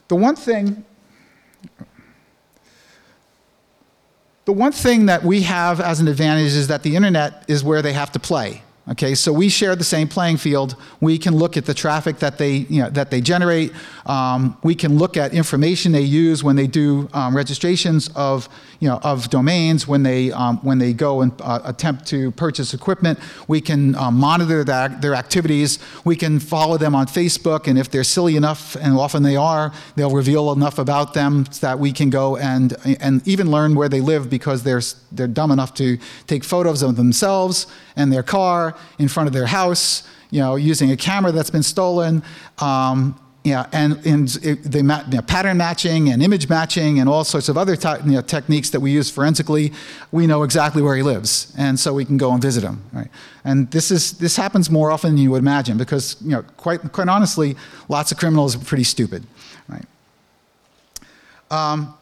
The 0.10 0.16
one 0.16 0.36
thing, 0.36 0.84
the 4.46 4.52
one 4.52 4.74
thing 4.74 5.06
that 5.06 5.24
we 5.24 5.44
have 5.44 5.80
as 5.80 6.00
an 6.00 6.08
advantage 6.08 6.54
is 6.54 6.68
that 6.68 6.84
the 6.84 6.96
internet 6.96 7.46
is 7.48 7.64
where 7.64 7.82
they 7.82 7.94
have 7.94 8.12
to 8.12 8.20
play. 8.20 8.62
Okay, 8.86 9.16
so 9.16 9.32
we 9.32 9.48
share 9.48 9.78
the 9.78 9.84
same 9.86 10.10
playing 10.10 10.36
field. 10.36 10.76
We 11.00 11.18
can 11.18 11.34
look 11.38 11.56
at 11.56 11.66
the 11.66 11.74
traffic 11.74 12.20
that 12.20 12.38
they, 12.38 12.52
you 12.52 12.82
know, 12.82 12.90
that 12.90 13.12
they 13.12 13.22
generate. 13.22 13.72
Um, 14.06 14.58
we 14.62 14.76
can 14.76 14.98
look 14.98 15.16
at 15.16 15.34
information 15.34 15.94
they 15.94 16.02
use 16.02 16.44
when 16.44 16.58
they 16.58 16.68
do 16.68 17.08
um, 17.14 17.34
registrations 17.34 18.10
of, 18.10 18.50
you 18.82 18.90
know, 18.90 19.00
of 19.02 19.30
domains, 19.30 19.88
when 19.88 20.04
they, 20.04 20.34
um, 20.34 20.58
when 20.64 20.80
they 20.80 20.92
go 20.92 21.22
and 21.22 21.32
uh, 21.40 21.62
attempt 21.64 22.06
to 22.08 22.32
purchase 22.32 22.74
equipment. 22.74 23.20
We 23.48 23.62
can 23.62 23.96
um, 23.96 24.16
monitor 24.16 24.66
that, 24.66 25.02
their 25.02 25.16
activities. 25.16 25.80
We 26.04 26.18
can 26.18 26.42
follow 26.42 26.78
them 26.78 26.94
on 26.94 27.06
Facebook, 27.06 27.68
and 27.68 27.80
if 27.80 27.90
they're 27.90 28.04
silly 28.04 28.36
enough, 28.36 28.76
and 28.76 28.98
often 28.98 29.24
they 29.24 29.38
are, 29.38 29.72
they'll 29.96 30.12
reveal 30.12 30.52
enough 30.52 30.78
about 30.78 31.14
them 31.14 31.46
that 31.62 31.80
we 31.80 31.94
can 31.94 32.10
go 32.10 32.36
and, 32.36 32.76
and 33.00 33.26
even 33.26 33.50
learn 33.50 33.76
where 33.76 33.88
they 33.88 34.02
live 34.02 34.30
because 34.30 34.64
they're, 34.64 34.82
they're 35.10 35.26
dumb 35.26 35.52
enough 35.52 35.74
to 35.76 35.98
take 36.28 36.44
photos 36.44 36.82
of 36.82 36.98
themselves 36.98 37.66
and 37.96 38.12
their 38.12 38.24
car 38.24 38.76
in 39.00 39.08
front 39.08 39.28
of 39.28 39.34
their 39.34 39.46
house, 39.46 40.08
you 40.32 40.40
know, 40.40 40.56
using 40.56 40.92
a 40.92 40.98
camera 40.98 41.32
that's 41.32 41.50
been 41.50 41.64
stolen. 41.64 42.24
Um, 42.60 43.20
yeah, 43.44 43.68
and, 43.74 43.94
and 44.06 44.30
the 44.30 44.78
you 44.78 45.18
know, 45.18 45.22
pattern 45.22 45.58
matching 45.58 46.08
and 46.10 46.24
image 46.24 46.48
matching 46.48 47.00
and 47.00 47.10
all 47.10 47.26
sorts 47.26 47.50
of 47.50 47.58
other 47.58 47.74
you 48.06 48.14
know, 48.14 48.22
techniques 48.22 48.70
that 48.70 48.80
we 48.80 48.92
use 48.92 49.10
forensically, 49.10 49.74
we 50.14 50.28
know 50.28 50.44
exactly 50.44 50.82
where 50.82 50.96
he 50.96 51.04
lives, 51.04 51.54
and 51.58 51.78
so 51.78 51.94
we 51.94 52.06
can 52.06 52.18
go 52.18 52.32
and 52.32 52.42
visit 52.42 52.64
him. 52.64 52.82
Right? 52.94 53.10
And 53.44 53.70
this 53.70 53.92
is 53.92 54.14
this 54.14 54.38
happens 54.38 54.70
more 54.70 54.92
often 54.92 55.12
than 55.12 55.18
you 55.18 55.32
would 55.32 55.42
imagine 55.42 55.78
because 55.78 56.16
you 56.22 56.30
know, 56.30 56.44
quite 56.56 56.90
quite 56.94 57.10
honestly, 57.10 57.58
lots 57.90 58.14
of 58.14 58.18
criminals 58.18 58.56
are 58.56 58.60
pretty 58.60 58.86
stupid. 58.86 59.26
Right? 59.68 59.86
Um, 61.52 61.94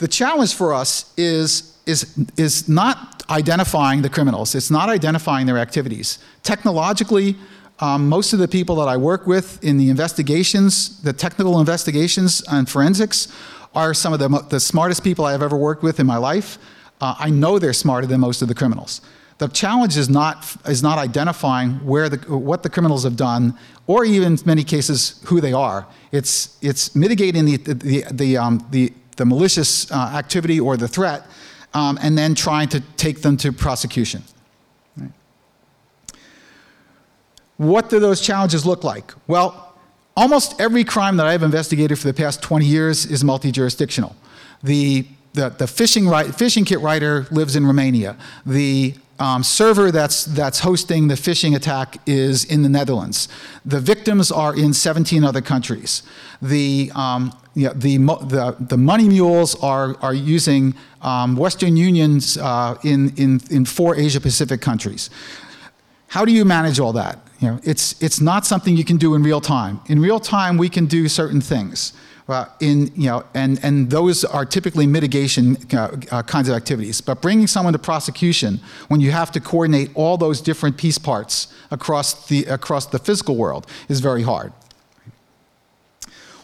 the 0.00 0.08
challenge 0.08 0.54
for 0.54 0.74
us 0.74 1.12
is 1.16 1.78
is 1.86 2.18
is 2.36 2.68
not 2.68 3.22
identifying 3.30 4.02
the 4.02 4.08
criminals. 4.08 4.54
It's 4.54 4.70
not 4.70 4.88
identifying 4.88 5.46
their 5.46 5.58
activities. 5.58 6.18
Technologically, 6.42 7.36
um, 7.78 8.08
most 8.08 8.32
of 8.32 8.38
the 8.38 8.48
people 8.48 8.76
that 8.76 8.88
I 8.88 8.96
work 8.96 9.26
with 9.26 9.62
in 9.62 9.78
the 9.78 9.88
investigations, 9.88 11.00
the 11.02 11.12
technical 11.12 11.60
investigations 11.60 12.42
and 12.50 12.68
forensics, 12.68 13.28
are 13.74 13.94
some 13.94 14.12
of 14.12 14.18
the, 14.18 14.28
the 14.48 14.60
smartest 14.60 15.04
people 15.04 15.24
I 15.24 15.32
have 15.32 15.42
ever 15.42 15.56
worked 15.56 15.82
with 15.82 16.00
in 16.00 16.06
my 16.06 16.16
life. 16.16 16.58
Uh, 17.00 17.14
I 17.18 17.30
know 17.30 17.58
they're 17.58 17.72
smarter 17.72 18.06
than 18.06 18.20
most 18.20 18.42
of 18.42 18.48
the 18.48 18.54
criminals. 18.54 19.00
The 19.38 19.48
challenge 19.48 19.96
is 19.96 20.10
not, 20.10 20.44
is 20.66 20.82
not 20.82 20.98
identifying 20.98 21.70
where 21.86 22.10
the, 22.10 22.18
what 22.36 22.62
the 22.62 22.68
criminals 22.68 23.04
have 23.04 23.16
done, 23.16 23.56
or 23.86 24.04
even 24.04 24.34
in 24.34 24.38
many 24.44 24.64
cases, 24.64 25.22
who 25.26 25.40
they 25.40 25.54
are. 25.54 25.86
It's, 26.12 26.58
it's 26.60 26.94
mitigating 26.94 27.46
the, 27.46 27.56
the, 27.56 28.04
the, 28.10 28.36
um, 28.36 28.66
the, 28.70 28.92
the 29.20 29.26
malicious 29.26 29.90
uh, 29.92 30.12
activity 30.14 30.58
or 30.58 30.78
the 30.78 30.88
threat 30.88 31.26
um, 31.74 31.98
and 32.00 32.16
then 32.16 32.34
trying 32.34 32.70
to 32.70 32.80
take 32.96 33.20
them 33.20 33.36
to 33.36 33.52
prosecution. 33.52 34.22
Right. 34.96 35.10
What 37.58 37.90
do 37.90 38.00
those 38.00 38.22
challenges 38.22 38.64
look 38.64 38.82
like? 38.82 39.12
Well, 39.26 39.76
almost 40.16 40.58
every 40.58 40.84
crime 40.84 41.18
that 41.18 41.26
I've 41.26 41.42
investigated 41.42 41.98
for 41.98 42.06
the 42.06 42.14
past 42.14 42.40
20 42.40 42.64
years 42.64 43.04
is 43.04 43.22
multi 43.22 43.52
jurisdictional. 43.52 44.16
The, 44.62 45.06
the, 45.34 45.50
the 45.50 45.66
phishing, 45.66 46.08
phishing 46.32 46.66
kit 46.66 46.80
writer 46.80 47.26
lives 47.30 47.56
in 47.56 47.66
Romania. 47.66 48.16
The 48.46 48.94
um, 49.20 49.42
server 49.42 49.92
that's, 49.92 50.24
that's 50.24 50.60
hosting 50.60 51.08
the 51.08 51.14
phishing 51.14 51.54
attack 51.54 51.98
is 52.06 52.44
in 52.44 52.62
the 52.62 52.68
Netherlands. 52.68 53.28
The 53.66 53.78
victims 53.78 54.32
are 54.32 54.56
in 54.56 54.72
17 54.72 55.22
other 55.22 55.42
countries. 55.42 56.02
The, 56.40 56.90
um, 56.94 57.32
you 57.54 57.66
know, 57.66 57.74
the, 57.74 57.98
the, 57.98 58.56
the 58.58 58.76
money 58.78 59.08
mules 59.08 59.54
are, 59.62 59.96
are 60.00 60.14
using 60.14 60.74
um, 61.02 61.36
Western 61.36 61.76
Unions 61.76 62.38
uh, 62.38 62.76
in, 62.82 63.14
in, 63.16 63.40
in 63.50 63.66
four 63.66 63.94
Asia 63.94 64.20
Pacific 64.20 64.62
countries. 64.62 65.10
How 66.08 66.24
do 66.24 66.32
you 66.32 66.44
manage 66.44 66.80
all 66.80 66.94
that? 66.94 67.18
You 67.40 67.48
know, 67.48 67.60
it's, 67.62 68.00
it's 68.02 68.20
not 68.20 68.46
something 68.46 68.76
you 68.76 68.84
can 68.84 68.96
do 68.96 69.14
in 69.14 69.22
real 69.22 69.40
time. 69.40 69.80
In 69.86 70.00
real 70.00 70.18
time, 70.18 70.56
we 70.56 70.68
can 70.68 70.86
do 70.86 71.08
certain 71.08 71.40
things. 71.40 71.92
Uh, 72.30 72.46
in, 72.60 72.92
you 72.94 73.06
know, 73.06 73.24
and, 73.34 73.58
and 73.64 73.90
those 73.90 74.24
are 74.24 74.44
typically 74.44 74.86
mitigation 74.86 75.56
uh, 75.72 75.96
uh, 76.12 76.22
kinds 76.22 76.48
of 76.48 76.54
activities. 76.54 77.00
But 77.00 77.20
bringing 77.20 77.48
someone 77.48 77.72
to 77.72 77.78
prosecution 77.80 78.60
when 78.86 79.00
you 79.00 79.10
have 79.10 79.32
to 79.32 79.40
coordinate 79.40 79.90
all 79.96 80.16
those 80.16 80.40
different 80.40 80.76
piece 80.76 80.96
parts 80.96 81.52
across 81.72 82.28
the, 82.28 82.44
across 82.44 82.86
the 82.86 83.00
physical 83.00 83.34
world 83.34 83.66
is 83.88 83.98
very 83.98 84.22
hard. 84.22 84.52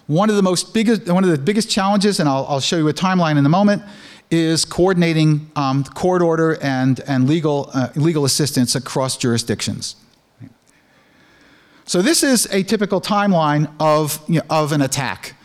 One 0.08 0.28
of 0.28 0.34
the 0.34 0.42
most 0.42 0.74
biggest, 0.74 1.08
one 1.08 1.22
of 1.22 1.30
the 1.30 1.38
biggest 1.38 1.70
challenges, 1.70 2.18
and 2.18 2.28
I'll, 2.28 2.46
I'll 2.48 2.60
show 2.60 2.78
you 2.78 2.88
a 2.88 2.92
timeline 2.92 3.38
in 3.38 3.46
a 3.46 3.48
moment, 3.48 3.84
is 4.28 4.64
coordinating 4.64 5.52
um, 5.54 5.84
court 5.84 6.20
order 6.20 6.58
and, 6.62 6.98
and 7.06 7.28
legal, 7.28 7.70
uh, 7.74 7.90
legal 7.94 8.24
assistance 8.24 8.74
across 8.74 9.16
jurisdictions. 9.16 9.94
So 11.84 12.02
this 12.02 12.24
is 12.24 12.46
a 12.50 12.64
typical 12.64 13.00
timeline 13.00 13.72
of, 13.78 14.18
you 14.26 14.40
know, 14.40 14.46
of 14.50 14.72
an 14.72 14.82
attack. 14.82 15.35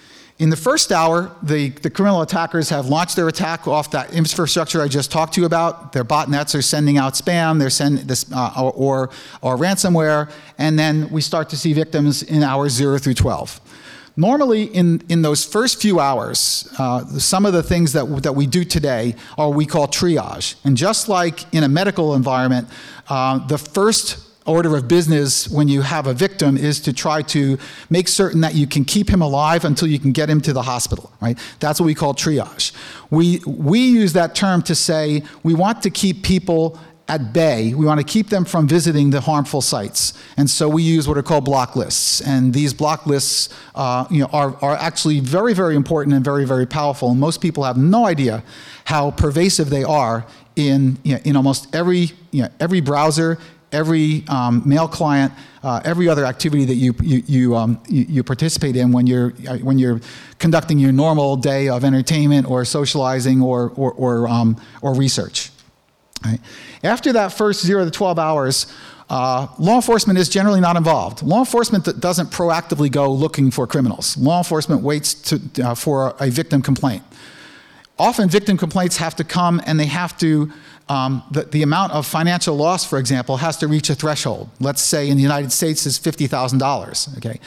In 0.41 0.49
the 0.49 0.57
first 0.57 0.91
hour, 0.91 1.31
the, 1.43 1.69
the 1.69 1.91
criminal 1.91 2.23
attackers 2.23 2.69
have 2.69 2.87
launched 2.87 3.15
their 3.15 3.27
attack 3.27 3.67
off 3.67 3.91
that 3.91 4.11
infrastructure 4.11 4.81
I 4.81 4.87
just 4.87 5.11
talked 5.11 5.35
to 5.35 5.41
you 5.41 5.45
about. 5.45 5.93
Their 5.93 6.03
botnets 6.03 6.57
are 6.57 6.63
sending 6.63 6.97
out 6.97 7.13
spam, 7.13 7.59
they're 7.59 7.69
this, 8.03 8.25
uh, 8.33 8.51
or, 8.59 8.71
or, 8.71 9.09
or 9.43 9.55
ransomware, 9.55 10.31
and 10.57 10.79
then 10.79 11.11
we 11.11 11.21
start 11.21 11.49
to 11.49 11.57
see 11.57 11.73
victims 11.73 12.23
in 12.23 12.41
hours 12.41 12.71
0 12.71 12.97
through 12.97 13.13
12. 13.13 13.61
Normally, 14.17 14.63
in, 14.63 15.03
in 15.09 15.21
those 15.21 15.45
first 15.45 15.79
few 15.79 15.99
hours, 15.99 16.67
uh, 16.79 17.05
some 17.05 17.45
of 17.45 17.53
the 17.53 17.61
things 17.61 17.93
that, 17.93 18.23
that 18.23 18.33
we 18.33 18.47
do 18.47 18.63
today 18.63 19.13
are 19.37 19.51
we 19.51 19.67
call 19.67 19.87
triage. 19.87 20.55
And 20.63 20.75
just 20.75 21.07
like 21.07 21.53
in 21.53 21.63
a 21.63 21.69
medical 21.69 22.15
environment, 22.15 22.67
uh, 23.09 23.45
the 23.45 23.59
first 23.59 24.30
order 24.45 24.75
of 24.75 24.87
business 24.87 25.47
when 25.49 25.67
you 25.67 25.81
have 25.81 26.07
a 26.07 26.13
victim 26.13 26.57
is 26.57 26.79
to 26.81 26.91
try 26.91 27.21
to 27.21 27.57
make 27.89 28.07
certain 28.07 28.41
that 28.41 28.55
you 28.55 28.65
can 28.65 28.83
keep 28.83 29.09
him 29.09 29.21
alive 29.21 29.65
until 29.65 29.87
you 29.87 29.99
can 29.99 30.11
get 30.11 30.29
him 30.29 30.41
to 30.41 30.51
the 30.51 30.63
hospital 30.63 31.11
right 31.21 31.37
that's 31.59 31.79
what 31.79 31.85
we 31.85 31.93
call 31.93 32.13
triage 32.13 32.71
we 33.09 33.39
we 33.45 33.79
use 33.79 34.13
that 34.13 34.33
term 34.33 34.61
to 34.61 34.73
say 34.73 35.23
we 35.43 35.53
want 35.53 35.83
to 35.83 35.89
keep 35.89 36.23
people 36.23 36.79
at 37.11 37.33
bay. 37.33 37.73
We 37.73 37.85
want 37.85 37.99
to 37.99 38.05
keep 38.05 38.29
them 38.29 38.45
from 38.45 38.69
visiting 38.69 39.09
the 39.09 39.19
harmful 39.19 39.59
sites. 39.59 40.13
And 40.37 40.49
so 40.49 40.69
we 40.69 40.81
use 40.81 41.09
what 41.09 41.17
are 41.17 41.23
called 41.23 41.43
block 41.43 41.75
lists. 41.75 42.21
And 42.21 42.53
these 42.53 42.73
block 42.73 43.05
lists 43.05 43.49
uh, 43.75 44.05
you 44.09 44.21
know, 44.21 44.29
are, 44.31 44.55
are 44.61 44.77
actually 44.77 45.19
very, 45.19 45.53
very 45.53 45.75
important 45.75 46.15
and 46.15 46.23
very, 46.23 46.45
very 46.45 46.65
powerful. 46.65 47.11
And 47.11 47.19
most 47.19 47.41
people 47.41 47.65
have 47.65 47.75
no 47.75 48.05
idea 48.05 48.43
how 48.85 49.11
pervasive 49.11 49.69
they 49.69 49.83
are 49.83 50.25
in, 50.55 50.99
you 51.03 51.15
know, 51.15 51.21
in 51.25 51.35
almost 51.35 51.75
every, 51.75 52.11
you 52.31 52.43
know, 52.43 52.49
every 52.61 52.79
browser, 52.79 53.37
every 53.71 54.23
um, 54.27 54.61
mail 54.65 54.87
client, 54.87 55.33
uh, 55.63 55.81
every 55.85 56.09
other 56.09 56.25
activity 56.25 56.65
that 56.65 56.75
you, 56.75 56.93
you, 57.01 57.23
you, 57.27 57.55
um, 57.55 57.81
you, 57.87 58.05
you, 58.09 58.23
participate 58.23 58.75
in 58.75 58.91
when 58.91 59.07
you're, 59.07 59.33
uh, 59.47 59.57
when 59.57 59.77
you're 59.79 60.01
conducting 60.39 60.79
your 60.79 60.91
normal 60.91 61.35
day 61.35 61.69
of 61.69 61.83
entertainment 61.83 62.49
or 62.49 62.65
socializing 62.65 63.41
or, 63.41 63.71
or, 63.75 63.91
or, 63.93 64.27
um, 64.27 64.59
or 64.81 64.93
research. 64.93 65.51
Right? 66.25 66.39
After 66.83 67.13
that 67.13 67.29
first 67.29 67.65
zero 67.65 67.85
to 67.85 67.91
12 67.91 68.19
hours, 68.19 68.73
uh, 69.09 69.47
law 69.59 69.75
enforcement 69.75 70.17
is 70.17 70.29
generally 70.29 70.61
not 70.61 70.77
involved. 70.77 71.21
Law 71.21 71.39
enforcement 71.39 71.99
doesn't 71.99 72.27
proactively 72.27 72.89
go 72.89 73.11
looking 73.11 73.51
for 73.51 73.67
criminals. 73.67 74.17
Law 74.17 74.37
enforcement 74.37 74.81
waits 74.81 75.13
to, 75.13 75.63
uh, 75.63 75.75
for 75.75 76.15
a 76.19 76.29
victim 76.29 76.61
complaint. 76.61 77.03
Often, 77.99 78.29
victim 78.29 78.57
complaints 78.57 78.97
have 78.97 79.15
to 79.17 79.23
come 79.23 79.61
and 79.65 79.79
they 79.79 79.85
have 79.85 80.17
to 80.19 80.51
um, 80.89 81.23
the, 81.31 81.43
the, 81.43 81.63
amount 81.63 81.93
of 81.93 82.05
financial 82.05 82.55
loss, 82.55 82.85
for 82.85 82.99
example, 82.99 83.37
has 83.37 83.57
to 83.57 83.67
reach 83.67 83.89
a 83.89 83.95
threshold. 83.95 84.49
Let's 84.59 84.81
say 84.81 85.09
in 85.09 85.15
the 85.15 85.23
United 85.23 85.51
States 85.51 85.85
is 85.85 85.97
$50,000. 85.97 87.17
Okay, 87.17 87.39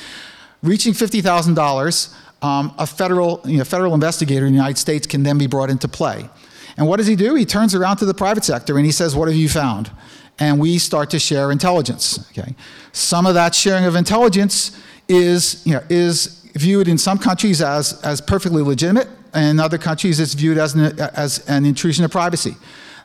reaching 0.62 0.92
$50,000, 0.92 2.14
um, 2.42 2.74
a 2.78 2.86
federal, 2.86 3.40
you 3.44 3.58
know, 3.58 3.64
federal 3.64 3.94
investigator 3.94 4.46
in 4.46 4.52
the 4.52 4.58
United 4.58 4.78
States 4.78 5.06
can 5.06 5.22
then 5.22 5.38
be 5.38 5.46
brought 5.46 5.70
into 5.70 5.88
play. 5.88 6.28
And 6.76 6.88
what 6.88 6.96
does 6.96 7.06
he 7.06 7.16
do? 7.16 7.34
He 7.34 7.44
turns 7.44 7.74
around 7.74 7.98
to 7.98 8.04
the 8.04 8.14
private 8.14 8.44
sector 8.44 8.76
and 8.76 8.84
he 8.84 8.92
says, 8.92 9.14
"What 9.14 9.28
have 9.28 9.36
you 9.36 9.48
found?" 9.48 9.90
And 10.38 10.58
we 10.58 10.78
start 10.78 11.10
to 11.10 11.18
share 11.18 11.52
intelligence. 11.52 12.18
Okay, 12.30 12.54
some 12.92 13.26
of 13.26 13.34
that 13.34 13.54
sharing 13.54 13.84
of 13.84 13.94
intelligence 13.94 14.72
is, 15.08 15.62
you 15.64 15.74
know, 15.74 15.82
is 15.88 16.44
viewed 16.54 16.88
in 16.88 16.98
some 16.98 17.18
countries 17.18 17.60
as, 17.60 18.00
as 18.02 18.20
perfectly 18.20 18.62
legitimate, 18.62 19.08
and 19.32 19.46
in 19.46 19.60
other 19.60 19.78
countries 19.78 20.20
it's 20.20 20.34
viewed 20.34 20.58
as 20.58 20.74
an, 20.74 20.98
as 21.00 21.44
an 21.48 21.64
intrusion 21.64 22.04
of 22.04 22.10
privacy. 22.10 22.56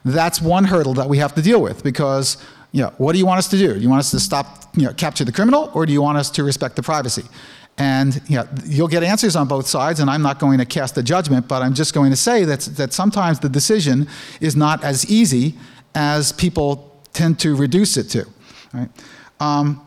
That's 0.04 0.40
one 0.40 0.64
hurdle 0.64 0.94
that 0.94 1.08
we 1.08 1.18
have 1.18 1.34
to 1.34 1.42
deal 1.42 1.60
with 1.60 1.82
because 1.82 2.36
you 2.72 2.82
know, 2.82 2.92
what 2.98 3.12
do 3.12 3.18
you 3.18 3.26
want 3.26 3.38
us 3.38 3.48
to 3.48 3.58
do? 3.58 3.74
Do 3.74 3.80
you 3.80 3.88
want 3.88 4.00
us 4.00 4.10
to 4.12 4.20
stop, 4.20 4.76
you 4.76 4.84
know, 4.84 4.92
capture 4.92 5.24
the 5.24 5.32
criminal, 5.32 5.70
or 5.74 5.86
do 5.86 5.92
you 5.92 6.02
want 6.02 6.18
us 6.18 6.30
to 6.30 6.44
respect 6.44 6.76
the 6.76 6.82
privacy? 6.82 7.24
And 7.78 8.20
you 8.28 8.36
know, 8.36 8.46
you'll 8.64 8.88
get 8.88 9.02
answers 9.02 9.36
on 9.36 9.48
both 9.48 9.66
sides, 9.66 10.00
and 10.00 10.10
I'm 10.10 10.22
not 10.22 10.38
going 10.38 10.58
to 10.58 10.64
cast 10.64 10.96
a 10.98 11.02
judgment, 11.02 11.48
but 11.48 11.62
I'm 11.62 11.74
just 11.74 11.94
going 11.94 12.10
to 12.10 12.16
say 12.16 12.44
that, 12.44 12.60
that 12.76 12.92
sometimes 12.92 13.40
the 13.40 13.48
decision 13.48 14.06
is 14.40 14.54
not 14.54 14.84
as 14.84 15.10
easy 15.10 15.54
as 15.94 16.32
people 16.32 17.00
tend 17.12 17.40
to 17.40 17.56
reduce 17.56 17.96
it 17.96 18.04
to. 18.10 18.26
Right? 18.72 18.88
Um, 19.40 19.84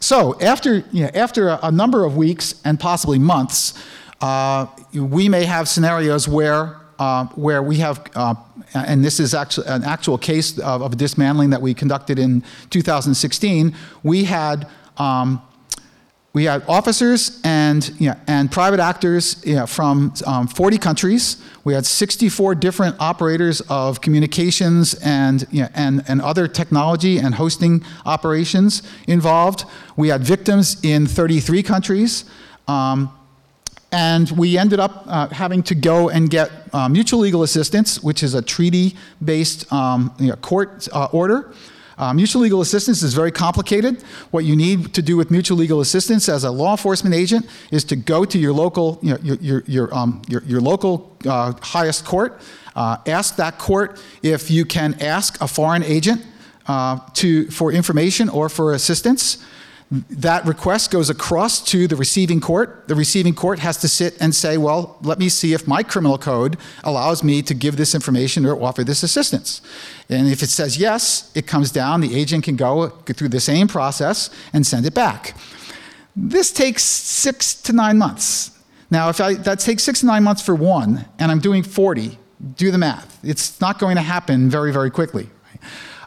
so 0.00 0.40
after, 0.40 0.76
you 0.92 1.04
know, 1.04 1.10
after 1.14 1.48
a, 1.48 1.58
a, 1.64 1.72
number 1.72 2.04
of 2.04 2.16
weeks 2.16 2.60
and 2.64 2.78
possibly 2.78 3.18
months, 3.18 3.74
uh, 4.20 4.66
we 4.94 5.28
may 5.28 5.44
have 5.44 5.68
scenarios 5.68 6.28
where, 6.28 6.76
uh, 6.98 7.26
where 7.34 7.62
we 7.62 7.78
have 7.78 8.08
uh, 8.14 8.34
and 8.74 9.04
this 9.04 9.20
is 9.20 9.34
actually 9.34 9.66
an 9.68 9.84
actual 9.84 10.18
case 10.18 10.58
of, 10.58 10.82
of 10.82 10.96
dismantling 10.96 11.50
that 11.50 11.62
we 11.62 11.74
conducted 11.74 12.18
in 12.18 12.42
2016. 12.70 13.74
We 14.02 14.24
had 14.24 14.68
um, 14.96 15.42
we 16.36 16.44
had 16.44 16.64
officers 16.68 17.40
and, 17.44 17.98
you 17.98 18.10
know, 18.10 18.16
and 18.26 18.52
private 18.52 18.78
actors 18.78 19.42
you 19.46 19.54
know, 19.54 19.66
from 19.66 20.12
um, 20.26 20.46
40 20.46 20.76
countries. 20.76 21.42
We 21.64 21.72
had 21.72 21.86
64 21.86 22.56
different 22.56 22.94
operators 23.00 23.62
of 23.70 24.02
communications 24.02 24.92
and, 25.02 25.46
you 25.50 25.62
know, 25.62 25.70
and, 25.72 26.04
and 26.08 26.20
other 26.20 26.46
technology 26.46 27.16
and 27.16 27.34
hosting 27.34 27.82
operations 28.04 28.82
involved. 29.08 29.64
We 29.96 30.08
had 30.08 30.24
victims 30.24 30.76
in 30.84 31.06
33 31.06 31.62
countries. 31.62 32.26
Um, 32.68 33.10
and 33.96 34.30
we 34.32 34.58
ended 34.58 34.78
up 34.78 35.04
uh, 35.06 35.26
having 35.28 35.62
to 35.62 35.74
go 35.74 36.10
and 36.10 36.28
get 36.28 36.50
uh, 36.74 36.86
mutual 36.86 37.20
legal 37.20 37.42
assistance, 37.42 38.02
which 38.02 38.22
is 38.22 38.34
a 38.34 38.42
treaty 38.42 38.94
based 39.24 39.72
um, 39.72 40.14
you 40.18 40.28
know, 40.28 40.36
court 40.36 40.86
uh, 40.92 41.08
order. 41.12 41.50
Uh, 41.96 42.12
mutual 42.12 42.42
legal 42.42 42.60
assistance 42.60 43.02
is 43.02 43.14
very 43.14 43.32
complicated. 43.32 44.02
What 44.32 44.44
you 44.44 44.54
need 44.54 44.92
to 44.92 45.00
do 45.00 45.16
with 45.16 45.30
mutual 45.30 45.56
legal 45.56 45.80
assistance 45.80 46.28
as 46.28 46.44
a 46.44 46.50
law 46.50 46.72
enforcement 46.72 47.14
agent 47.14 47.46
is 47.70 47.84
to 47.84 47.96
go 47.96 48.26
to 48.26 48.38
your 48.38 48.52
local, 48.52 48.98
you 49.00 49.12
know, 49.12 49.18
your, 49.22 49.36
your, 49.36 49.64
your, 49.66 49.94
um, 49.94 50.20
your, 50.28 50.42
your 50.42 50.60
local 50.60 51.16
uh, 51.24 51.54
highest 51.62 52.04
court, 52.04 52.38
uh, 52.74 52.98
ask 53.06 53.36
that 53.36 53.58
court 53.58 53.98
if 54.22 54.50
you 54.50 54.66
can 54.66 54.94
ask 55.00 55.40
a 55.40 55.48
foreign 55.48 55.82
agent 55.82 56.22
to, 57.14 57.50
for 57.50 57.72
information 57.72 58.28
or 58.28 58.50
for 58.50 58.74
assistance. 58.74 59.42
That 59.90 60.44
request 60.44 60.90
goes 60.90 61.10
across 61.10 61.62
to 61.66 61.86
the 61.86 61.94
receiving 61.94 62.40
court. 62.40 62.88
The 62.88 62.96
receiving 62.96 63.34
court 63.34 63.60
has 63.60 63.76
to 63.78 63.88
sit 63.88 64.20
and 64.20 64.34
say, 64.34 64.58
well, 64.58 64.98
let 65.02 65.20
me 65.20 65.28
see 65.28 65.52
if 65.52 65.68
my 65.68 65.84
criminal 65.84 66.18
code 66.18 66.56
allows 66.82 67.22
me 67.22 67.40
to 67.42 67.54
give 67.54 67.76
this 67.76 67.94
information 67.94 68.44
or 68.44 68.60
offer 68.60 68.82
this 68.82 69.04
assistance. 69.04 69.60
And 70.08 70.26
if 70.26 70.42
it 70.42 70.48
says 70.48 70.76
yes, 70.76 71.30
it 71.36 71.46
comes 71.46 71.70
down, 71.70 72.00
the 72.00 72.18
agent 72.18 72.42
can 72.42 72.56
go 72.56 72.88
through 72.88 73.28
the 73.28 73.38
same 73.38 73.68
process 73.68 74.28
and 74.52 74.66
send 74.66 74.86
it 74.86 74.94
back. 74.94 75.36
This 76.16 76.50
takes 76.50 76.82
six 76.82 77.54
to 77.62 77.72
nine 77.72 77.96
months. 77.96 78.50
Now, 78.90 79.08
if 79.08 79.20
I, 79.20 79.34
that 79.34 79.60
takes 79.60 79.84
six 79.84 80.00
to 80.00 80.06
nine 80.06 80.24
months 80.24 80.42
for 80.42 80.54
one, 80.54 81.04
and 81.18 81.30
I'm 81.30 81.40
doing 81.40 81.62
40, 81.62 82.18
do 82.56 82.70
the 82.72 82.78
math. 82.78 83.18
It's 83.24 83.60
not 83.60 83.78
going 83.78 83.96
to 83.96 84.02
happen 84.02 84.50
very, 84.50 84.72
very 84.72 84.90
quickly. 84.90 85.28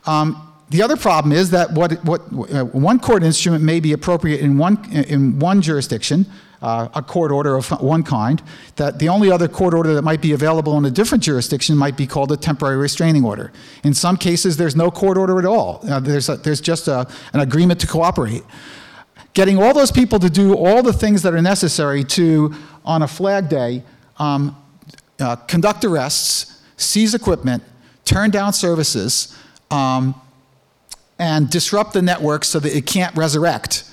Um, 0.06 0.49
the 0.70 0.84
other 0.84 0.96
problem 0.96 1.32
is 1.32 1.50
that 1.52 1.72
what, 1.72 1.94
what, 2.06 2.22
uh, 2.54 2.64
one 2.66 3.00
court 3.00 3.24
instrument 3.24 3.64
may 3.64 3.80
be 3.80 3.94
appropriate 3.94 4.40
in 4.42 4.58
one, 4.58 4.78
in 4.92 5.40
one 5.40 5.62
jurisdiction, 5.62 6.28
uh, 6.62 6.90
a 6.94 7.02
court 7.02 7.32
order 7.32 7.56
of 7.56 7.70
one 7.82 8.04
kind, 8.04 8.42
that 8.76 9.00
the 9.00 9.10
only 9.10 9.32
other 9.32 9.48
court 9.48 9.74
order 9.74 9.96
that 9.96 10.04
might 10.04 10.22
be 10.22 10.34
available 10.34 10.78
in 10.78 10.86
a 10.86 10.92
different 10.92 11.24
jurisdiction 11.24 11.76
might 11.76 11.98
be 11.98 12.06
called 12.06 12.32
a 12.32 12.38
temporary 12.38 12.78
restraining 12.78 13.26
order. 13.26 13.52
In 13.84 13.94
some 13.94 14.16
cases, 14.16 14.58
there's 14.58 14.76
no 14.76 14.92
court 14.92 15.18
order 15.18 15.40
at 15.40 15.46
all. 15.46 15.80
Uh, 15.90 16.00
there's, 16.00 16.30
a, 16.30 16.36
there's 16.38 16.62
just 16.62 16.88
a, 16.88 17.08
an 17.34 17.40
agreement 17.40 17.80
to 17.82 17.88
cooperate. 17.88 18.44
Getting 19.34 19.62
all 19.62 19.74
those 19.74 19.92
people 19.92 20.20
to 20.20 20.30
do 20.30 20.56
all 20.56 20.84
the 20.84 20.94
things 20.94 21.22
that 21.24 21.34
are 21.34 21.42
necessary 21.42 22.04
to, 22.04 22.54
on 22.86 23.02
a 23.02 23.08
flag 23.08 23.48
day, 23.50 23.84
um, 24.18 24.56
uh, 25.20 25.36
conduct 25.36 25.86
arrests, 25.86 26.62
seize 26.78 27.14
equipment, 27.14 27.64
turn 28.06 28.30
down 28.30 28.54
services, 28.54 29.36
um, 29.72 30.14
and 31.20 31.50
disrupt 31.50 31.94
the 31.94 32.02
network 32.02 32.46
so 32.46 32.60
that 32.60 32.76
it 32.76 32.86
can't 32.86 33.16
resurrect 33.16 33.84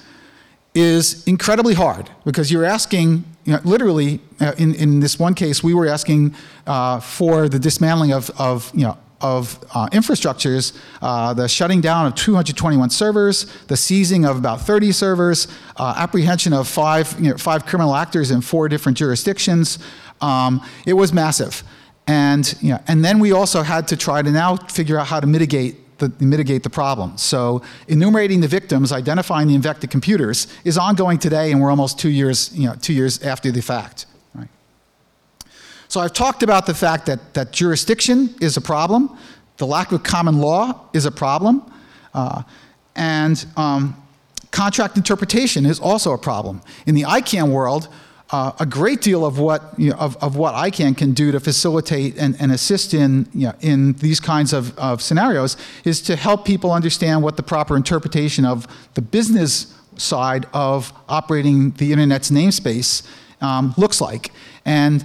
is 0.75 1.27
incredibly 1.27 1.75
hard 1.75 2.11
because 2.25 2.53
you're 2.53 2.65
asking, 2.65 3.25
you 3.45 3.53
know, 3.55 3.61
literally, 3.65 4.21
uh, 4.41 4.53
in, 4.59 4.75
in 4.75 5.01
this 5.01 5.19
one 5.19 5.35
case, 5.35 5.63
we 5.63 5.75
were 5.75 5.87
asking 5.87 6.35
uh, 6.67 7.01
for 7.01 7.49
the 7.49 7.59
dismantling 7.59 8.13
of, 8.13 8.31
of 8.39 8.71
you 8.75 8.83
know, 8.83 8.97
of 9.23 9.59
uh, 9.75 9.89
infrastructures, 9.89 10.79
uh, 11.01 11.33
the 11.33 11.49
shutting 11.49 11.81
down 11.81 12.07
of 12.07 12.15
221 12.15 12.91
servers, 12.91 13.47
the 13.69 13.77
seizing 13.77 14.27
of 14.27 14.37
about 14.37 14.61
30 14.61 14.93
servers, 14.93 15.49
uh, 15.79 15.95
apprehension 15.97 16.53
of 16.53 16.69
five, 16.69 17.17
you 17.19 17.31
know, 17.31 17.37
five 17.39 17.65
criminal 17.65 17.95
actors 17.95 18.31
in 18.31 18.43
four 18.43 18.69
different 18.69 18.99
jurisdictions. 18.99 19.79
Um, 20.21 20.63
it 20.87 20.93
was 20.93 21.13
massive. 21.13 21.63
And, 22.07 22.55
you 22.61 22.71
know, 22.71 22.81
and 22.87 23.03
then 23.03 23.19
we 23.19 23.33
also 23.33 23.63
had 23.63 23.89
to 23.89 23.97
try 23.97 24.21
to 24.21 24.31
now 24.31 24.57
figure 24.57 24.99
out 24.99 25.07
how 25.07 25.21
to 25.21 25.27
mitigate 25.27 25.77
the, 25.99 26.13
mitigate 26.21 26.63
the 26.63 26.71
problem. 26.71 27.17
So 27.17 27.63
enumerating 27.89 28.41
the 28.41 28.49
victims, 28.49 28.93
identifying 28.93 29.49
the 29.49 29.55
infected 29.55 29.91
computers 29.91 30.47
is 30.65 30.79
ongoing 30.79 31.19
today, 31.19 31.53
and 31.53 31.61
we're 31.61 31.71
almost 31.71 31.99
two 31.99 32.11
years, 32.11 32.57
you 32.57 32.69
know, 32.69 32.75
two 32.75 32.93
years 32.93 33.23
after 33.23 33.51
the 33.51 33.63
fact. 33.63 34.07
Right? 34.35 34.49
So 35.89 36.01
I've 36.01 36.13
talked 36.13 36.43
about 36.43 36.67
the 36.67 36.75
fact 36.75 37.07
that, 37.07 37.35
that 37.35 37.53
jurisdiction 37.53 38.35
is 38.41 38.57
a 38.57 38.61
problem, 38.61 39.17
the 39.57 39.67
lack 39.67 39.93
of 39.93 40.03
common 40.03 40.39
law 40.39 40.89
is 40.93 41.07
a 41.07 41.11
problem, 41.11 41.63
uh, 42.13 42.43
and 42.95 43.47
um, 43.57 43.97
contract 44.51 44.97
interpretation 44.97 45.67
is 45.67 45.81
also 45.81 46.13
a 46.13 46.19
problem. 46.19 46.63
In 46.87 46.95
the 46.95 47.03
ICANN 47.03 47.51
world, 47.51 47.89
uh, 48.31 48.53
a 48.59 48.67
great 48.67 49.01
deal 49.01 49.25
of 49.25 49.39
what, 49.39 49.73
you 49.79 49.91
know, 49.91 49.97
of, 49.97 50.17
of 50.17 50.37
what 50.37 50.55
ICANN 50.55 50.97
can 50.97 51.13
do 51.13 51.31
to 51.31 51.39
facilitate 51.39 52.17
and, 52.19 52.37
and 52.41 52.51
assist 52.51 52.93
in, 52.93 53.29
you 53.33 53.47
know, 53.47 53.55
in 53.61 53.93
these 53.95 54.19
kinds 54.19 54.53
of, 54.53 54.77
of 54.79 55.01
scenarios 55.01 55.57
is 55.85 56.03
to 56.03 56.17
help 56.17 56.45
people 56.45 56.73
understand 56.73 57.23
what 57.23 57.37
the 57.37 57.43
proper 57.43 57.77
interpretation 57.77 58.45
of 58.45 58.67
the 58.95 59.03
business 59.03 59.75
side 59.97 60.47
of 60.53 60.93
operating 61.09 61.71
the 61.73 61.93
internet's 61.93 62.31
namespace 62.31 63.07
um, 63.41 63.73
looks 63.77 64.01
like. 64.01 64.33
And 64.65 65.05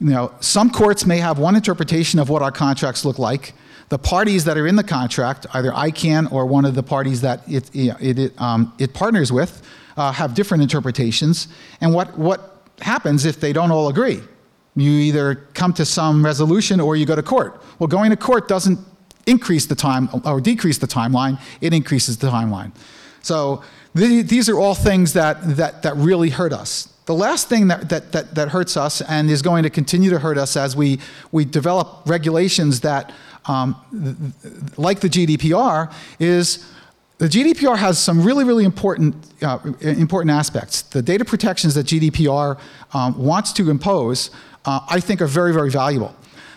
you 0.00 0.10
know, 0.10 0.32
some 0.40 0.70
courts 0.70 1.04
may 1.06 1.18
have 1.18 1.38
one 1.38 1.56
interpretation 1.56 2.18
of 2.18 2.28
what 2.28 2.42
our 2.42 2.52
contracts 2.52 3.04
look 3.04 3.18
like. 3.18 3.52
The 3.88 3.98
parties 3.98 4.44
that 4.44 4.56
are 4.58 4.66
in 4.66 4.76
the 4.76 4.84
contract, 4.84 5.46
either 5.54 5.72
ICANN 5.72 6.30
or 6.30 6.46
one 6.46 6.64
of 6.64 6.74
the 6.74 6.82
parties 6.82 7.20
that 7.22 7.42
it, 7.48 7.70
it, 7.74 8.18
it, 8.18 8.40
um, 8.40 8.72
it 8.78 8.94
partners 8.94 9.32
with, 9.32 9.62
uh, 9.96 10.12
have 10.12 10.34
different 10.34 10.62
interpretations. 10.62 11.48
And 11.80 11.92
what, 11.92 12.16
what 12.16 12.47
happens 12.80 13.24
if 13.24 13.40
they 13.40 13.52
don't 13.52 13.70
all 13.70 13.88
agree? 13.88 14.20
You 14.76 14.90
either 14.90 15.46
come 15.54 15.72
to 15.74 15.84
some 15.84 16.24
resolution 16.24 16.80
or 16.80 16.96
you 16.96 17.04
go 17.04 17.16
to 17.16 17.22
court. 17.22 17.62
Well, 17.78 17.88
going 17.88 18.10
to 18.10 18.16
court 18.16 18.48
doesn't 18.48 18.78
increase 19.26 19.66
the 19.66 19.74
time 19.74 20.08
or 20.24 20.40
decrease 20.40 20.78
the 20.78 20.86
timeline, 20.86 21.40
it 21.60 21.74
increases 21.74 22.16
the 22.16 22.28
timeline. 22.28 22.72
So 23.22 23.62
th 23.96 24.26
these 24.26 24.48
are 24.48 24.58
all 24.58 24.74
things 24.74 25.12
that, 25.12 25.56
that, 25.56 25.82
that 25.82 25.96
really 25.96 26.30
hurt 26.30 26.52
us. 26.52 26.88
The 27.06 27.14
last 27.14 27.48
thing 27.48 27.68
that, 27.68 27.88
that, 27.88 28.12
that, 28.12 28.34
that, 28.34 28.48
hurts 28.50 28.76
us 28.76 29.00
and 29.00 29.30
is 29.30 29.40
going 29.40 29.62
to 29.62 29.70
continue 29.70 30.10
to 30.10 30.18
hurt 30.18 30.36
us 30.36 30.56
as 30.56 30.76
we, 30.76 31.00
we 31.32 31.44
develop 31.44 32.02
regulations 32.06 32.80
that, 32.80 33.12
um, 33.46 33.74
like 34.76 35.00
the 35.00 35.08
GDPR, 35.08 35.90
is 36.18 36.70
the 37.18 37.26
GDPR 37.26 37.76
has 37.76 37.98
some 37.98 38.22
really, 38.22 38.44
really 38.44 38.64
important, 38.64 39.16
uh, 39.42 39.58
important 39.80 40.30
aspects. 40.30 40.82
The 40.82 41.02
data 41.02 41.24
protections 41.24 41.74
that 41.74 41.86
GDPR 41.86 42.58
um, 42.94 43.18
wants 43.18 43.52
to 43.54 43.70
impose, 43.70 44.30
uh, 44.64 44.80
I 44.88 45.00
think, 45.00 45.20
are 45.20 45.26
very, 45.26 45.52
very 45.52 45.70
valuable. 45.70 46.14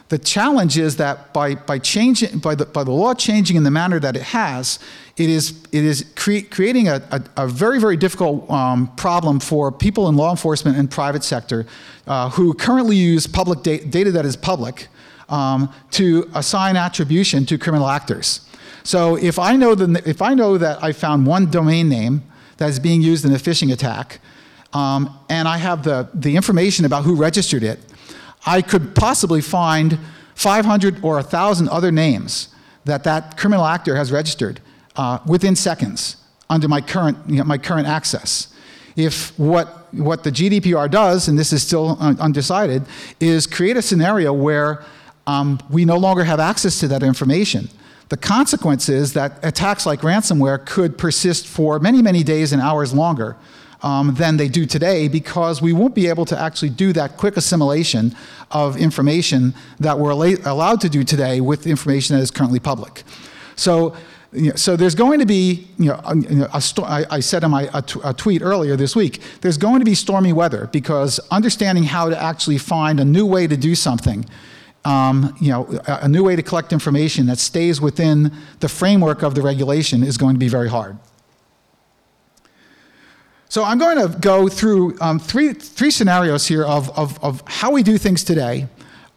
The 0.09 0.20
challenge 0.20 0.78
is 0.78 0.97
that 0.97 1.34
by, 1.34 1.55
by, 1.55 1.80
changing, 1.80 2.39
by, 2.39 2.53
the, 2.53 2.66
by 2.66 2.84
the 2.84 2.91
law 2.91 3.14
changing 3.14 3.55
in 3.55 3.64
the 3.64 3.72
manner 3.72 3.99
that 3.99 4.16
it 4.16 4.22
has, 4.24 4.78
it 5.18 5.30
is, 5.30 5.64
it 5.72 5.84
is 5.84 6.05
cre 6.16 6.39
creating 6.49 6.89
a, 6.89 7.01
a, 7.12 7.43
a, 7.43 7.47
very, 7.47 7.80
very 7.80 7.97
difficult 7.97 8.49
um, 8.51 8.93
problem 8.97 9.39
for 9.39 9.72
people 9.72 10.09
in 10.09 10.18
law 10.18 10.30
enforcement 10.30 10.78
and 10.78 10.91
private 10.91 11.24
sector 11.24 11.66
uh, 12.07 12.30
who 12.32 12.53
currently 12.53 12.97
use 12.97 13.26
public 13.26 13.64
da 13.64 13.80
data 13.86 14.12
that 14.12 14.26
is 14.26 14.36
public 14.36 14.89
um, 15.30 15.74
to 15.91 16.30
assign 16.36 16.76
attribution 16.76 17.45
to 17.45 17.57
criminal 17.57 17.88
actors. 17.88 18.41
So 18.84 19.16
if 19.16 19.38
I 19.38 19.56
know, 19.56 19.76
the, 19.76 20.02
if 20.08 20.22
I 20.22 20.34
know 20.34 20.58
that 20.58 20.84
I 20.84 20.92
found 20.92 21.26
one 21.26 21.50
domain 21.50 21.90
name 21.90 22.24
that 22.58 22.70
is 22.70 22.80
being 22.80 23.02
used 23.02 23.26
in 23.26 23.32
a 23.32 23.38
phishing 23.38 23.72
attack, 23.72 24.20
um, 24.74 25.18
and 25.30 25.48
I 25.48 25.58
have 25.58 25.84
the, 25.84 26.10
the 26.14 26.36
information 26.36 26.86
about 26.86 27.04
who 27.04 27.16
registered 27.16 27.64
it, 27.64 27.80
I 28.46 28.62
could 28.62 28.96
possibly 28.96 29.42
find 29.42 30.00
500 30.36 31.04
or 31.04 31.16
1,000 31.16 31.70
other 31.70 31.92
names 31.92 32.50
that 32.86 33.04
that 33.04 33.38
criminal 33.38 33.66
actor 33.66 33.96
has 33.96 34.12
registered 34.12 34.60
uh, 34.96 35.20
within 35.28 35.56
seconds 35.56 36.18
under 36.50 36.68
my 36.68 36.82
current, 36.82 37.18
you 37.28 37.38
know, 37.38 37.44
my 37.44 37.58
current 37.58 37.88
access. 37.88 38.54
If 38.96 39.38
what, 39.40 39.94
what 39.94 40.24
the 40.24 40.32
GDPR 40.32 40.90
does, 40.90 41.28
and 41.28 41.38
this 41.38 41.54
is 41.54 41.66
still 41.66 41.98
undecided, 42.00 42.84
is 43.20 43.48
create 43.48 43.78
a 43.78 43.82
scenario 43.82 44.34
where 44.34 44.84
um, 45.28 45.60
we 45.70 45.86
no 45.86 45.98
longer 45.98 46.24
have 46.24 46.40
access 46.40 46.80
to 46.80 46.88
that 46.90 47.04
information. 47.04 47.70
The 48.12 48.18
consequence 48.18 48.89
is 48.89 49.14
that 49.14 49.39
attacks 49.41 49.86
like 49.86 50.01
ransomware 50.01 50.66
could 50.66 50.97
persist 50.97 51.47
for 51.47 51.80
many, 51.80 52.01
many 52.01 52.24
days 52.24 52.51
and 52.51 52.62
hours 52.62 52.93
longer 52.93 53.38
um, 53.84 54.16
than 54.16 54.36
they 54.36 54.49
do 54.49 54.66
today 54.66 55.07
because 55.07 55.62
we 55.62 55.72
won't 55.72 55.95
be 55.95 56.07
able 56.07 56.26
to 56.26 56.38
actually 56.38 56.72
do 56.72 56.91
that 56.91 57.16
quick 57.16 57.38
assimilation 57.38 58.14
of 58.51 58.76
information 58.76 59.53
that 59.80 59.97
we're 59.97 60.12
allowed 60.12 60.82
to 60.82 60.89
do 60.89 61.05
today 61.05 61.39
with 61.39 61.66
information 61.66 62.18
that 62.18 62.22
is 62.22 62.32
currently 62.32 62.59
public. 62.59 63.03
So, 63.55 63.95
you 64.34 64.49
know, 64.49 64.55
so 64.57 64.76
there's 64.76 64.95
going 64.95 65.20
to 65.20 65.26
be, 65.26 65.70
you 65.78 65.86
know, 65.86 66.01
I, 66.03 67.05
I 67.09 67.20
said 67.22 67.45
in 67.45 67.51
my 67.51 67.70
a 68.03 68.14
tweet 68.14 68.41
earlier 68.41 68.76
this 68.76 68.93
week, 68.93 69.22
there's 69.39 69.57
going 69.57 69.80
to 69.80 69.86
be 69.86 69.95
stormy 69.95 70.34
weather 70.34 70.68
because 70.74 71.22
understanding 71.32 71.86
how 71.86 72.09
to 72.09 72.22
actually 72.22 72.57
find 72.57 72.99
a 72.99 73.05
new 73.05 73.26
way 73.26 73.47
to 73.47 73.55
do 73.55 73.74
something 73.74 74.26
um, 74.84 75.36
you 75.40 75.50
know, 75.50 75.80
a, 75.86 76.08
new 76.08 76.24
way 76.24 76.36
to 76.36 76.42
collect 76.42 76.74
information 76.74 77.28
that 77.28 77.38
stays 77.38 77.80
within 77.80 78.32
the 78.60 78.68
framework 78.68 79.22
of 79.22 79.36
the 79.36 79.42
regulation 79.42 80.04
is 80.04 80.18
going 80.18 80.34
to 80.34 80.40
be 80.40 80.48
very 80.48 80.70
hard. 80.70 80.98
So 83.48 83.64
I'm 83.64 83.78
going 83.78 83.98
to 83.98 84.18
go 84.18 84.48
through 84.48 84.98
um, 85.02 85.20
three, 85.20 85.54
three 85.54 85.92
scenarios 85.92 86.48
here 86.48 86.64
of, 86.64 86.90
of, 86.98 87.24
of 87.24 87.44
how 87.46 87.72
we 87.72 87.84
do 87.84 87.98
things 87.98 88.24
today, 88.24 88.68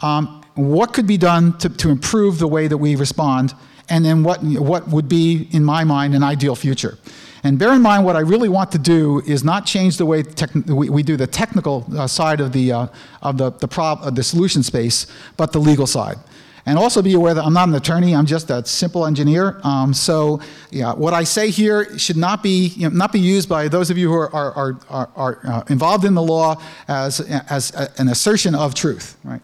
um, 0.01 0.45
what 0.55 0.93
could 0.93 1.07
be 1.07 1.17
done 1.17 1.57
to, 1.59 1.69
to 1.69 1.89
improve 1.89 2.39
the 2.39 2.49
way 2.49 2.67
that 2.67 2.77
we 2.77 2.97
respond, 2.97 3.55
and 3.89 4.05
then 4.05 4.23
what, 4.23 4.43
what 4.43 4.89
would 4.89 5.09
be, 5.09 5.49
in 5.53 5.65
my 5.65 5.85
mind, 5.85 6.15
an 6.15 6.23
ideal 6.23 6.57
future. 6.57 6.99
And 7.45 7.59
bear 7.59 7.75
in 7.75 7.83
mind, 7.83 8.07
what 8.07 8.17
I 8.17 8.21
really 8.21 8.49
want 8.49 8.73
to 8.73 8.79
do 8.79 9.21
is 9.27 9.45
not 9.45 9.67
change 9.67 9.99
the 9.99 10.07
way 10.07 10.25
we, 10.67 10.89
we, 10.89 11.03
do 11.03 11.15
the 11.15 11.27
technical 11.27 11.87
uh, 11.95 12.07
side 12.07 12.41
of 12.41 12.53
the, 12.53 12.73
uh, 12.73 12.87
of 13.21 13.37
the, 13.37 13.51
the, 13.51 13.83
of 14.03 14.15
the 14.15 14.23
solution 14.23 14.63
space, 14.63 15.07
but 15.37 15.53
the 15.53 15.59
legal 15.59 15.87
side. 15.87 16.17
And 16.65 16.79
also 16.79 17.03
be 17.03 17.13
aware 17.13 17.35
that 17.35 17.45
I'm 17.45 17.53
not 17.53 17.69
an 17.69 17.75
attorney, 17.75 18.17
I'm 18.17 18.25
just 18.25 18.49
a 18.49 18.65
simple 18.65 19.05
engineer. 19.05 19.61
Um, 19.63 19.93
so 19.93 20.41
yeah, 20.71 20.95
what 20.95 21.13
I 21.13 21.25
say 21.25 21.51
here 21.51 21.99
should 21.99 22.17
not 22.17 22.43
be, 22.43 22.69
you 22.69 22.89
know, 22.89 22.97
not 22.97 23.13
be 23.13 23.21
used 23.21 23.51
by 23.51 23.69
those 23.69 23.91
of 23.91 23.99
you 23.99 24.09
who 24.09 24.15
are, 24.15 24.35
are, 24.35 24.79
are, 24.89 25.11
are 25.15 25.41
uh, 25.45 25.65
involved 25.69 26.07
in 26.07 26.15
the 26.15 26.23
law 26.23 26.59
as, 26.89 27.21
as 27.21 27.75
a, 27.75 27.91
an 27.99 28.09
assertion 28.09 28.55
of 28.55 28.75
truth, 28.75 29.19
right? 29.23 29.43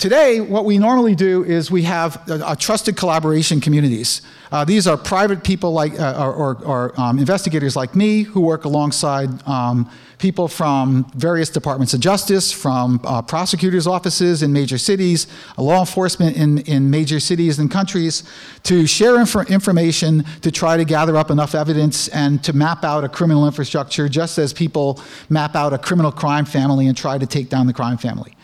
Today, 0.00 0.40
what 0.40 0.64
we 0.64 0.78
normally 0.78 1.14
do 1.14 1.44
is 1.44 1.70
we 1.70 1.82
have 1.82 2.24
trusted 2.58 2.96
collaboration 2.96 3.60
communities. 3.60 4.22
Uh, 4.50 4.64
these 4.64 4.86
are 4.86 4.96
private 4.96 5.44
people 5.44 5.74
like, 5.74 5.92
uh, 6.00 6.14
or, 6.18 6.32
or, 6.32 6.64
or 6.64 6.98
um, 6.98 7.18
investigators 7.18 7.76
like 7.76 7.94
me 7.94 8.22
who 8.22 8.40
work 8.40 8.64
alongside 8.64 9.28
um, 9.46 9.90
people 10.16 10.48
from 10.48 11.04
various 11.14 11.50
departments 11.50 11.92
of 11.92 12.00
justice, 12.00 12.50
from 12.50 12.98
uh, 13.04 13.20
prosecutors' 13.20 13.86
offices 13.86 14.42
in 14.42 14.54
major 14.54 14.78
cities, 14.78 15.26
law 15.58 15.80
enforcement 15.80 16.34
in, 16.34 16.60
in 16.60 16.90
major 16.90 17.20
cities 17.20 17.58
and 17.58 17.70
countries 17.70 18.22
to 18.62 18.86
share 18.86 19.20
inf 19.20 19.36
information, 19.50 20.24
to 20.40 20.50
try 20.50 20.78
to 20.78 20.84
gather 20.86 21.14
up 21.18 21.30
enough 21.30 21.54
evidence, 21.54 22.08
and 22.08 22.42
to 22.42 22.54
map 22.54 22.84
out 22.84 23.04
a 23.04 23.08
criminal 23.08 23.44
infrastructure 23.46 24.08
just 24.08 24.38
as 24.38 24.54
people 24.54 24.98
map 25.28 25.54
out 25.54 25.74
a 25.74 25.78
criminal 25.78 26.10
crime 26.10 26.46
family 26.46 26.86
and 26.86 26.96
try 26.96 27.18
to 27.18 27.26
take 27.26 27.50
down 27.50 27.66
the 27.66 27.74
crime 27.74 27.98
family. 27.98 28.34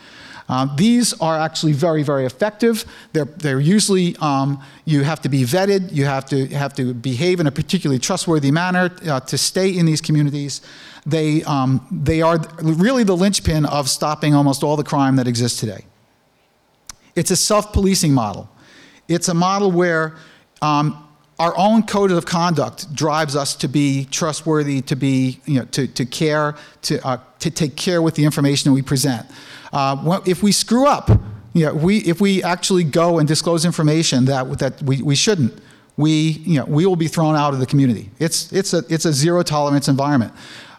Um, 0.49 0.73
these 0.77 1.13
are 1.21 1.39
actually 1.39 1.73
very, 1.73 2.03
very 2.03 2.25
effective. 2.25 2.85
They're, 3.13 3.25
they're 3.25 3.61
usually, 3.61 4.17
um, 4.21 4.63
you 4.85 5.03
have 5.03 5.21
to 5.23 5.29
be 5.29 5.43
vetted, 5.43 5.93
you 5.93 6.05
have 6.05 6.25
to, 6.27 6.47
have 6.49 6.73
to 6.75 6.95
behave 6.95 7.41
in 7.41 7.47
a 7.47 7.51
particularly 7.51 7.99
trustworthy 7.99 8.51
manner 8.51 8.91
uh, 9.09 9.21
to 9.21 9.37
stay 9.39 9.77
in 9.77 9.87
these 9.87 10.01
communities. 10.01 10.61
They, 11.05 11.43
um, 11.45 11.87
they 11.91 12.23
are 12.23 12.39
really 12.63 13.03
the 13.03 13.17
linchpin 13.17 13.67
of 13.67 13.89
stopping 13.89 14.35
almost 14.35 14.63
all 14.63 14.77
the 14.77 14.85
crime 14.85 15.17
that 15.17 15.27
exists 15.27 15.59
today. 15.59 15.85
It's 17.17 17.31
a 17.31 17.37
self 17.37 17.73
policing 17.73 18.13
model. 18.13 18.49
It's 19.09 19.29
a 19.29 19.35
model 19.35 19.73
where 19.73 20.17
um, 20.63 21.03
our 21.39 21.57
own 21.57 21.83
code 21.83 22.13
of 22.13 22.25
conduct 22.25 22.95
drives 22.95 23.37
us 23.37 23.55
to 23.57 23.69
be 23.69 24.07
trustworthy, 24.07 24.81
to 24.83 24.97
be, 24.97 25.41
you 25.45 25.61
know, 25.61 25.65
to, 25.67 25.87
to 25.87 26.07
care, 26.07 26.57
to, 26.83 27.05
uh, 27.07 27.19
to 27.41 27.51
take 27.51 27.77
care 27.77 28.01
with 28.01 28.15
the 28.15 28.25
information 28.25 28.71
that 28.71 28.75
we 28.75 28.83
present. 28.83 29.27
Uh, 29.77 30.23
if 30.25 30.43
we 30.43 30.53
screw 30.53 30.87
up, 30.87 31.11
you 31.53 31.67
know, 31.67 31.75
we, 31.75 31.99
if 31.99 32.19
we 32.19 32.43
actually 32.43 32.83
go 32.83 33.19
and 33.19 33.29
disclose 33.29 33.67
information 33.67 34.25
that, 34.25 34.59
that 34.59 34.83
we, 34.83 35.03
we 35.03 35.15
shouldn't, 35.15 35.53
we, 35.99 36.11
you 36.47 36.59
know, 36.59 36.65
we 36.65 36.87
will 36.87 36.97
be 36.97 37.09
thrown 37.09 37.37
out 37.37 37.53
of 37.53 37.61
the 37.61 37.67
community. 37.67 38.11
It's, 38.19 38.51
it's, 38.55 38.73
a, 38.73 38.83
it's 38.89 39.05
a 39.05 39.13
zero 39.13 39.43
tolerance 39.43 39.89
environment. 39.89 40.33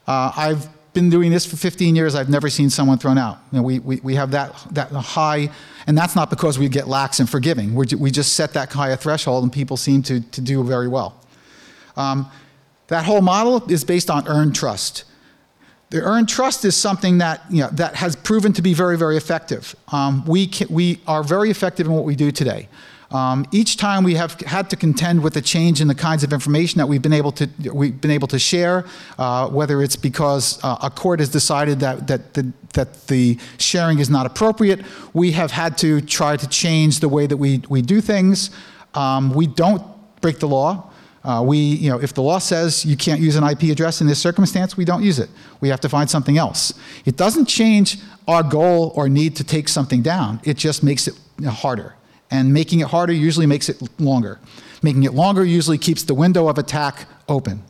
Uh, 0.08 0.32
I've 0.36 0.68
been 0.94 1.12
doing 1.12 1.30
this 1.30 1.46
for 1.46 1.58
15 1.58 1.96
years. 1.96 2.16
I've 2.16 2.30
never 2.30 2.50
seen 2.50 2.72
someone 2.72 2.98
thrown 2.98 3.20
out. 3.20 3.38
You 3.52 3.60
know, 3.60 3.64
we, 3.64 3.78
we, 3.78 3.98
we 3.98 4.16
have 4.16 4.32
that, 4.32 4.56
that 4.72 4.92
high, 4.92 5.52
and 5.86 5.96
that's 5.96 6.16
not 6.16 6.32
because 6.32 6.58
we 6.58 6.68
get 6.68 6.88
lax 6.88 7.20
and 7.20 7.30
forgiving. 7.30 7.76
We're, 7.76 7.86
we 8.00 8.10
just 8.10 8.34
set 8.34 8.54
that 8.54 8.74
high 8.74 8.90
a 8.90 8.98
threshold, 8.98 9.44
and 9.44 9.54
people 9.54 9.78
seem 9.78 10.02
to, 10.04 10.22
to 10.22 10.42
do 10.42 10.64
very 10.64 10.88
well. 10.88 11.24
Um, 11.98 12.32
that 12.88 13.06
whole 13.06 13.22
model 13.22 13.64
is 13.72 13.84
based 13.84 14.10
on 14.10 14.28
earned 14.28 14.56
trust. 14.56 15.04
The 15.90 16.02
earned 16.02 16.28
trust 16.28 16.66
is 16.66 16.76
something 16.76 17.20
that, 17.20 17.42
you 17.50 17.62
know, 17.62 17.70
that 17.70 17.96
has 17.96 18.16
proven 18.16 18.52
to 18.54 18.62
be 18.62 18.74
very, 18.74 18.98
very 18.98 19.16
effective. 19.16 19.74
Um, 19.92 20.26
we, 20.26 20.48
can, 20.48 20.68
we 20.70 21.00
are 21.08 21.24
very 21.24 21.50
effective 21.50 21.88
in 21.88 21.94
what 21.94 22.04
we 22.04 22.16
do 22.16 22.30
today. 22.32 22.68
Um, 23.10 23.46
each 23.54 23.78
time 23.78 24.04
we 24.04 24.16
have 24.16 24.34
had 24.42 24.70
to 24.72 24.76
contend 24.76 25.24
with 25.24 25.38
a 25.38 25.42
change 25.42 25.80
in 25.80 25.88
the 25.88 25.96
kinds 25.96 26.26
of 26.26 26.34
information 26.34 26.78
that 26.80 26.88
we've 26.88 27.02
been 27.02 27.14
able 27.14 27.32
to, 27.34 27.50
we've 27.74 28.02
been 28.02 28.12
able 28.12 28.28
to 28.28 28.38
share, 28.38 28.86
uh, 29.18 29.48
whether 29.48 29.82
it's 29.82 29.96
because 29.96 30.60
uh, 30.62 30.78
a 30.84 30.90
court 30.90 31.22
has 31.22 31.30
decided 31.30 31.80
that, 31.80 32.08
that, 32.08 32.34
the, 32.34 32.52
that 32.74 33.08
the 33.08 33.40
sharing 33.58 34.00
is 34.00 34.10
not 34.10 34.26
appropriate, 34.26 34.82
we 35.14 35.32
have 35.32 35.52
had 35.52 35.78
to 35.78 36.02
try 36.02 36.36
to 36.36 36.48
change 36.50 37.00
the 37.00 37.08
way 37.08 37.28
that 37.28 37.38
we, 37.38 37.62
we 37.70 37.82
do 37.82 38.02
things. 38.02 38.50
Um, 38.94 39.34
we 39.34 39.48
don't 39.48 39.82
break 40.20 40.40
the 40.40 40.48
law. 40.48 40.92
Uh, 41.28 41.42
we, 41.42 41.58
you 41.58 41.90
know, 41.90 42.00
if 42.00 42.14
the 42.14 42.22
law 42.22 42.38
says 42.38 42.86
you 42.86 42.96
can't 42.96 43.20
use 43.20 43.36
an 43.36 43.44
IP 43.44 43.64
address 43.64 44.00
in 44.00 44.08
this 44.08 44.18
circumstance, 44.18 44.78
we 44.78 44.86
don't 44.86 45.04
use 45.04 45.20
it. 45.20 45.30
We 45.60 45.68
have 45.68 45.82
to 45.82 45.90
find 45.90 46.10
something 46.10 46.38
else. 46.38 46.74
It 47.04 47.18
doesn't 47.18 47.48
change 47.48 47.98
our 48.30 48.42
goal 48.42 48.94
or 48.96 49.10
need 49.10 49.36
to 49.36 49.44
take 49.44 49.68
something 49.68 50.02
down. 50.02 50.40
It 50.46 50.56
just 50.56 50.84
makes 50.84 51.06
it 51.06 51.16
harder. 51.46 51.96
And 52.32 52.54
making 52.54 52.80
it 52.80 52.88
harder 52.88 53.12
usually 53.12 53.46
makes 53.46 53.68
it 53.68 53.82
longer. 54.00 54.40
Making 54.82 55.04
it 55.04 55.14
longer 55.14 55.44
usually 55.44 55.78
keeps 55.78 56.04
the 56.04 56.14
window 56.14 56.48
of 56.48 56.58
attack 56.58 57.08
open. 57.28 57.62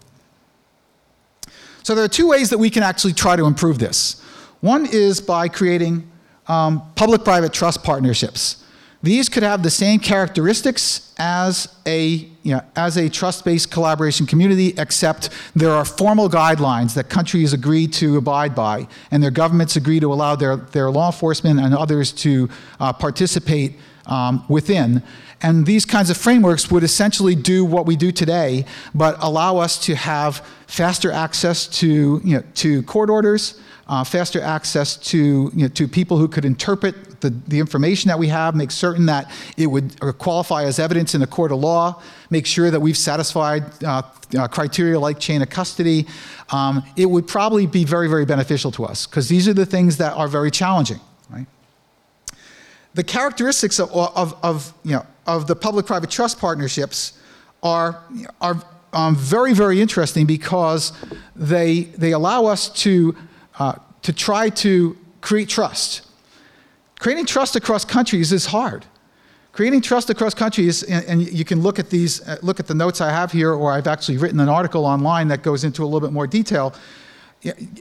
So 1.82 1.96
there 1.96 2.06
are 2.06 2.10
two 2.10 2.28
ways 2.28 2.52
that 2.52 2.60
we 2.60 2.70
can 2.70 2.84
actually 2.84 3.14
try 3.14 3.36
to 3.36 3.46
improve 3.46 3.80
this. 3.80 4.22
One 4.62 4.86
is 4.86 5.20
by 5.20 5.48
creating 5.48 6.08
um, 6.48 6.84
public-private 6.94 7.54
trust 7.54 7.84
partnerships. 7.84 8.64
These 9.08 9.30
could 9.30 9.44
have 9.44 9.64
the 9.64 9.70
same 9.70 10.02
characteristics 10.02 11.14
as 11.18 11.74
a, 11.86 12.28
you 12.44 12.56
know, 12.56 12.62
as 12.76 12.98
a 12.98 13.08
trust-based 13.08 13.72
collaboration 13.72 14.26
community, 14.26 14.74
except 14.78 15.30
there 15.56 15.72
are 15.72 15.86
formal 15.86 16.30
guidelines 16.30 16.94
that 16.96 17.08
countries 17.08 17.54
agree 17.54 17.88
to 17.88 18.18
abide 18.18 18.54
by, 18.54 18.86
and 19.10 19.24
their 19.24 19.32
governments 19.32 19.78
agree 19.78 20.02
to 20.02 20.12
allow 20.12 20.36
their, 20.36 20.58
their 20.58 20.92
law 20.92 21.06
enforcement 21.06 21.58
and 21.58 21.74
others 21.74 22.12
to 22.12 22.50
uh, 22.82 22.92
participate 22.92 23.78
um, 24.08 24.44
within. 24.50 25.02
And 25.42 25.66
these 25.66 25.86
kinds 25.86 26.10
of 26.10 26.18
frameworks 26.18 26.70
would 26.70 26.84
essentially 26.84 27.34
do 27.34 27.64
what 27.64 27.86
we 27.86 27.96
do 27.96 28.12
today, 28.12 28.66
but 28.94 29.16
allow 29.22 29.56
us 29.56 29.80
to 29.86 29.96
have 29.96 30.46
faster 30.68 31.14
access 31.14 31.66
to, 31.80 32.20
you 32.26 32.36
know, 32.36 32.44
to 32.56 32.84
court 32.84 33.10
orders, 33.10 33.58
uh, 33.88 34.04
faster 34.04 34.42
access 34.42 34.98
to, 34.98 35.52
you 35.54 35.64
know, 35.64 35.68
to 35.70 35.88
people 35.88 36.18
who 36.18 36.28
could 36.28 36.46
interpret 36.46 37.22
the, 37.22 37.30
the 37.48 37.60
information 37.60 38.10
that 38.10 38.20
we 38.20 38.28
have, 38.28 38.56
make 38.56 38.72
certain 38.72 39.06
that 39.06 39.32
it 39.56 39.68
would 39.68 39.96
uh, 40.02 40.12
qualify 40.12 40.64
as 40.64 40.78
evidence 40.80 41.16
in 41.16 41.22
a 41.22 41.28
court 41.28 41.52
of 41.52 41.60
law, 41.60 42.02
make 42.30 42.46
sure 42.46 42.70
that 42.70 42.80
we've 42.80 42.98
satisfied 42.98 43.64
uh, 43.84 44.02
uh, 44.38 44.48
criteria 44.48 45.00
like 45.00 45.20
chain 45.20 45.42
of 45.42 45.50
custody. 45.50 46.06
Um, 46.50 46.84
it 46.96 47.06
would 47.06 47.28
probably 47.28 47.66
be 47.66 47.86
very, 47.86 48.08
very 48.08 48.26
beneficial 48.26 48.72
to 48.72 48.86
us 48.86 49.08
because 49.08 49.30
these 49.30 49.48
are 49.48 49.54
the 49.54 49.66
things 49.66 49.98
that 49.98 50.14
are 50.14 50.28
very 50.28 50.52
challenging. 50.52 51.00
Right? 51.30 51.46
The 52.94 53.04
characteristics 53.04 53.80
of, 53.80 53.92
of, 53.92 54.38
of 54.44 54.74
you 54.84 54.94
know, 54.94 55.06
of 55.26 55.48
the 55.48 55.56
public-private 55.56 56.10
trust 56.10 56.40
partnerships 56.40 57.14
are, 57.64 58.04
are 58.42 58.62
um, 58.94 59.16
very, 59.16 59.54
very 59.54 59.82
interesting 59.82 60.26
because 60.26 60.94
they, 61.36 61.84
they 61.98 62.12
allow 62.12 62.46
us 62.46 62.70
to 62.84 63.16
uh, 63.60 63.76
to 64.02 64.14
try 64.14 64.50
to 64.50 64.98
create 65.22 65.50
trust. 65.50 66.08
Creating 67.00 67.26
trust 67.26 67.56
across 67.56 67.86
countries 67.86 68.32
is 68.32 68.48
hard. 68.48 68.86
Creating 69.52 69.82
trust 69.82 70.10
across 70.10 70.34
countries, 70.34 70.84
and, 70.84 71.06
and 71.06 71.32
you 71.32 71.44
can 71.44 71.62
look 71.62 71.80
at 71.80 71.90
these, 71.90 72.28
uh, 72.28 72.38
look 72.44 72.60
at 72.60 72.68
the 72.68 72.76
notes 72.76 73.02
I 73.02 73.10
have 73.10 73.32
here, 73.32 73.54
or 73.54 73.72
I've 73.72 73.88
actually 73.88 74.18
written 74.18 74.40
an 74.40 74.50
article 74.50 74.86
online 74.86 75.28
that 75.30 75.42
goes 75.42 75.64
into 75.64 75.84
a 75.84 75.86
little 75.86 76.00
bit 76.00 76.12
more 76.12 76.28
detail. 76.28 76.74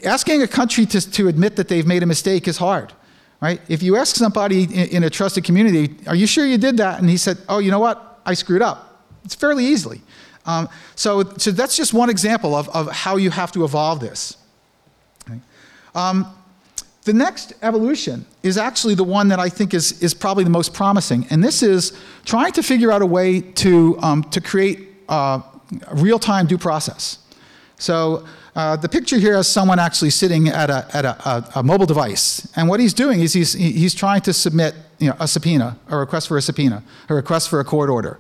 Asking 0.04 0.42
a 0.42 0.48
country 0.48 0.86
to, 0.86 1.10
to 1.10 1.28
admit 1.28 1.56
that 1.56 1.68
they've 1.68 1.86
made 1.86 2.02
a 2.02 2.06
mistake 2.06 2.48
is 2.48 2.56
hard, 2.56 2.92
right? 3.40 3.60
If 3.68 3.82
you 3.82 3.96
ask 3.96 4.16
somebody 4.16 4.64
in, 4.64 4.88
in 4.88 5.04
a 5.04 5.10
trusted 5.10 5.44
community, 5.44 5.96
are 6.06 6.14
you 6.14 6.26
sure 6.26 6.46
you 6.46 6.58
did 6.58 6.76
that? 6.78 7.00
And 7.00 7.10
he 7.10 7.16
said, 7.16 7.38
oh, 7.48 7.58
you 7.58 7.70
know 7.70 7.78
what? 7.80 8.20
I 8.24 8.34
screwed 8.34 8.62
up. 8.62 9.04
It's 9.24 9.34
fairly 9.34 9.64
easily. 9.64 10.00
Um, 10.46 10.68
so, 10.94 11.24
so 11.36 11.50
that's 11.50 11.76
just 11.76 11.92
one 11.92 12.08
example 12.08 12.54
of, 12.54 12.68
of 12.70 12.90
how 12.90 13.16
you 13.16 13.30
have 13.30 13.52
to 13.52 13.64
evolve 13.64 14.00
this. 14.00 14.36
Um, 15.96 16.32
the 17.04 17.12
next 17.12 17.54
evolution 17.62 18.26
is 18.42 18.58
actually 18.58 18.94
the 18.94 19.04
one 19.04 19.28
that 19.28 19.38
I 19.38 19.48
think 19.48 19.74
is, 19.74 20.02
is 20.02 20.12
probably 20.12 20.44
the 20.44 20.50
most 20.50 20.74
promising, 20.74 21.26
and 21.30 21.42
this 21.42 21.62
is 21.62 21.98
trying 22.24 22.52
to 22.52 22.62
figure 22.62 22.92
out 22.92 23.00
a 23.00 23.06
way 23.06 23.40
to, 23.40 23.98
um, 24.00 24.24
to 24.24 24.40
create 24.40 24.88
uh, 25.08 25.40
real 25.94 26.18
time 26.18 26.46
due 26.46 26.58
process. 26.58 27.18
So 27.78 28.26
uh, 28.54 28.76
the 28.76 28.88
picture 28.88 29.18
here 29.18 29.36
has 29.36 29.48
someone 29.48 29.78
actually 29.78 30.10
sitting 30.10 30.48
at, 30.48 30.68
a, 30.68 30.86
at 30.92 31.04
a, 31.04 31.28
a, 31.28 31.50
a, 31.56 31.62
mobile 31.62 31.86
device, 31.86 32.46
and 32.56 32.68
what 32.68 32.80
he's 32.80 32.94
doing 32.94 33.20
is 33.20 33.32
he's, 33.32 33.52
he's 33.52 33.94
trying 33.94 34.20
to 34.22 34.32
submit 34.32 34.74
you 34.98 35.08
know, 35.08 35.16
a 35.20 35.28
subpoena, 35.28 35.78
a 35.88 35.96
request 35.96 36.28
for 36.28 36.36
a 36.36 36.42
subpoena, 36.42 36.82
a 37.08 37.14
request 37.14 37.48
for 37.48 37.60
a 37.60 37.64
court 37.64 37.88
order. 37.88 38.18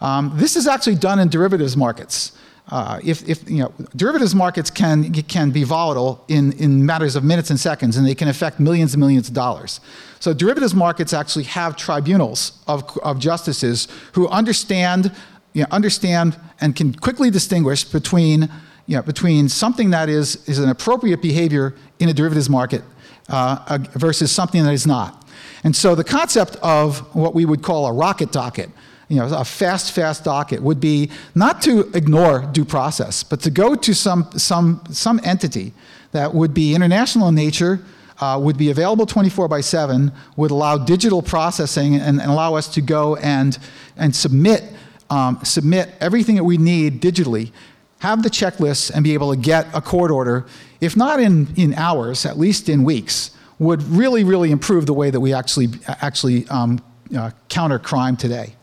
Um, 0.00 0.32
this 0.34 0.56
is 0.56 0.66
actually 0.66 0.96
done 0.96 1.20
in 1.20 1.28
derivatives 1.28 1.76
markets. 1.76 2.32
Uh, 2.70 2.98
if, 3.04 3.28
if 3.28 3.48
you 3.48 3.58
know, 3.58 3.72
derivatives 3.94 4.34
markets 4.34 4.70
can, 4.70 5.12
can 5.12 5.50
be 5.50 5.64
volatile 5.64 6.24
in, 6.28 6.52
in 6.52 6.84
matters 6.84 7.14
of 7.14 7.22
minutes 7.22 7.50
and 7.50 7.60
seconds, 7.60 7.96
and 7.96 8.06
they 8.06 8.14
can 8.14 8.28
affect 8.28 8.58
millions 8.58 8.94
and 8.94 9.00
millions 9.00 9.28
of 9.28 9.34
dollars. 9.34 9.80
So 10.18 10.32
derivatives 10.32 10.74
markets 10.74 11.12
actually 11.12 11.44
have 11.44 11.76
tribunals 11.76 12.58
of, 12.66 12.98
of 13.02 13.18
justices 13.18 13.88
who 14.12 14.28
understand, 14.28 15.12
you 15.52 15.62
know, 15.62 15.68
understand 15.70 16.38
and 16.60 16.74
can 16.74 16.94
quickly 16.94 17.30
distinguish 17.30 17.84
between, 17.84 18.48
you 18.86 18.96
know, 18.96 19.02
between 19.02 19.50
something 19.50 19.90
that 19.90 20.08
is, 20.08 20.36
is 20.48 20.58
an 20.58 20.70
appropriate 20.70 21.20
behavior 21.20 21.74
in 21.98 22.08
a 22.08 22.14
derivatives 22.14 22.48
market 22.48 22.82
uh, 23.28 23.78
versus 23.92 24.32
something 24.32 24.64
that 24.64 24.72
is 24.72 24.86
not. 24.86 25.26
And 25.64 25.76
so 25.76 25.94
the 25.94 26.04
concept 26.04 26.56
of 26.62 27.00
what 27.14 27.34
we 27.34 27.44
would 27.44 27.62
call 27.62 27.86
a 27.86 27.92
rocket 27.92 28.32
docket, 28.32 28.70
you 29.08 29.16
know, 29.16 29.26
a 29.26 29.44
fast, 29.44 29.92
fast 29.92 30.24
docket 30.24 30.62
would 30.62 30.80
be 30.80 31.10
not 31.34 31.60
to 31.62 31.90
ignore 31.94 32.40
due 32.52 32.64
process, 32.64 33.22
but 33.22 33.40
to 33.40 33.50
go 33.50 33.74
to 33.74 33.94
some, 33.94 34.28
some, 34.36 34.82
some 34.90 35.20
entity 35.24 35.72
that 36.12 36.32
would 36.32 36.54
be 36.54 36.74
international 36.74 37.28
in 37.28 37.34
nature, 37.34 37.80
uh, 38.20 38.38
would 38.40 38.56
be 38.56 38.70
available 38.70 39.06
24 39.06 39.48
by 39.48 39.60
7, 39.60 40.12
would 40.36 40.50
allow 40.50 40.78
digital 40.78 41.20
processing 41.20 41.96
and, 41.96 42.20
and 42.20 42.30
allow 42.30 42.54
us 42.54 42.68
to 42.68 42.80
go 42.80 43.16
and, 43.16 43.58
and 43.96 44.14
submit, 44.14 44.62
um, 45.10 45.38
submit 45.42 45.94
everything 46.00 46.36
that 46.36 46.44
we 46.44 46.56
need 46.56 47.02
digitally, 47.02 47.50
have 47.98 48.22
the 48.22 48.30
checklists, 48.30 48.90
and 48.94 49.02
be 49.02 49.14
able 49.14 49.34
to 49.34 49.40
get 49.40 49.66
a 49.74 49.80
court 49.80 50.10
order, 50.10 50.46
if 50.80 50.96
not 50.96 51.20
in, 51.20 51.48
in 51.56 51.74
hours, 51.74 52.24
at 52.24 52.38
least 52.38 52.68
in 52.68 52.84
weeks, 52.84 53.32
would 53.58 53.82
really, 53.84 54.24
really 54.24 54.50
improve 54.50 54.86
the 54.86 54.92
way 54.92 55.10
that 55.10 55.20
we 55.20 55.32
actually, 55.32 55.68
actually 55.86 56.46
um, 56.48 56.82
uh, 57.16 57.30
counter 57.48 57.78
crime 57.78 58.16
today. 58.16 58.54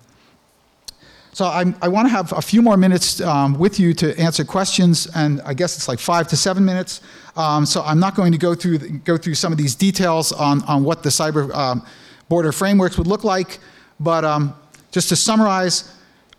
So 1.34 1.46
I'm, 1.46 1.76
i 1.82 1.88
want 1.88 2.08
to 2.08 2.10
have 2.10 2.34
a 2.34 2.42
few 2.42 2.62
more 2.62 2.76
minutes 2.76 3.22
um, 3.22 3.58
with 3.58 3.80
you 3.80 3.94
to 3.94 4.18
answer 4.20 4.44
questions, 4.44 5.08
and 5.16 5.40
I 5.46 5.54
guess 5.54 5.78
it's 5.78 5.88
like 5.88 6.00
five 6.00 6.28
to 6.28 6.36
seven 6.36 6.66
minutes. 6.66 7.00
Um, 7.38 7.66
so 7.66 7.82
I'm 7.84 8.00
not 8.00 8.16
going 8.16 8.34
to 8.34 8.38
go 8.38 8.54
through, 8.54 8.80
go 8.80 9.16
through 9.16 9.36
some 9.36 9.54
of 9.54 9.58
these 9.58 9.74
details 9.74 10.34
on, 10.34 10.62
on 10.64 10.84
what 10.84 11.04
the 11.04 11.10
cyber 11.10 11.54
um, 11.56 11.86
border 12.28 12.52
frameworks 12.52 12.98
would 12.98 13.08
look 13.08 13.24
like, 13.24 13.60
but 14.00 14.26
um, 14.26 14.54
just 14.92 15.08
to 15.10 15.16
summarize, 15.16 15.96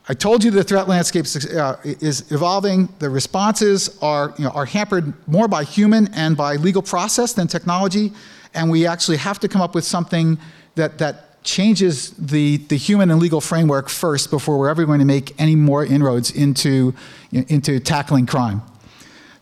I 0.08 0.14
told 0.14 0.44
you 0.44 0.50
the 0.50 0.64
threat 0.64 0.88
landscape 0.88 1.24
uh, 1.56 1.76
is 1.84 2.30
evolving. 2.30 2.88
The 2.98 3.08
responses 3.08 3.98
are, 4.02 4.34
you 4.36 4.44
know, 4.44 4.50
are 4.50 4.66
hampered 4.66 5.14
more 5.26 5.48
by 5.48 5.64
human 5.64 6.12
and 6.12 6.36
by 6.36 6.56
legal 6.56 6.82
process 6.82 7.32
than 7.32 7.46
technology, 7.46 8.12
and 8.52 8.70
we 8.70 8.86
actually 8.86 9.16
have 9.18 9.38
to 9.40 9.48
come 9.48 9.62
up 9.62 9.74
with 9.74 9.84
something 9.84 10.38
that, 10.74 10.98
that 10.98 11.31
changes 11.44 12.10
the, 12.12 12.58
the 12.68 12.76
human 12.76 13.10
and 13.10 13.20
legal 13.20 13.40
framework 13.40 13.88
first 13.88 14.30
before 14.30 14.58
we're 14.58 14.68
ever 14.68 14.84
going 14.84 15.00
to 15.00 15.04
make 15.04 15.38
any 15.40 15.56
more 15.56 15.84
inroads 15.84 16.30
into, 16.30 16.94
into 17.32 17.80
tackling 17.80 18.26
crime. 18.26 18.62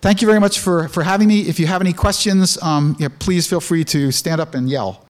Thank 0.01 0.23
you 0.23 0.27
very 0.27 0.41
much 0.41 0.59
for, 0.61 0.89
for 0.89 1.03
having 1.03 1.29
me. 1.29 1.43
If 1.43 1.61
you 1.61 1.67
have 1.67 1.83
any 1.83 1.93
questions, 1.93 2.61
um, 2.63 2.97
yeah, 2.99 3.09
please 3.19 3.47
feel 3.47 3.61
free 3.61 3.85
to 3.85 4.11
stand 4.11 4.41
up 4.41 4.55
and 4.55 4.69
yell. 4.71 4.99